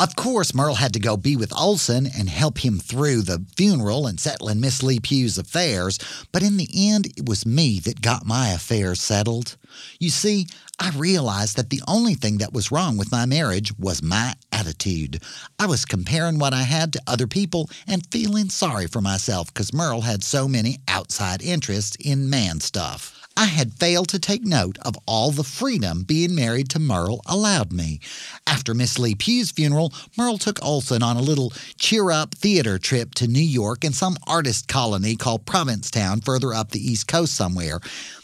Of 0.00 0.16
course, 0.16 0.54
Merle 0.54 0.76
had 0.76 0.94
to 0.94 0.98
go 0.98 1.18
be 1.18 1.36
with 1.36 1.52
Olson 1.54 2.06
and 2.06 2.30
help 2.30 2.64
him 2.64 2.78
through 2.78 3.20
the 3.20 3.44
funeral 3.54 4.06
and 4.06 4.18
settling 4.18 4.58
Miss 4.58 4.82
Lee 4.82 4.98
Pugh's 4.98 5.36
affairs, 5.36 5.98
but 6.32 6.42
in 6.42 6.56
the 6.56 6.70
end, 6.74 7.08
it 7.18 7.28
was 7.28 7.44
me 7.44 7.80
that 7.80 8.00
got 8.00 8.24
my 8.24 8.48
affairs 8.48 8.98
settled. 8.98 9.58
You 9.98 10.08
see, 10.08 10.46
I 10.78 10.88
realized 10.96 11.58
that 11.58 11.68
the 11.68 11.82
only 11.86 12.14
thing 12.14 12.38
that 12.38 12.54
was 12.54 12.72
wrong 12.72 12.96
with 12.96 13.12
my 13.12 13.26
marriage 13.26 13.78
was 13.78 14.02
my 14.02 14.36
attitude. 14.50 15.22
I 15.58 15.66
was 15.66 15.84
comparing 15.84 16.38
what 16.38 16.54
I 16.54 16.62
had 16.62 16.94
to 16.94 17.02
other 17.06 17.26
people 17.26 17.68
and 17.86 18.06
feeling 18.10 18.48
sorry 18.48 18.86
for 18.86 19.02
myself 19.02 19.52
because 19.52 19.74
Merle 19.74 20.00
had 20.00 20.24
so 20.24 20.48
many 20.48 20.78
outside 20.88 21.42
interests 21.42 21.98
in 22.00 22.30
man 22.30 22.60
stuff. 22.60 23.19
I 23.40 23.46
had 23.46 23.72
failed 23.72 24.10
to 24.10 24.18
take 24.18 24.44
note 24.44 24.76
of 24.82 24.98
all 25.06 25.30
the 25.30 25.42
freedom 25.42 26.02
being 26.02 26.34
married 26.34 26.68
to 26.70 26.78
Merle 26.78 27.22
allowed 27.24 27.72
me. 27.72 27.98
After 28.46 28.74
Miss 28.74 28.98
Lee 28.98 29.14
Pugh's 29.14 29.50
funeral, 29.50 29.94
Merle 30.14 30.36
took 30.36 30.62
Olson 30.62 31.02
on 31.02 31.16
a 31.16 31.22
little 31.22 31.50
cheer 31.78 32.10
up 32.10 32.34
theater 32.34 32.78
trip 32.78 33.14
to 33.14 33.26
New 33.26 33.40
York 33.40 33.82
and 33.82 33.94
some 33.94 34.18
artist 34.26 34.68
colony 34.68 35.16
called 35.16 35.46
Provincetown 35.46 36.20
further 36.20 36.52
up 36.52 36.72
the 36.72 36.86
East 36.86 37.08
Coast 37.08 37.34
somewhere. 37.34 37.80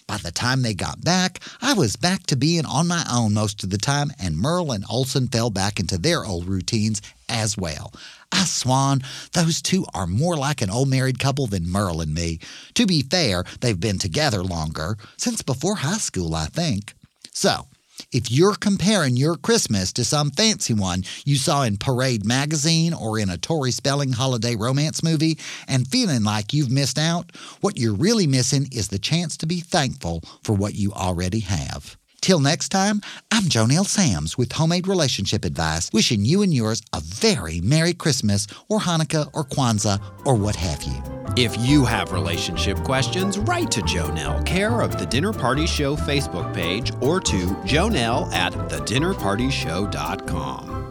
By 0.06 0.18
the 0.18 0.30
time 0.30 0.60
they 0.60 0.74
got 0.74 1.02
back, 1.02 1.40
I 1.62 1.72
was 1.72 1.96
back 1.96 2.26
to 2.26 2.36
being 2.36 2.66
on 2.66 2.86
my 2.86 3.02
own 3.10 3.32
most 3.32 3.64
of 3.64 3.70
the 3.70 3.78
time, 3.78 4.12
and 4.20 4.36
Merle 4.36 4.70
and 4.70 4.84
Olson 4.90 5.28
fell 5.28 5.48
back 5.48 5.80
into 5.80 5.96
their 5.96 6.26
old 6.26 6.44
routines 6.46 7.00
as 7.26 7.56
well. 7.56 7.90
I 8.32 8.44
swan, 8.44 9.02
those 9.32 9.62
two 9.62 9.86
are 9.94 10.06
more 10.06 10.36
like 10.36 10.62
an 10.62 10.70
old 10.70 10.88
married 10.88 11.18
couple 11.18 11.46
than 11.46 11.70
Merle 11.70 12.00
and 12.00 12.14
me. 12.14 12.38
To 12.74 12.86
be 12.86 13.02
fair, 13.02 13.44
they've 13.60 13.78
been 13.78 13.98
together 13.98 14.42
longer, 14.42 14.96
since 15.16 15.42
before 15.42 15.76
high 15.76 15.98
school, 15.98 16.34
I 16.34 16.46
think. 16.46 16.94
So, 17.32 17.66
if 18.12 18.30
you're 18.30 18.54
comparing 18.54 19.16
your 19.16 19.36
Christmas 19.36 19.92
to 19.94 20.04
some 20.04 20.30
fancy 20.30 20.74
one 20.74 21.04
you 21.24 21.36
saw 21.36 21.62
in 21.62 21.78
Parade 21.78 22.24
magazine 22.26 22.92
or 22.92 23.18
in 23.18 23.30
a 23.30 23.38
Tori 23.38 23.70
Spelling 23.70 24.12
holiday 24.12 24.54
romance 24.54 25.02
movie 25.02 25.38
and 25.66 25.88
feeling 25.88 26.22
like 26.22 26.52
you've 26.52 26.70
missed 26.70 26.98
out, 26.98 27.32
what 27.60 27.78
you're 27.78 27.94
really 27.94 28.26
missing 28.26 28.68
is 28.70 28.88
the 28.88 28.98
chance 28.98 29.36
to 29.38 29.46
be 29.46 29.60
thankful 29.60 30.22
for 30.42 30.54
what 30.54 30.74
you 30.74 30.92
already 30.92 31.40
have. 31.40 31.96
Till 32.26 32.40
next 32.40 32.70
time, 32.70 33.02
I'm 33.30 33.44
Jonelle 33.44 33.86
Sams 33.86 34.36
with 34.36 34.50
Homemade 34.50 34.88
Relationship 34.88 35.44
Advice, 35.44 35.88
wishing 35.92 36.24
you 36.24 36.42
and 36.42 36.52
yours 36.52 36.82
a 36.92 37.00
very 37.00 37.60
Merry 37.60 37.94
Christmas 37.94 38.48
or 38.68 38.80
Hanukkah 38.80 39.30
or 39.32 39.44
Kwanzaa 39.44 40.02
or 40.24 40.34
what 40.34 40.56
have 40.56 40.82
you. 40.82 41.00
If 41.36 41.56
you 41.56 41.84
have 41.84 42.10
relationship 42.10 42.78
questions, 42.78 43.38
write 43.38 43.70
to 43.70 43.80
Jonelle, 43.80 44.44
care 44.44 44.80
of 44.80 44.98
the 44.98 45.06
Dinner 45.06 45.32
Party 45.32 45.68
Show 45.68 45.94
Facebook 45.94 46.52
page, 46.52 46.90
or 47.00 47.20
to 47.20 47.46
jonelle 47.64 48.32
at 48.32 48.52
thedinnerpartyshow.com. 48.52 50.85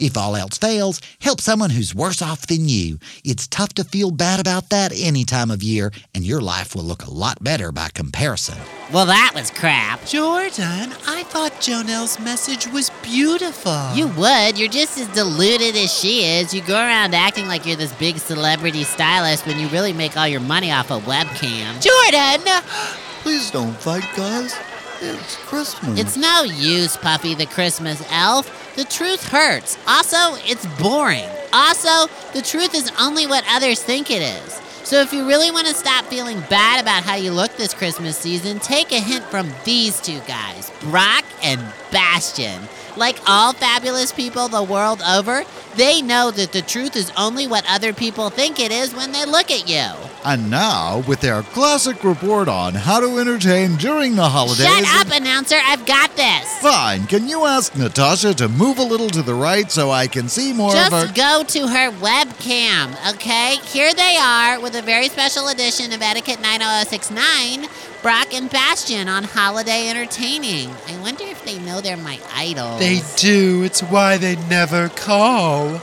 If 0.00 0.16
all 0.16 0.34
else 0.34 0.56
fails, 0.56 0.98
help 1.20 1.42
someone 1.42 1.68
who's 1.68 1.94
worse 1.94 2.22
off 2.22 2.46
than 2.46 2.70
you. 2.70 2.98
It's 3.22 3.46
tough 3.46 3.74
to 3.74 3.84
feel 3.84 4.10
bad 4.10 4.40
about 4.40 4.70
that 4.70 4.92
any 4.96 5.24
time 5.24 5.50
of 5.50 5.62
year, 5.62 5.92
and 6.14 6.24
your 6.24 6.40
life 6.40 6.74
will 6.74 6.84
look 6.84 7.04
a 7.04 7.10
lot 7.10 7.44
better 7.44 7.70
by 7.70 7.90
comparison. 7.92 8.56
Well, 8.90 9.04
that 9.04 9.32
was 9.34 9.50
crap. 9.50 10.06
Jordan, 10.06 10.94
I 11.06 11.24
thought 11.28 11.52
Jonelle's 11.60 12.18
message 12.18 12.66
was 12.66 12.90
beautiful. 13.02 13.92
You 13.94 14.08
would. 14.08 14.58
You're 14.58 14.70
just 14.70 14.96
as 14.96 15.08
deluded 15.08 15.76
as 15.76 15.92
she 15.92 16.24
is. 16.24 16.54
You 16.54 16.62
go 16.62 16.76
around 16.76 17.14
acting 17.14 17.46
like 17.46 17.66
you're 17.66 17.76
this 17.76 17.92
big 17.92 18.16
celebrity 18.16 18.84
stylist 18.84 19.46
when 19.46 19.58
you 19.58 19.68
really 19.68 19.92
make 19.92 20.16
all 20.16 20.26
your 20.26 20.40
money 20.40 20.72
off 20.72 20.90
a 20.90 20.98
webcam. 21.00 21.78
Jordan! 21.82 22.62
Please 23.22 23.50
don't 23.50 23.76
fight, 23.76 24.08
guys. 24.16 24.54
It's 25.00 25.36
Christmas. 25.36 25.98
It's 25.98 26.16
no 26.16 26.42
use, 26.42 26.96
Puffy 26.96 27.34
the 27.34 27.46
Christmas 27.46 28.02
elf. 28.10 28.74
The 28.76 28.84
truth 28.84 29.28
hurts. 29.28 29.78
Also, 29.86 30.36
it's 30.44 30.66
boring. 30.80 31.28
Also, 31.52 32.12
the 32.32 32.42
truth 32.42 32.74
is 32.74 32.92
only 33.00 33.26
what 33.26 33.44
others 33.48 33.82
think 33.82 34.10
it 34.10 34.22
is. 34.22 34.60
So 34.84 35.00
if 35.00 35.12
you 35.12 35.26
really 35.26 35.50
want 35.50 35.66
to 35.66 35.74
stop 35.74 36.04
feeling 36.06 36.40
bad 36.50 36.80
about 36.80 37.02
how 37.04 37.14
you 37.14 37.32
look 37.32 37.56
this 37.56 37.74
Christmas 37.74 38.16
season, 38.16 38.58
take 38.58 38.92
a 38.92 39.00
hint 39.00 39.24
from 39.24 39.50
these 39.64 40.00
two 40.00 40.20
guys, 40.26 40.72
Brock 40.80 41.24
and 41.42 41.60
Bastion. 41.90 42.62
Like 42.96 43.18
all 43.26 43.52
fabulous 43.52 44.12
people 44.12 44.48
the 44.48 44.62
world 44.62 45.00
over, 45.08 45.44
they 45.76 46.02
know 46.02 46.30
that 46.30 46.52
the 46.52 46.62
truth 46.62 46.96
is 46.96 47.12
only 47.16 47.46
what 47.46 47.64
other 47.68 47.92
people 47.92 48.30
think 48.30 48.58
it 48.58 48.72
is 48.72 48.94
when 48.94 49.12
they 49.12 49.24
look 49.24 49.50
at 49.50 49.68
you. 49.68 49.86
And 50.24 50.50
now, 50.50 51.02
with 51.08 51.20
their 51.20 51.42
classic 51.42 52.04
report 52.04 52.46
on 52.48 52.74
how 52.74 53.00
to 53.00 53.18
entertain 53.18 53.76
during 53.76 54.16
the 54.16 54.28
holidays. 54.28 54.66
Shut 54.66 55.06
up, 55.06 55.16
announcer. 55.16 55.56
I've 55.62 55.86
got 55.86 56.14
this. 56.16 56.58
Fine. 56.58 57.06
Can 57.06 57.26
you 57.26 57.46
ask 57.46 57.74
Natasha 57.74 58.34
to 58.34 58.48
move 58.48 58.78
a 58.78 58.82
little 58.82 59.08
to 59.10 59.22
the 59.22 59.34
right 59.34 59.70
so 59.70 59.90
I 59.90 60.08
can 60.08 60.28
see 60.28 60.52
more 60.52 60.72
Just 60.72 60.92
of 60.92 61.08
her? 61.08 61.14
go 61.14 61.42
to 61.46 61.68
her 61.68 61.90
webcam, 61.92 63.14
okay? 63.14 63.56
Here 63.64 63.94
they 63.94 64.16
are 64.20 64.60
with 64.60 64.74
a 64.74 64.82
very 64.82 65.08
special 65.08 65.48
edition 65.48 65.92
of 65.92 66.02
Etiquette 66.02 66.40
90069, 66.42 67.68
Brock 68.02 68.32
and 68.32 68.48
Bastion 68.48 69.08
on 69.08 69.24
holiday 69.24 69.90
entertaining. 69.90 70.70
I 70.86 70.98
wonder 71.02 71.24
if 71.24 71.44
they 71.44 71.58
know 71.58 71.82
they're 71.82 71.98
my 71.98 72.18
idols. 72.34 72.80
They 72.80 73.00
do. 73.16 73.62
It's 73.62 73.82
why 73.82 74.16
they 74.16 74.36
never 74.48 74.88
call. 74.88 75.80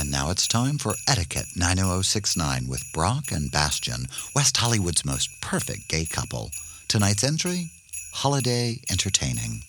And 0.00 0.10
now 0.10 0.30
it's 0.30 0.46
time 0.48 0.78
for 0.78 0.94
Etiquette 1.06 1.48
90069 1.56 2.66
with 2.66 2.82
Brock 2.94 3.30
and 3.30 3.50
Bastion, 3.50 4.06
West 4.34 4.56
Hollywood's 4.56 5.04
most 5.04 5.28
perfect 5.42 5.88
gay 5.88 6.06
couple. 6.06 6.50
Tonight's 6.86 7.24
entry 7.24 7.66
Holiday 8.14 8.78
Entertaining. 8.90 9.64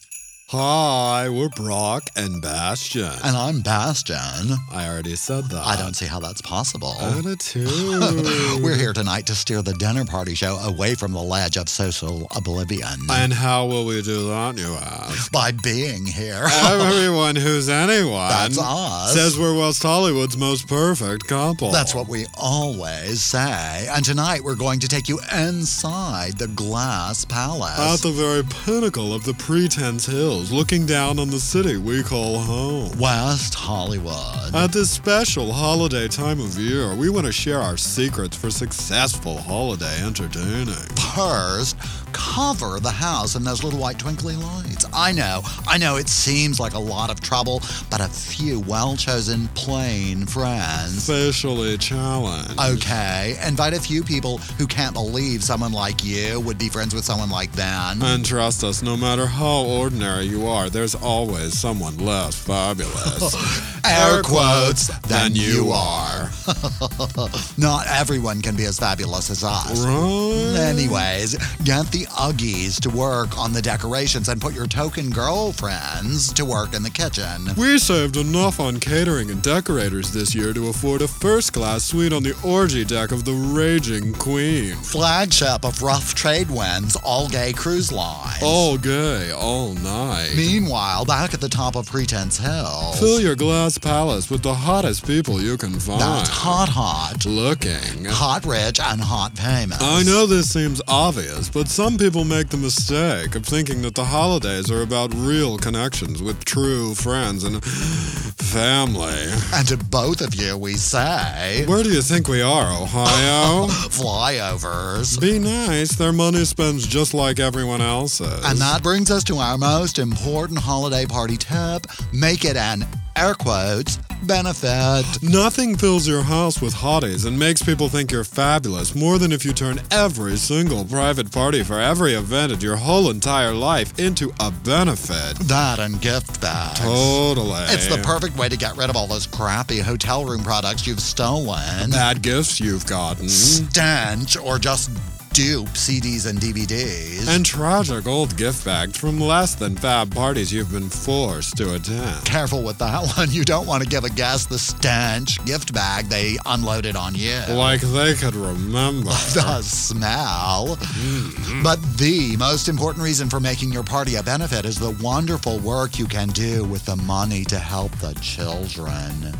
Hi, 0.52 1.30
we're 1.30 1.50
Brock 1.50 2.10
and 2.16 2.42
Bastion. 2.42 3.04
And 3.24 3.38
I'm 3.38 3.62
Bastion. 3.62 4.58
I 4.72 4.90
already 4.90 5.16
said 5.16 5.44
that. 5.50 5.64
I 5.64 5.76
don't 5.76 5.94
see 5.94 6.08
how 6.08 6.20
that's 6.20 6.42
possible. 6.42 6.96
Attitude. 7.00 7.70
We're 8.64 8.76
here 8.76 8.94
tonight 8.94 9.28
to 9.28 9.36
steer 9.36 9.62
the 9.62 9.76
dinner 9.76 10.06
party 10.06 10.34
show 10.34 10.56
away 10.56 10.96
from 10.96 11.12
the 11.12 11.22
ledge 11.22 11.56
of 11.56 11.70
social 11.70 12.26
oblivion. 12.36 13.02
And 13.12 13.32
how 13.32 13.68
will 13.68 13.86
we 13.86 14.02
do 14.02 14.28
that, 14.30 14.58
you 14.58 14.74
ask? 14.74 15.32
By 15.32 15.52
being 15.52 16.08
here. 16.08 16.48
Everyone 16.64 17.36
who's 17.36 17.70
anyone 17.70 18.30
That's 18.30 18.58
us. 18.60 19.14
says 19.14 19.38
we're 19.38 19.56
West 19.56 19.84
Hollywood's 19.84 20.36
most 20.36 20.68
perfect 20.68 21.28
couple. 21.28 21.70
That's 21.70 21.94
what 21.94 22.08
we 22.08 22.26
always 22.34 23.22
say. 23.22 23.88
And 23.92 24.04
tonight 24.04 24.42
we're 24.44 24.56
going 24.56 24.80
to 24.80 24.88
take 24.88 25.08
you 25.08 25.20
inside 25.32 26.40
the 26.40 26.48
Glass 26.48 27.24
Palace. 27.24 27.78
At 27.78 28.00
the 28.00 28.12
very 28.12 28.42
pinnacle 28.66 29.14
of 29.14 29.26
the 29.26 29.36
pretense 29.36 30.08
hills, 30.40 30.52
looking 30.52 30.86
down 30.86 31.20
on 31.20 31.30
the 31.30 31.40
city 31.40 31.78
we 31.78 32.04
call 32.04 32.40
home. 32.40 32.98
West 32.98 33.54
Hollywood. 33.54 34.54
At 34.54 34.72
this 34.72 34.90
special 34.90 35.52
holiday 35.52 36.08
time 36.08 36.40
of 36.40 36.58
year, 36.58 36.96
we 36.96 37.10
want 37.10 37.26
to 37.26 37.32
share 37.32 37.60
our 37.60 37.78
secrets 37.78 38.36
for 38.36 38.50
successful 38.50 39.38
holiday 39.38 40.02
entertaining. 40.04 40.76
First, 41.16 41.78
cover 42.14 42.80
the 42.80 42.92
house 42.92 43.36
in 43.36 43.44
those 43.44 43.64
little 43.64 43.80
white 43.80 44.00
twinkly 44.00 44.36
lights. 44.36 44.86
I 44.94 45.12
know, 45.12 45.42
I 45.68 45.78
know 45.78 45.98
it 45.98 46.10
seems 46.10 46.60
like 46.60 46.74
a 46.74 46.80
lot 46.80 47.10
of 47.10 47.22
trouble, 47.22 47.62
but 47.90 48.02
a 48.02 48.08
few 48.08 48.60
well 48.62 48.96
chosen 48.96 49.48
plain 49.50 50.26
friends. 50.26 51.08
Facially 51.08 51.78
challenged. 51.78 52.60
Okay, 52.60 53.38
invite 53.46 53.74
a 53.74 53.80
few 53.80 54.04
people 54.04 54.38
who 54.58 54.68
can't 54.68 54.94
believe 54.94 55.44
someone 55.44 55.72
like 55.72 56.04
you 56.04 56.40
would 56.42 56.58
be 56.58 56.70
friends 56.70 56.94
with 56.94 57.04
someone 57.06 57.30
like 57.30 57.56
Ben. 57.56 58.02
And 58.02 58.26
trust 58.26 58.64
us, 58.64 58.82
no 58.82 58.96
matter 58.98 59.26
how 59.26 59.64
ordinary 59.66 60.26
you 60.26 60.48
are, 60.48 60.70
there's 60.70 60.96
always 60.96 61.58
someone 61.58 61.98
less 61.98 62.36
fabulous. 62.36 63.36
Air 63.86 64.22
quotes, 64.24 64.88
than 65.08 65.36
you 65.36 65.72
are. 65.74 66.30
Not 67.58 67.88
everyone 67.88 68.42
can 68.42 68.56
be 68.56 68.66
as 68.66 68.80
fabulous 68.80 69.30
as 69.30 69.44
us. 69.44 69.86
Right. 69.86 70.56
Anyways, 70.70 71.36
get 71.64 71.92
the 71.92 71.99
Uggies 72.06 72.80
to 72.82 72.90
work 72.90 73.38
on 73.38 73.54
the 73.54 73.62
decorations 73.62 74.30
and 74.30 74.42
put 74.42 74.54
your 74.54 74.68
token 74.68 75.10
girlfriends 75.10 76.32
to 76.34 76.46
work 76.46 76.74
in 76.74 76.84
the 76.84 76.90
kitchen. 76.90 77.50
We 77.58 77.80
saved 77.80 78.18
enough 78.18 78.60
on 78.60 78.80
catering 78.80 79.32
and 79.32 79.42
decorators 79.42 80.12
this 80.12 80.36
year 80.36 80.54
to 80.54 80.70
afford 80.70 81.02
a 81.02 81.08
first 81.08 81.54
class 81.54 81.84
suite 81.84 82.14
on 82.14 82.24
the 82.24 82.40
orgy 82.44 82.86
deck 82.86 83.12
of 83.12 83.26
the 83.26 83.34
Raging 83.34 84.14
Queen. 84.14 84.76
Flagship 84.76 85.64
of 85.64 85.82
Rough 85.82 86.14
Trade 86.14 86.52
Winds, 86.52 86.96
all 87.04 87.28
gay 87.28 87.54
cruise 87.54 87.92
lines. 87.92 88.44
All 88.44 88.78
gay, 88.78 89.32
all 89.32 89.74
night. 89.74 90.34
Meanwhile, 90.36 91.06
back 91.06 91.34
at 91.34 91.42
the 91.42 91.50
top 91.50 91.76
of 91.76 91.88
Pretense 91.90 92.38
Hill. 92.38 92.94
Fill 93.00 93.20
your 93.20 93.36
glass 93.36 93.78
palace 93.78 94.30
with 94.30 94.44
the 94.44 94.54
hottest 94.54 95.08
people 95.08 95.42
you 95.42 95.58
can 95.58 95.80
find. 95.80 96.02
That's 96.02 96.30
hot, 96.30 96.70
hot. 96.70 97.26
Looking. 97.26 98.06
Hot, 98.06 98.46
rich, 98.46 98.80
and 98.80 99.02
hot 99.02 99.38
famous. 99.38 99.80
I 99.82 100.04
know 100.04 100.26
this 100.26 100.52
seems 100.52 100.82
obvious, 100.88 101.50
but 101.50 101.68
some 101.68 101.89
people 101.98 102.26
make 102.26 102.50
the 102.50 102.58
mistake 102.58 103.36
of 103.36 103.46
thinking 103.46 103.82
that 103.82 103.96
the 103.96 104.06
holidays 104.06 104.70
are 104.70 104.82
about 104.82 105.14
real 105.16 105.58
connections 105.58 106.22
with 106.22 106.44
true 106.46 106.94
friends 106.94 107.44
and 107.44 107.64
family. 107.64 109.32
And 109.54 109.68
to 109.70 109.78
both 109.78 110.22
of 110.22 110.36
you, 110.36 110.58
we 110.58 110.74
say. 110.74 111.66
Where 111.68 111.84
do 111.84 111.90
you 111.90 112.02
think 112.02 112.28
we 112.28 112.42
are, 112.42 112.66
Ohio? 112.66 113.68
Flyovers. 113.90 115.20
Be 115.20 115.40
nice. 115.40 115.96
Their 115.96 116.14
money 116.14 116.46
spends 116.46 116.86
just 116.86 117.14
like 117.14 117.40
everyone 117.40 117.82
else's. 117.82 118.44
And 118.46 118.60
that 118.60 118.84
brings 118.84 119.10
us 119.12 119.24
to 119.26 119.38
our 119.38 119.58
most 119.58 120.00
important 120.00 120.60
holiday 120.60 121.06
party 121.06 121.38
tip 121.38 121.88
make 122.14 122.46
it 122.46 122.58
an 122.58 122.86
air 123.16 123.34
quotes 123.34 123.98
benefit. 124.24 125.04
Nothing 125.22 125.78
fills 125.78 126.08
your 126.08 126.22
house 126.22 126.62
with 126.62 126.74
hotties 126.74 127.26
and 127.26 127.38
makes 127.38 127.62
people 127.62 127.90
think 127.90 128.12
you're 128.12 128.24
fabulous 128.24 128.96
more 128.96 129.18
than 129.18 129.32
if 129.32 129.46
you 129.46 129.54
turn 129.54 129.80
every 129.92 130.36
single 130.36 130.86
private 130.86 131.32
party 131.32 131.64
for 131.64 131.80
every 131.80 132.14
event 132.14 132.52
in 132.52 132.60
your 132.60 132.76
whole 132.76 133.10
entire 133.10 133.54
life 133.54 133.98
into 133.98 134.32
a 134.40 134.52
benefit. 134.52 135.40
That 135.48 135.80
and 135.80 136.00
gift 136.02 136.42
bags. 136.42 136.80
Totally. 136.80 137.62
It's 137.70 137.88
the 137.88 138.02
perfect 138.04 138.38
way 138.38 138.50
to 138.50 138.58
get 138.58 138.76
rid 138.78 138.90
of 138.90 138.96
all 138.96 139.08
those 139.08 139.28
crappy 139.28 139.80
hotel 139.80 140.26
room 140.26 140.44
products 140.44 140.86
you've 140.86 141.00
stolen. 141.00 141.92
Bad 141.92 142.22
gifts 142.22 142.60
you've 142.60 142.86
gotten. 142.86 143.30
Stench 143.30 144.38
or 144.38 144.60
just 144.60 144.92
dupe 145.40 145.70
CDs 145.70 146.28
and 146.28 146.38
DVDs. 146.38 147.34
And 147.34 147.46
tragic 147.46 148.08
old 148.08 148.36
gift 148.36 148.66
bags 148.66 149.00
from 149.00 149.22
less 149.22 149.56
than 149.56 149.78
fab 149.78 150.14
parties 150.14 150.52
you've 150.52 150.70
been 150.70 150.90
forced 150.90 151.56
to 151.58 151.76
attend. 151.76 152.26
Careful 152.26 152.62
with 152.62 152.78
that 152.80 153.16
one. 153.16 153.32
You 153.32 153.46
don't 153.46 153.66
want 153.66 153.82
to 153.82 153.88
give 153.88 154.04
a 154.04 154.10
guest 154.10 154.50
the 154.50 154.60
stench 154.60 155.44
gift 155.46 155.74
bag 155.74 156.08
they 156.08 156.38
unloaded 156.46 156.98
on 156.98 157.16
you. 157.16 157.40
Like 157.48 157.80
they 157.80 158.16
could 158.16 158.36
remember. 158.36 159.10
the 159.34 159.62
smell. 159.62 160.76
Mm-hmm. 160.76 161.64
But 161.64 161.82
the 161.98 162.36
most 162.36 162.68
important 162.68 163.06
reason 163.06 163.30
for 163.30 163.40
making 163.40 163.72
your 163.72 163.84
party 163.84 164.16
a 164.16 164.24
benefit 164.24 164.66
is 164.66 164.78
the 164.78 164.92
wonderful 165.02 165.60
work 165.60 165.98
you 165.98 166.06
can 166.06 166.28
do 166.30 166.66
with 166.66 166.84
the 166.84 166.98
money 166.98 167.46
to 167.46 167.60
help 167.60 167.94
the 168.00 168.14
children. 168.16 169.34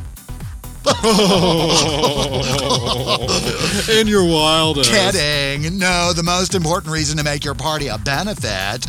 In 3.90 4.08
your 4.08 4.24
wildest. 4.24 4.90
Kidding. 4.90 5.78
No, 5.78 6.14
the 6.14 6.24
most 6.24 6.56
important 6.56 6.94
reason 6.94 7.18
to 7.18 7.24
make 7.24 7.44
your 7.44 7.56
party 7.56 7.88
a 7.88 7.98
benefit. 7.98 8.86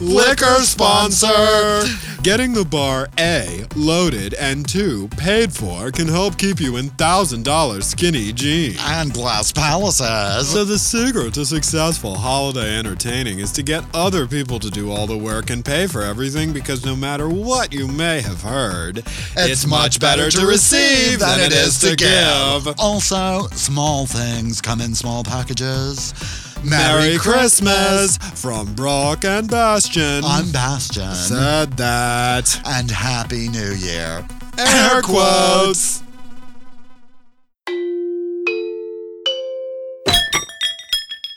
Liquor 0.00 0.60
sponsor! 0.62 1.82
Getting 2.22 2.52
the 2.52 2.64
bar 2.64 3.08
A 3.20 3.64
loaded 3.76 4.34
and 4.34 4.68
two 4.68 5.08
paid 5.16 5.52
for 5.52 5.92
can 5.92 6.08
help 6.08 6.36
keep 6.36 6.58
you 6.58 6.78
in 6.78 6.86
$1,000 6.90 7.82
skinny 7.82 8.32
jeans. 8.32 8.80
And 8.82 9.12
glass 9.12 9.52
palaces. 9.52 10.48
So, 10.48 10.64
the 10.64 10.78
secret 10.78 11.34
to 11.34 11.44
successful 11.44 12.16
holiday 12.16 12.76
entertaining 12.76 13.38
is 13.38 13.52
to 13.52 13.62
get 13.62 13.84
other 13.94 14.26
people 14.26 14.58
to 14.58 14.70
do 14.70 14.90
all 14.90 15.06
the 15.06 15.16
work 15.16 15.50
and 15.50 15.64
pay 15.64 15.86
for 15.86 16.02
everything 16.02 16.52
because 16.52 16.84
no 16.84 16.96
matter 16.96 17.28
what 17.28 17.72
you 17.72 17.86
may 17.86 18.20
have 18.20 18.42
heard, 18.42 19.04
it's, 19.36 19.64
much 19.64 20.00
better 20.00 20.28
to 20.30 20.46
receive 20.46 21.20
than 21.20 21.38
it 21.40 21.52
is 21.52 21.78
to 21.80 21.94
give. 21.94 22.74
Also, 22.80 23.46
small 23.52 24.06
things 24.06 24.60
come 24.60 24.80
in 24.80 24.94
small 24.94 25.22
packages. 25.22 26.53
Merry 26.64 27.18
Christmas 27.18 28.16
from 28.16 28.74
Brock 28.74 29.24
and 29.24 29.50
Bastion. 29.50 30.22
I'm 30.24 30.50
Bastion. 30.50 31.14
Said 31.14 31.72
that. 31.76 32.60
And 32.64 32.90
Happy 32.90 33.48
New 33.48 33.72
Year. 33.72 34.26
Air 34.58 35.02
quotes. 35.02 36.02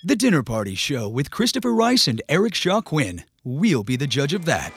The 0.03 0.15
Dinner 0.15 0.43
Party 0.43 0.75
Show 0.75 1.09
with 1.09 1.32
Christopher 1.32 1.73
Rice 1.73 2.07
and 2.07 2.21
Eric 2.30 2.55
Shaw 2.55 2.80
Quinn. 2.80 3.25
We'll 3.43 3.84
be 3.84 3.97
the 3.97 4.07
judge 4.07 4.34
of 4.34 4.45
that. 4.45 4.71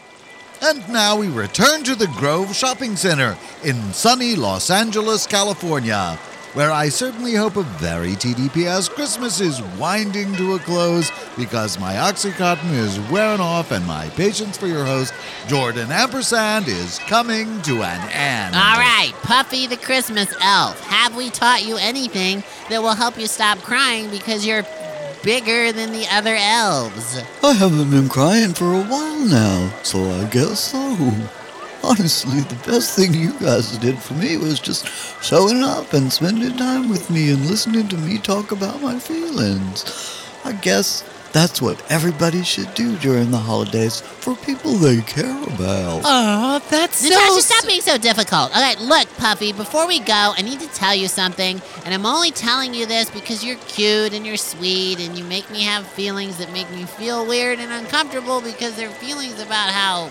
And 0.63 0.87
now 0.89 1.17
we 1.17 1.29
return 1.29 1.85
to 1.85 1.95
the 1.95 2.09
Grove 2.19 2.55
Shopping 2.55 2.97
Center 2.97 3.39
in 3.63 3.93
sunny 3.93 4.35
Los 4.35 4.71
Angeles, 4.71 5.27
California, 5.27 6.19
where 6.55 6.73
I 6.73 6.89
certainly 6.89 7.35
hope 7.35 7.57
a 7.57 7.63
very 7.63 8.13
TDPS 8.13 8.91
Christmas 8.91 9.41
is 9.41 9.63
winding 9.79 10.35
to 10.35 10.55
a 10.55 10.59
close 10.59 11.11
because 11.37 11.79
my 11.79 11.95
Oxycontin 11.95 12.73
is 12.73 12.99
wearing 13.11 13.41
off 13.41 13.71
and 13.71 13.87
my 13.87 14.09
patience 14.11 14.59
for 14.59 14.67
your 14.67 14.85
host, 14.85 15.15
Jordan 15.47 15.93
Ampersand, 15.93 16.67
is 16.67 16.99
coming 17.01 17.63
to 17.63 17.83
an 17.83 18.11
end. 18.11 18.55
All 18.55 18.79
right, 18.79 19.13
Puffy 19.23 19.67
the 19.67 19.77
Christmas 19.77 20.35
elf. 20.41 20.81
Have 20.85 21.17
we 21.17 21.31
taught 21.31 21.65
you 21.65 21.77
anything 21.77 22.43
that 22.69 22.83
will 22.83 22.95
help 22.95 23.19
you 23.19 23.27
stop 23.27 23.59
crying 23.59 24.11
because 24.11 24.45
you're 24.45 24.65
bigger 25.23 25.73
than 25.73 25.93
the 25.93 26.07
other 26.11 26.35
elves? 26.37 27.23
I 27.43 27.53
haven't 27.53 27.91
been 27.91 28.09
crying 28.09 28.55
for 28.55 28.73
a 28.75 28.83
while 28.83 29.27
now, 29.27 29.73
so 29.83 30.11
I 30.11 30.25
guess 30.25 30.73
so. 30.73 31.13
Honestly, 31.83 32.41
the 32.41 32.71
best 32.71 32.95
thing 32.95 33.15
you 33.15 33.33
guys 33.41 33.79
did 33.79 33.99
for 33.99 34.15
me 34.15 34.37
was 34.37 34.61
just 34.61 34.87
showing 35.23 35.63
up 35.63 35.93
and 35.93 36.13
spending 36.13 36.57
time 36.57 36.91
with 36.91 37.11
me 37.11 37.31
and 37.31 37.47
listening 37.47 37.89
to 37.89 37.97
me 37.97 38.19
talk 38.19 38.53
about 38.53 38.83
my 38.83 38.99
feelings. 38.99 39.85
I 40.45 40.53
guess 40.53 41.03
that's 41.33 41.63
what 41.63 41.81
everybody 41.91 42.43
should 42.43 42.75
do 42.75 42.97
during 42.99 43.31
the 43.31 43.39
holidays 43.39 44.01
for 44.01 44.35
people 44.37 44.73
they 44.73 45.01
care 45.03 45.43
about. 45.45 46.03
Oh, 46.05 46.63
that's 46.71 47.03
Natasha, 47.03 47.41
stop 47.41 47.67
being 47.67 47.81
so 47.81 47.97
difficult. 47.99 48.51
Okay, 48.51 48.75
look, 48.81 49.09
Puffy, 49.17 49.53
before 49.53 49.87
we 49.87 50.01
go, 50.01 50.35
I 50.37 50.43
need 50.43 50.61
to 50.61 50.69
tell 50.69 50.95
you 50.95 51.09
something, 51.09 51.63
and 51.85 51.95
I'm 51.95 52.05
only 52.05 52.31
telling 52.31 52.75
you 52.75 52.85
this 52.85 53.11
because 53.11 53.45
you're 53.45 53.59
cute 53.69 54.13
and 54.13 54.27
you're 54.27 54.37
sweet 54.37 55.01
and 55.01 55.17
you 55.17 55.25
make 55.25 55.49
me 55.51 55.63
have 55.63 55.87
feelings 55.87 56.39
that 56.39 56.53
make 56.53 56.71
me 56.73 56.85
feel 56.85 57.27
weird 57.27 57.59
and 57.59 57.73
uncomfortable 57.73 58.41
because 58.41 58.77
they're 58.77 58.91
feelings 58.91 59.41
about 59.41 59.71
how 59.71 60.11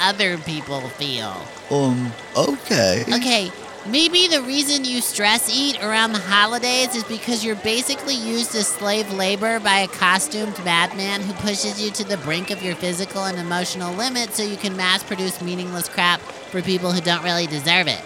other 0.00 0.38
people 0.38 0.80
feel. 0.80 1.34
Um, 1.70 2.12
okay. 2.36 3.04
Okay, 3.12 3.52
maybe 3.86 4.26
the 4.28 4.42
reason 4.42 4.84
you 4.84 5.00
stress 5.00 5.48
eat 5.54 5.82
around 5.82 6.12
the 6.12 6.18
holidays 6.18 6.94
is 6.96 7.04
because 7.04 7.44
you're 7.44 7.56
basically 7.56 8.14
used 8.14 8.54
as 8.54 8.66
slave 8.66 9.12
labor 9.12 9.60
by 9.60 9.80
a 9.80 9.88
costumed 9.88 10.58
madman 10.64 11.20
who 11.20 11.32
pushes 11.34 11.82
you 11.82 11.90
to 11.92 12.04
the 12.04 12.16
brink 12.18 12.50
of 12.50 12.62
your 12.62 12.74
physical 12.74 13.24
and 13.24 13.38
emotional 13.38 13.94
limit 13.94 14.32
so 14.32 14.42
you 14.42 14.56
can 14.56 14.76
mass 14.76 15.02
produce 15.02 15.40
meaningless 15.40 15.88
crap 15.88 16.20
for 16.20 16.62
people 16.62 16.92
who 16.92 17.00
don't 17.00 17.22
really 17.22 17.46
deserve 17.46 17.86
it. 17.86 18.02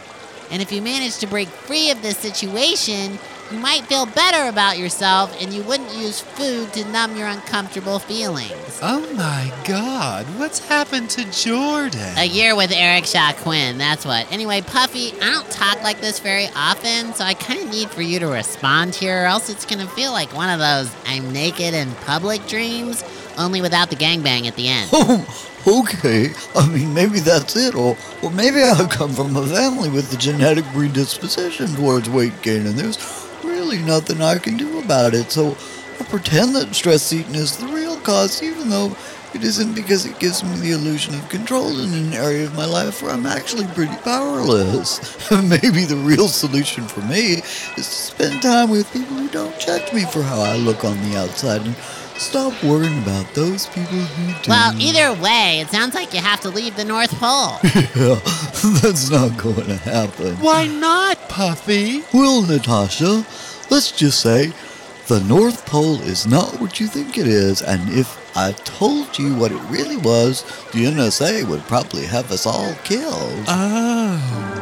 And 0.50 0.60
if 0.60 0.70
you 0.70 0.82
manage 0.82 1.18
to 1.18 1.26
break 1.26 1.48
free 1.48 1.90
of 1.90 2.02
this 2.02 2.18
situation, 2.18 3.18
you 3.50 3.58
might 3.58 3.84
feel 3.84 4.06
better 4.06 4.48
about 4.48 4.78
yourself 4.78 5.36
and 5.40 5.52
you 5.52 5.62
wouldn't 5.62 5.92
use 5.94 6.20
food 6.20 6.72
to 6.72 6.84
numb 6.86 7.16
your 7.16 7.28
uncomfortable 7.28 7.98
feelings. 7.98 8.78
Oh 8.82 9.00
my 9.14 9.52
god, 9.66 10.26
what's 10.38 10.66
happened 10.66 11.10
to 11.10 11.30
Jordan? 11.30 12.14
A 12.16 12.24
year 12.24 12.56
with 12.56 12.72
Eric 12.72 13.04
Shaw 13.04 13.32
Quinn, 13.32 13.78
that's 13.78 14.04
what. 14.04 14.30
Anyway, 14.32 14.62
Puffy, 14.62 15.12
I 15.20 15.30
don't 15.30 15.50
talk 15.50 15.82
like 15.82 16.00
this 16.00 16.18
very 16.18 16.48
often, 16.56 17.12
so 17.14 17.24
I 17.24 17.34
kind 17.34 17.60
of 17.60 17.70
need 17.70 17.90
for 17.90 18.02
you 18.02 18.18
to 18.20 18.26
respond 18.28 18.94
here, 18.94 19.22
or 19.22 19.26
else 19.26 19.50
it's 19.50 19.66
going 19.66 19.86
to 19.86 19.92
feel 19.92 20.12
like 20.12 20.34
one 20.34 20.50
of 20.50 20.58
those 20.58 20.94
I'm 21.06 21.32
naked 21.32 21.74
in 21.74 21.92
public 22.06 22.46
dreams, 22.46 23.04
only 23.36 23.60
without 23.60 23.90
the 23.90 23.96
gangbang 23.96 24.46
at 24.46 24.56
the 24.56 24.68
end. 24.68 24.90
Oh, 25.66 25.80
okay. 25.82 26.28
I 26.54 26.68
mean, 26.68 26.92
maybe 26.92 27.20
that's 27.20 27.56
it, 27.56 27.74
or, 27.74 27.96
or 28.22 28.30
maybe 28.30 28.62
I 28.62 28.86
come 28.90 29.12
from 29.12 29.34
a 29.34 29.46
family 29.46 29.88
with 29.88 30.12
a 30.12 30.16
genetic 30.18 30.64
predisposition 30.66 31.68
towards 31.68 32.10
weight 32.10 32.34
gain, 32.42 32.66
and 32.66 32.78
there's 32.78 32.98
really 33.54 33.78
nothing 33.78 34.20
I 34.20 34.38
can 34.38 34.56
do 34.56 34.80
about 34.80 35.14
it. 35.14 35.30
So 35.30 35.56
I'll 36.00 36.06
pretend 36.06 36.54
that 36.56 36.74
stress 36.74 37.12
eating 37.12 37.36
is 37.36 37.56
the 37.56 37.66
real 37.68 37.96
cause, 38.00 38.42
even 38.42 38.68
though 38.68 38.96
it 39.32 39.44
isn't 39.44 39.74
because 39.74 40.06
it 40.06 40.18
gives 40.18 40.42
me 40.44 40.56
the 40.56 40.72
illusion 40.72 41.14
of 41.14 41.28
control 41.28 41.78
in 41.80 41.92
an 41.94 42.12
area 42.12 42.46
of 42.46 42.54
my 42.54 42.66
life 42.66 43.02
where 43.02 43.12
I'm 43.12 43.26
actually 43.26 43.66
pretty 43.68 43.96
powerless. 44.02 45.30
Maybe 45.54 45.84
the 45.84 45.96
real 45.96 46.28
solution 46.28 46.86
for 46.86 47.00
me 47.02 47.42
is 47.76 47.76
to 47.76 47.82
spend 47.82 48.42
time 48.42 48.70
with 48.70 48.92
people 48.92 49.16
who 49.16 49.28
don't 49.28 49.58
judge 49.58 49.92
me 49.92 50.04
for 50.04 50.22
how 50.22 50.40
I 50.40 50.56
look 50.56 50.84
on 50.84 51.00
the 51.08 51.16
outside 51.16 51.62
and 51.62 51.76
stop 52.16 52.52
worrying 52.62 53.02
about 53.02 53.32
those 53.34 53.66
people 53.68 53.98
who 53.98 54.42
do. 54.42 54.50
Well, 54.50 54.72
either 54.80 55.20
way, 55.20 55.60
it 55.60 55.68
sounds 55.68 55.94
like 55.94 56.14
you 56.14 56.20
have 56.20 56.40
to 56.42 56.50
leave 56.50 56.76
the 56.76 56.84
North 56.84 57.10
Pole. 57.18 57.58
yeah, 57.64 58.20
that's 58.82 59.10
not 59.10 59.36
going 59.36 59.66
to 59.66 59.76
happen. 59.76 60.36
Why 60.36 60.66
not, 60.66 61.28
Puffy? 61.28 62.04
Well, 62.12 62.42
Natasha, 62.42 63.26
let's 63.70 63.92
just 63.92 64.20
say 64.20 64.52
the 65.06 65.20
North 65.20 65.66
Pole 65.66 66.00
is 66.00 66.26
not 66.26 66.60
what 66.60 66.80
you 66.80 66.86
think 66.86 67.18
it 67.18 67.26
is, 67.26 67.62
and 67.62 67.90
if 67.90 68.18
I 68.36 68.52
told 68.52 69.18
you 69.18 69.34
what 69.34 69.52
it 69.52 69.60
really 69.70 69.96
was, 69.96 70.42
the 70.72 70.86
NSA 70.86 71.46
would 71.48 71.62
probably 71.62 72.06
have 72.06 72.32
us 72.32 72.46
all 72.46 72.74
killed. 72.84 73.44
Oh. 73.46 74.54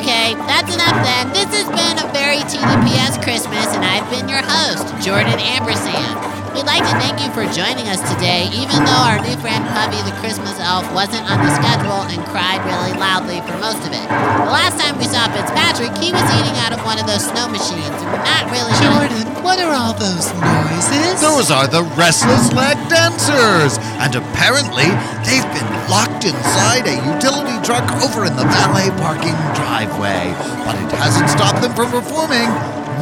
Okay, 0.00 0.34
that's 0.46 0.72
enough 0.74 0.96
then. 1.04 1.32
This 1.32 1.50
has 1.56 1.68
been 1.68 1.98
a 1.98 2.12
very 2.12 2.38
TDPS 2.46 3.22
Christmas, 3.22 3.66
and 3.74 3.84
I've 3.84 4.08
been 4.10 4.28
your 4.28 4.42
host, 4.42 4.86
Jordan 5.04 5.40
Ampersand. 5.40 6.39
We'd 6.60 6.68
like 6.68 6.84
to 6.84 7.00
thank 7.00 7.16
you 7.24 7.32
for 7.32 7.48
joining 7.56 7.88
us 7.88 8.04
today, 8.12 8.44
even 8.52 8.84
though 8.84 9.04
our 9.08 9.16
new 9.24 9.32
friend 9.40 9.64
Puffy 9.72 9.96
the 10.04 10.12
Christmas 10.20 10.60
elf 10.60 10.84
wasn't 10.92 11.24
on 11.24 11.40
the 11.40 11.48
schedule 11.56 12.04
and 12.12 12.20
cried 12.28 12.60
really 12.68 12.92
loudly 13.00 13.40
for 13.48 13.56
most 13.64 13.80
of 13.88 13.96
it. 13.96 14.04
The 14.04 14.52
last 14.52 14.76
time 14.76 15.00
we 15.00 15.08
saw 15.08 15.24
Fitzpatrick, 15.32 15.96
he 15.96 16.12
was 16.12 16.20
eating 16.36 16.52
out 16.60 16.76
of 16.76 16.84
one 16.84 17.00
of 17.00 17.08
those 17.08 17.24
snow 17.24 17.48
machines, 17.48 17.96
we're 18.04 18.20
not 18.28 18.44
really 18.52 18.76
Jordan, 18.76 19.24
what 19.40 19.56
are 19.56 19.72
all 19.72 19.96
those 19.96 20.28
noises? 20.36 21.24
Those 21.24 21.48
are 21.48 21.64
the 21.64 21.80
restless 21.96 22.52
leg 22.52 22.76
dancers, 22.92 23.80
and 23.96 24.12
apparently 24.12 24.92
they've 25.24 25.48
been 25.56 25.79
locked 25.90 26.24
inside 26.24 26.86
a 26.86 26.94
utility 27.14 27.58
truck 27.66 27.84
over 28.00 28.24
in 28.24 28.36
the 28.36 28.44
valet 28.44 28.90
parking 29.02 29.34
driveway. 29.58 30.30
But 30.64 30.76
it 30.76 30.92
hasn't 30.94 31.28
stopped 31.28 31.60
them 31.60 31.74
from 31.74 31.90
performing. 31.90 32.48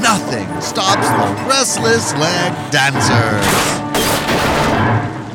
Nothing 0.00 0.48
stops 0.62 1.06
the 1.06 1.48
restless 1.48 2.14
leg 2.14 2.72
dancers. 2.72 3.78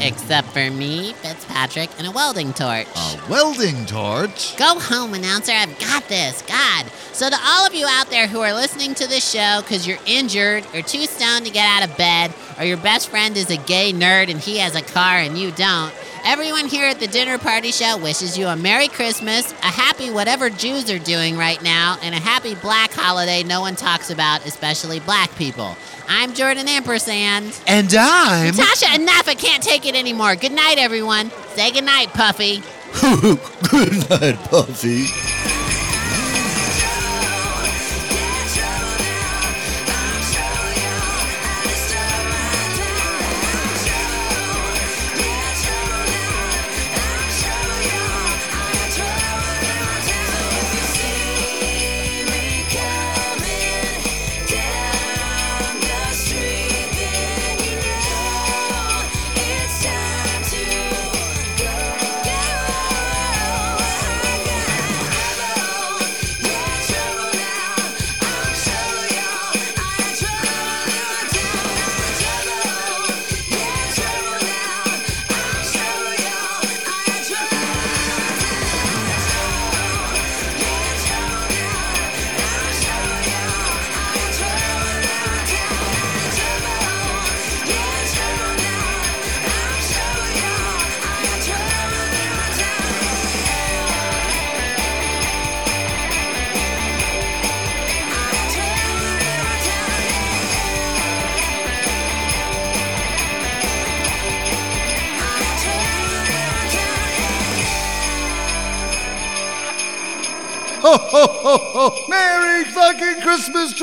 Except 0.02 0.48
for 0.50 0.70
me, 0.70 1.14
Fitzpatrick, 1.22 1.90
and 1.98 2.08
a 2.08 2.12
welding 2.12 2.52
torch. 2.54 2.88
A 2.96 3.22
welding 3.30 3.86
torch? 3.86 4.58
Go 4.58 4.78
home, 4.80 5.14
announcer. 5.14 5.54
I've 5.54 5.80
got 5.80 6.10
this. 6.10 6.42
God. 6.42 6.88
So, 7.14 7.30
to 7.30 7.38
all 7.42 7.66
of 7.66 7.74
you 7.74 7.86
out 7.88 8.10
there 8.10 8.28
who 8.28 8.42
are 8.42 8.54
listening 8.54 8.96
to 8.96 9.08
this 9.08 9.30
show 9.32 9.62
because 9.62 9.88
you're 9.88 10.00
injured 10.06 10.66
or 10.74 10.82
too 10.82 11.06
stoned 11.06 11.46
to 11.46 11.52
get 11.52 11.66
out 11.66 11.88
of 11.88 11.96
bed, 11.98 12.34
or 12.58 12.66
your 12.66 12.78
best 12.78 13.10
friend 13.10 13.38
is 13.38 13.50
a 13.50 13.58
gay 13.58 13.94
nerd 13.94 14.30
and 14.30 14.42
he 14.42 14.58
has 14.58 14.76
a 14.76 14.82
car 14.82 15.20
and 15.20 15.38
you 15.38 15.52
don't, 15.52 15.94
everyone 16.26 16.68
here 16.68 16.86
at 16.86 17.00
the 17.00 17.08
Dinner 17.08 17.38
Party 17.38 17.72
Show 17.72 17.98
wishes 17.98 18.38
you 18.38 18.48
a 18.48 18.56
Merry 18.56 18.88
Christmas, 18.88 19.52
a 19.52 19.68
happy 19.68 20.10
whatever 20.10 20.50
Jews 20.50 20.90
are 20.90 21.00
doing 21.00 21.38
right 21.38 21.62
now, 21.62 21.98
and 22.02 22.16
a 22.16 22.20
happy 22.20 22.56
black 22.56 22.92
holiday 22.92 23.44
no 23.44 23.62
one 23.62 23.76
talks 23.76 24.10
about, 24.10 24.46
especially 24.46 25.00
black 25.00 25.34
people. 25.36 25.78
I'm 26.08 26.34
Jordan 26.34 26.68
Ampersand. 26.68 27.60
And 27.68 27.94
I'm. 27.94 28.56
Natasha, 28.56 28.96
enough. 28.96 29.28
I 29.28 29.36
can't 29.36 29.64
take 29.64 29.86
it 29.86 29.96
anymore. 29.96 30.36
Good 30.36 30.52
night, 30.52 30.78
everyone. 30.78 31.32
Say 31.56 31.72
good 31.74 31.86
night, 31.86 32.10
Puffy. 32.10 32.62
Good 33.02 34.10
night, 34.10 34.38
Puffy. 34.50 35.06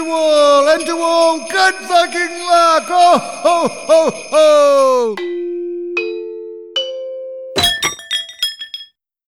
Christmas 0.00 0.29